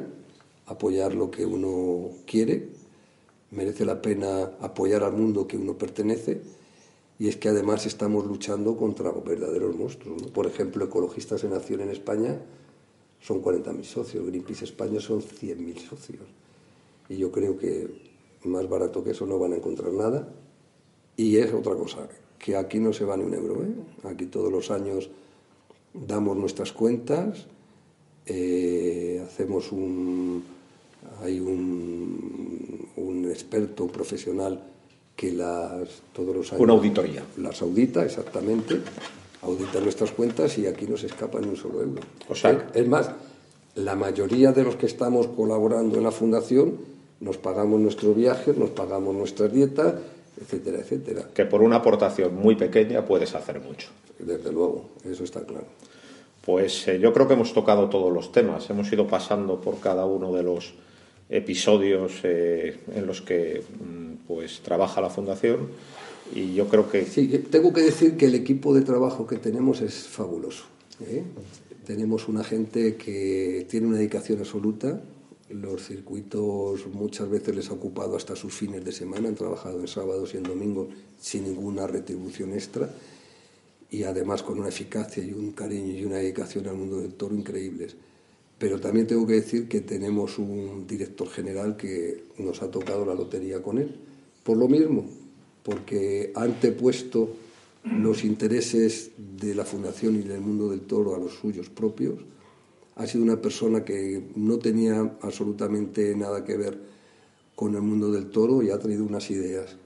apoyar 0.66 1.14
lo 1.14 1.30
que 1.30 1.46
uno 1.46 2.10
quiere, 2.26 2.70
merece 3.50 3.84
la 3.84 4.00
pena 4.00 4.52
apoyar 4.60 5.02
al 5.02 5.12
mundo 5.12 5.46
que 5.46 5.56
uno 5.56 5.76
pertenece 5.76 6.40
y 7.18 7.28
es 7.28 7.36
que 7.36 7.48
además 7.48 7.84
estamos 7.84 8.26
luchando 8.26 8.76
contra 8.76 9.12
verdaderos 9.12 9.76
monstruos. 9.76 10.22
Por 10.28 10.46
ejemplo, 10.46 10.86
Ecologistas 10.86 11.44
en 11.44 11.52
Acción 11.52 11.82
en 11.82 11.90
España 11.90 12.40
son 13.20 13.42
40.000 13.42 13.82
socios, 13.84 14.26
Greenpeace 14.26 14.64
España 14.64 15.00
son 15.00 15.20
100.000 15.20 15.78
socios. 15.78 16.22
Y 17.10 17.18
yo 17.18 17.30
creo 17.30 17.58
que 17.58 17.88
más 18.44 18.68
barato 18.68 19.04
que 19.04 19.10
eso 19.10 19.26
no 19.26 19.38
van 19.38 19.52
a 19.52 19.56
encontrar 19.56 19.92
nada. 19.92 20.28
Y 21.16 21.36
es 21.36 21.52
otra 21.52 21.74
cosa, 21.74 22.08
que 22.38 22.56
aquí 22.56 22.78
no 22.78 22.92
se 22.92 23.04
va 23.04 23.16
ni 23.16 23.24
un 23.24 23.34
euro. 23.34 23.62
¿eh? 23.64 24.08
Aquí 24.08 24.26
todos 24.26 24.50
los 24.50 24.70
años 24.70 25.10
damos 25.92 26.36
nuestras 26.36 26.72
cuentas, 26.72 27.46
eh, 28.24 29.22
hacemos 29.26 29.72
un. 29.72 30.59
Hay 31.22 31.40
un, 31.40 32.88
un 32.96 33.30
experto, 33.30 33.84
un 33.84 33.90
profesional 33.90 34.60
que 35.16 35.32
las 35.32 35.88
todos 36.12 36.34
los 36.34 36.52
años. 36.52 36.62
Una 36.62 36.72
auditoría. 36.72 37.22
Las 37.38 37.60
audita, 37.62 38.04
exactamente. 38.04 38.80
Audita 39.42 39.80
nuestras 39.80 40.12
cuentas 40.12 40.56
y 40.58 40.66
aquí 40.66 40.86
no 40.86 40.96
se 40.96 41.06
escapa 41.06 41.40
ni 41.40 41.48
un 41.48 41.56
solo 41.56 41.82
euro. 41.82 42.02
O 42.28 42.34
sea, 42.34 42.70
es 42.74 42.86
más, 42.86 43.10
la 43.74 43.96
mayoría 43.96 44.52
de 44.52 44.64
los 44.64 44.76
que 44.76 44.86
estamos 44.86 45.26
colaborando 45.28 45.96
en 45.96 46.04
la 46.04 46.10
fundación 46.10 46.78
nos 47.20 47.36
pagamos 47.36 47.80
nuestros 47.80 48.16
viajes, 48.16 48.56
nos 48.56 48.70
pagamos 48.70 49.14
nuestras 49.14 49.52
dietas 49.52 49.94
etcétera, 50.40 50.78
etcétera. 50.78 51.22
Que 51.34 51.44
por 51.44 51.62
una 51.62 51.76
aportación 51.76 52.34
muy 52.34 52.56
pequeña 52.56 53.04
puedes 53.04 53.34
hacer 53.34 53.60
mucho. 53.60 53.88
Desde 54.18 54.50
luego, 54.50 54.90
eso 55.04 55.24
está 55.24 55.44
claro. 55.44 55.66
Pues 56.44 56.88
eh, 56.88 56.98
yo 56.98 57.12
creo 57.12 57.28
que 57.28 57.34
hemos 57.34 57.52
tocado 57.52 57.88
todos 57.88 58.12
los 58.12 58.32
temas, 58.32 58.68
hemos 58.70 58.90
ido 58.92 59.06
pasando 59.06 59.60
por 59.60 59.78
cada 59.78 60.06
uno 60.06 60.32
de 60.32 60.42
los 60.42 60.74
episodios 61.30 62.12
eh, 62.24 62.78
en 62.94 63.06
los 63.06 63.22
que 63.22 63.62
mm, 63.62 64.26
pues 64.26 64.60
trabaja 64.60 65.00
la 65.00 65.10
fundación 65.10 65.68
y 66.34 66.54
yo 66.54 66.68
creo 66.68 66.90
que 66.90 67.06
sí 67.06 67.28
tengo 67.50 67.72
que 67.72 67.82
decir 67.82 68.16
que 68.16 68.26
el 68.26 68.34
equipo 68.34 68.74
de 68.74 68.82
trabajo 68.82 69.26
que 69.26 69.36
tenemos 69.36 69.80
es 69.80 69.94
fabuloso 69.94 70.64
¿eh? 71.08 71.22
tenemos 71.86 72.28
una 72.28 72.44
gente 72.44 72.96
que 72.96 73.66
tiene 73.68 73.86
una 73.86 73.96
dedicación 73.96 74.40
absoluta 74.40 75.00
los 75.50 75.84
circuitos 75.84 76.86
muchas 76.92 77.28
veces 77.28 77.54
les 77.54 77.70
ha 77.70 77.74
ocupado 77.74 78.16
hasta 78.16 78.36
sus 78.36 78.54
fines 78.54 78.84
de 78.84 78.92
semana, 78.92 79.28
han 79.28 79.34
trabajado 79.34 79.80
en 79.80 79.88
sábados 79.88 80.32
y 80.34 80.36
en 80.36 80.44
domingos 80.44 80.88
sin 81.20 81.44
ninguna 81.44 81.86
retribución 81.86 82.52
extra 82.52 82.88
y 83.90 84.04
además 84.04 84.42
con 84.42 84.60
una 84.60 84.68
eficacia 84.68 85.24
y 85.24 85.32
un 85.32 85.50
cariño 85.50 85.92
y 85.92 86.04
una 86.04 86.16
dedicación 86.16 86.68
al 86.68 86.76
mundo 86.76 87.00
del 87.00 87.14
toro 87.14 87.34
increíbles. 87.34 87.96
Pero 88.60 88.78
también 88.78 89.06
tengo 89.06 89.26
que 89.26 89.32
decir 89.32 89.68
que 89.68 89.80
tenemos 89.80 90.38
un 90.38 90.86
director 90.86 91.28
general 91.28 91.78
que 91.78 92.24
nos 92.38 92.60
ha 92.60 92.70
tocado 92.70 93.06
la 93.06 93.14
lotería 93.14 93.62
con 93.62 93.78
él. 93.78 93.96
Por 94.44 94.58
lo 94.58 94.68
mismo, 94.68 95.06
porque 95.62 96.30
ha 96.34 96.42
antepuesto 96.42 97.34
los 97.84 98.22
intereses 98.22 99.12
de 99.16 99.54
la 99.54 99.64
Fundación 99.64 100.16
y 100.16 100.22
del 100.24 100.42
mundo 100.42 100.68
del 100.68 100.82
toro 100.82 101.14
a 101.14 101.18
los 101.18 101.32
suyos 101.32 101.70
propios 101.70 102.18
ha 102.96 103.06
sido 103.06 103.24
una 103.24 103.40
persona 103.40 103.82
que 103.82 104.22
no 104.36 104.58
tenía 104.58 105.16
absolutamente 105.22 106.14
nada 106.14 106.44
que 106.44 106.58
ver 106.58 106.78
con 107.54 107.74
el 107.74 107.80
mundo 107.80 108.12
del 108.12 108.28
toro 108.28 108.62
y 108.62 108.68
ha 108.68 108.78
traído 108.78 109.04
unas 109.04 109.30
ideas 109.30 109.76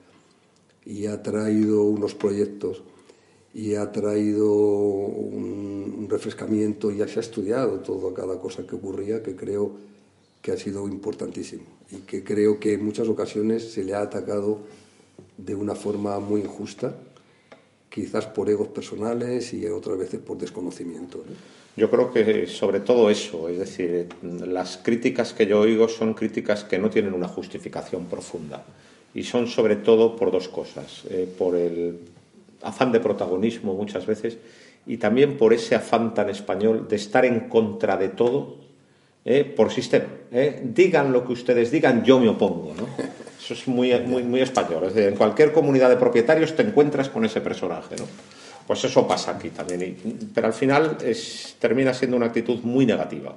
y 0.85 1.07
ha 1.07 1.23
traído 1.23 1.85
unos 1.85 2.17
proyectos 2.17 2.83
y 3.55 3.77
ha 3.77 3.93
traído 3.93 4.53
un, 4.53 6.09
refrescamiento 6.11 6.91
ya 6.91 7.09
se 7.09 7.19
ha 7.19 7.23
estudiado 7.23 7.81
todo, 7.81 8.13
cada 8.13 8.39
cosa 8.39 8.67
que 8.67 8.77
ocurría 8.77 9.23
que 9.23 9.35
creo 9.35 9.73
que 10.43 10.53
ha 10.53 10.57
sido 10.57 10.87
importantísimo 10.87 11.65
y 11.91 11.99
que 11.99 12.23
creo 12.23 12.61
que 12.61 12.75
en 12.75 12.85
muchas 12.85 13.09
ocasiones 13.09 13.73
se 13.73 13.85
le 13.85 13.95
ha 13.95 14.03
atacado 14.03 14.59
de 15.39 15.55
una 15.55 15.75
forma 15.75 16.19
muy 16.21 16.43
injusta, 16.43 16.95
quizás 17.89 18.27
por 18.27 18.51
egos 18.51 18.69
personales 18.69 19.55
y 19.55 19.67
otras 19.67 19.99
veces 19.99 20.21
por 20.21 20.37
desconocimiento. 20.37 21.25
Yo 21.77 21.91
creo 21.91 22.13
que 22.13 22.47
sobre 22.47 22.81
todo 22.81 23.09
eso, 23.09 23.49
es 23.49 23.59
decir, 23.59 24.09
las 24.23 24.77
críticas 24.77 25.33
que 25.33 25.47
yo 25.47 25.61
oigo 25.61 25.89
son 25.89 26.15
críticas 26.15 26.65
que 26.65 26.79
no 26.79 26.91
tienen 26.91 27.15
una 27.15 27.29
justificación 27.29 28.07
profunda 28.07 28.65
y 29.15 29.23
son 29.23 29.47
sobre 29.47 29.77
todo 29.77 30.17
por 30.17 30.31
dos 30.31 30.49
cosas, 30.49 31.03
eh, 31.09 31.29
por 31.39 31.57
el 31.57 31.99
afán 32.65 32.91
de 32.93 33.01
protagonismo 33.01 33.75
muchas 33.75 34.07
veces 34.07 34.39
y 34.87 34.97
también 34.97 35.37
por 35.37 35.53
ese 35.53 35.75
afán 35.75 36.15
tan 36.15 36.29
español 36.29 36.87
de 36.89 36.97
estar 36.97 37.25
en 37.25 37.49
contra 37.49 37.97
de 37.97 38.09
todo 38.09 38.57
eh, 39.25 39.45
por 39.45 39.71
sistema. 39.71 40.07
Eh. 40.33 40.61
Digan 40.65 41.13
lo 41.13 41.25
que 41.25 41.33
ustedes 41.33 41.71
digan, 41.71 42.05
yo 42.05 42.19
me 42.19 42.29
opongo. 42.29 42.75
¿no? 42.77 42.87
Eso 43.39 43.55
es 43.55 43.69
muy, 43.69 43.99
muy, 44.01 44.23
muy 44.23 44.41
español. 44.41 44.85
Es 44.85 44.95
decir, 44.95 45.11
en 45.11 45.17
cualquier 45.17 45.53
comunidad 45.53 45.89
de 45.89 45.97
propietarios 45.97 46.55
te 46.57 46.63
encuentras 46.63 47.09
con 47.09 47.25
ese 47.25 47.41
personaje. 47.41 47.95
¿no? 47.97 48.05
Pues 48.67 48.83
eso 48.85 49.07
pasa 49.07 49.33
aquí 49.33 49.51
también. 49.51 49.97
pero 50.35 50.47
al 50.47 50.55
final 50.55 50.97
es, 51.05 51.57
termina 51.59 51.93
siendo 51.93 52.17
una 52.17 52.27
actitud 52.27 52.61
muy 52.63 52.87
negativa, 52.87 53.35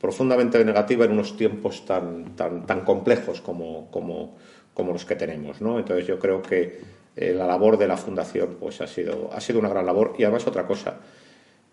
profundamente 0.00 0.64
negativa 0.64 1.04
en 1.04 1.12
unos 1.12 1.36
tiempos 1.36 1.84
tan, 1.84 2.36
tan, 2.36 2.64
tan 2.66 2.82
complejos 2.82 3.40
como, 3.40 3.90
como, 3.90 4.36
como, 4.74 4.92
los 4.92 5.04
que 5.04 5.16
tenemos. 5.16 5.60
¿no? 5.60 5.78
Entonces 5.78 6.06
yo 6.06 6.18
creo 6.18 6.40
que 6.40 6.80
eh, 7.20 7.34
la 7.34 7.48
labor 7.48 7.78
de 7.78 7.88
la 7.88 7.96
Fundación 7.96 8.58
pues, 8.60 8.80
ha, 8.80 8.86
sido, 8.86 9.30
ha 9.32 9.40
sido 9.40 9.58
una 9.58 9.68
gran 9.68 9.84
labor. 9.84 10.14
Y 10.18 10.22
además 10.22 10.46
otra 10.46 10.68
cosa, 10.68 11.00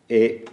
eh, 0.09 0.43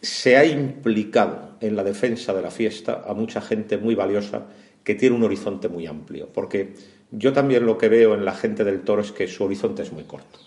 se 0.00 0.38
ha 0.38 0.44
implicado 0.46 1.50
en 1.60 1.76
la 1.76 1.84
defensa 1.84 2.32
de 2.32 2.40
la 2.40 2.50
fiesta 2.50 3.02
a 3.06 3.12
mucha 3.12 3.42
gente 3.42 3.76
muy 3.76 3.94
valiosa 3.94 4.46
que 4.82 4.94
tiene 4.94 5.16
un 5.16 5.22
horizonte 5.22 5.68
muy 5.68 5.86
amplio. 5.86 6.30
Porque 6.32 6.72
yo 7.10 7.34
también 7.34 7.66
lo 7.66 7.76
que 7.76 7.90
veo 7.90 8.14
en 8.14 8.24
la 8.24 8.32
gente 8.32 8.64
del 8.64 8.80
toro 8.80 9.02
es 9.02 9.12
que 9.12 9.28
su 9.28 9.44
horizonte 9.44 9.82
es 9.82 9.92
muy 9.92 10.04
corto. 10.04 10.38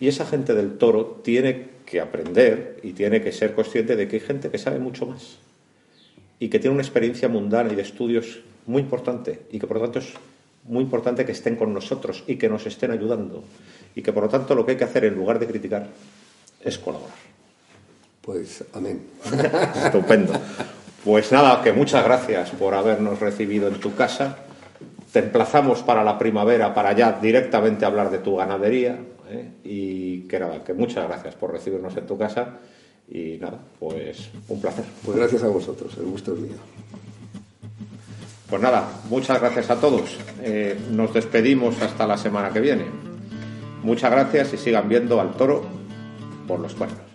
Y 0.00 0.08
esa 0.08 0.24
gente 0.24 0.54
del 0.54 0.78
toro 0.78 1.20
tiene 1.22 1.68
que 1.84 2.00
aprender 2.00 2.80
y 2.82 2.92
tiene 2.92 3.20
que 3.20 3.32
ser 3.32 3.54
consciente 3.54 3.96
de 3.96 4.08
que 4.08 4.16
hay 4.16 4.22
gente 4.22 4.50
que 4.50 4.56
sabe 4.56 4.78
mucho 4.78 5.04
más 5.04 5.36
y 6.38 6.48
que 6.48 6.58
tiene 6.58 6.72
una 6.72 6.82
experiencia 6.82 7.28
mundana 7.28 7.70
y 7.70 7.76
de 7.76 7.82
estudios 7.82 8.40
muy 8.64 8.80
importante 8.80 9.42
y 9.52 9.58
que 9.58 9.66
por 9.66 9.76
lo 9.76 9.82
tanto 9.82 9.98
es 9.98 10.14
muy 10.64 10.82
importante 10.82 11.24
que 11.24 11.32
estén 11.32 11.56
con 11.56 11.72
nosotros 11.72 12.24
y 12.26 12.36
que 12.36 12.48
nos 12.48 12.66
estén 12.66 12.90
ayudando 12.90 13.44
y 13.94 14.02
que 14.02 14.12
por 14.12 14.24
lo 14.24 14.28
tanto 14.28 14.54
lo 14.54 14.64
que 14.64 14.72
hay 14.72 14.78
que 14.78 14.84
hacer 14.84 15.04
en 15.04 15.14
lugar 15.14 15.38
de 15.38 15.46
criticar 15.46 15.88
es 16.62 16.78
colaborar. 16.78 17.16
Pues 18.20 18.64
amén. 18.72 19.02
Estupendo. 19.84 20.32
Pues 21.04 21.32
nada, 21.32 21.60
que 21.62 21.72
muchas 21.72 22.04
gracias 22.04 22.50
por 22.50 22.74
habernos 22.74 23.18
recibido 23.18 23.66
en 23.66 23.80
tu 23.80 23.94
casa. 23.94 24.38
Te 25.12 25.18
emplazamos 25.18 25.82
para 25.82 26.04
la 26.04 26.16
primavera 26.18 26.72
para 26.72 26.92
ya 26.92 27.18
directamente 27.20 27.84
hablar 27.84 28.10
de 28.10 28.18
tu 28.18 28.36
ganadería, 28.36 28.98
¿eh? 29.28 29.48
Y 29.64 30.20
que 30.22 30.38
nada, 30.38 30.62
que 30.62 30.72
muchas 30.72 31.08
gracias 31.08 31.34
por 31.34 31.50
recibirnos 31.50 31.96
en 31.96 32.06
tu 32.06 32.16
casa 32.16 32.58
y 33.10 33.36
nada, 33.38 33.58
pues 33.80 34.30
un 34.48 34.60
placer. 34.60 34.84
Pues 35.04 35.16
gracias 35.16 35.42
a 35.42 35.48
vosotros, 35.48 35.96
el 35.98 36.04
gusto 36.04 36.34
es 36.34 36.40
mío. 36.40 36.56
Pues 38.52 38.60
nada, 38.60 38.86
muchas 39.08 39.40
gracias 39.40 39.70
a 39.70 39.80
todos. 39.80 40.18
Eh, 40.42 40.78
nos 40.90 41.14
despedimos 41.14 41.80
hasta 41.80 42.06
la 42.06 42.18
semana 42.18 42.50
que 42.50 42.60
viene. 42.60 42.84
Muchas 43.82 44.10
gracias 44.10 44.52
y 44.52 44.58
sigan 44.58 44.90
viendo 44.90 45.18
al 45.22 45.30
toro 45.38 45.64
por 46.46 46.60
los 46.60 46.74
cuernos. 46.74 47.11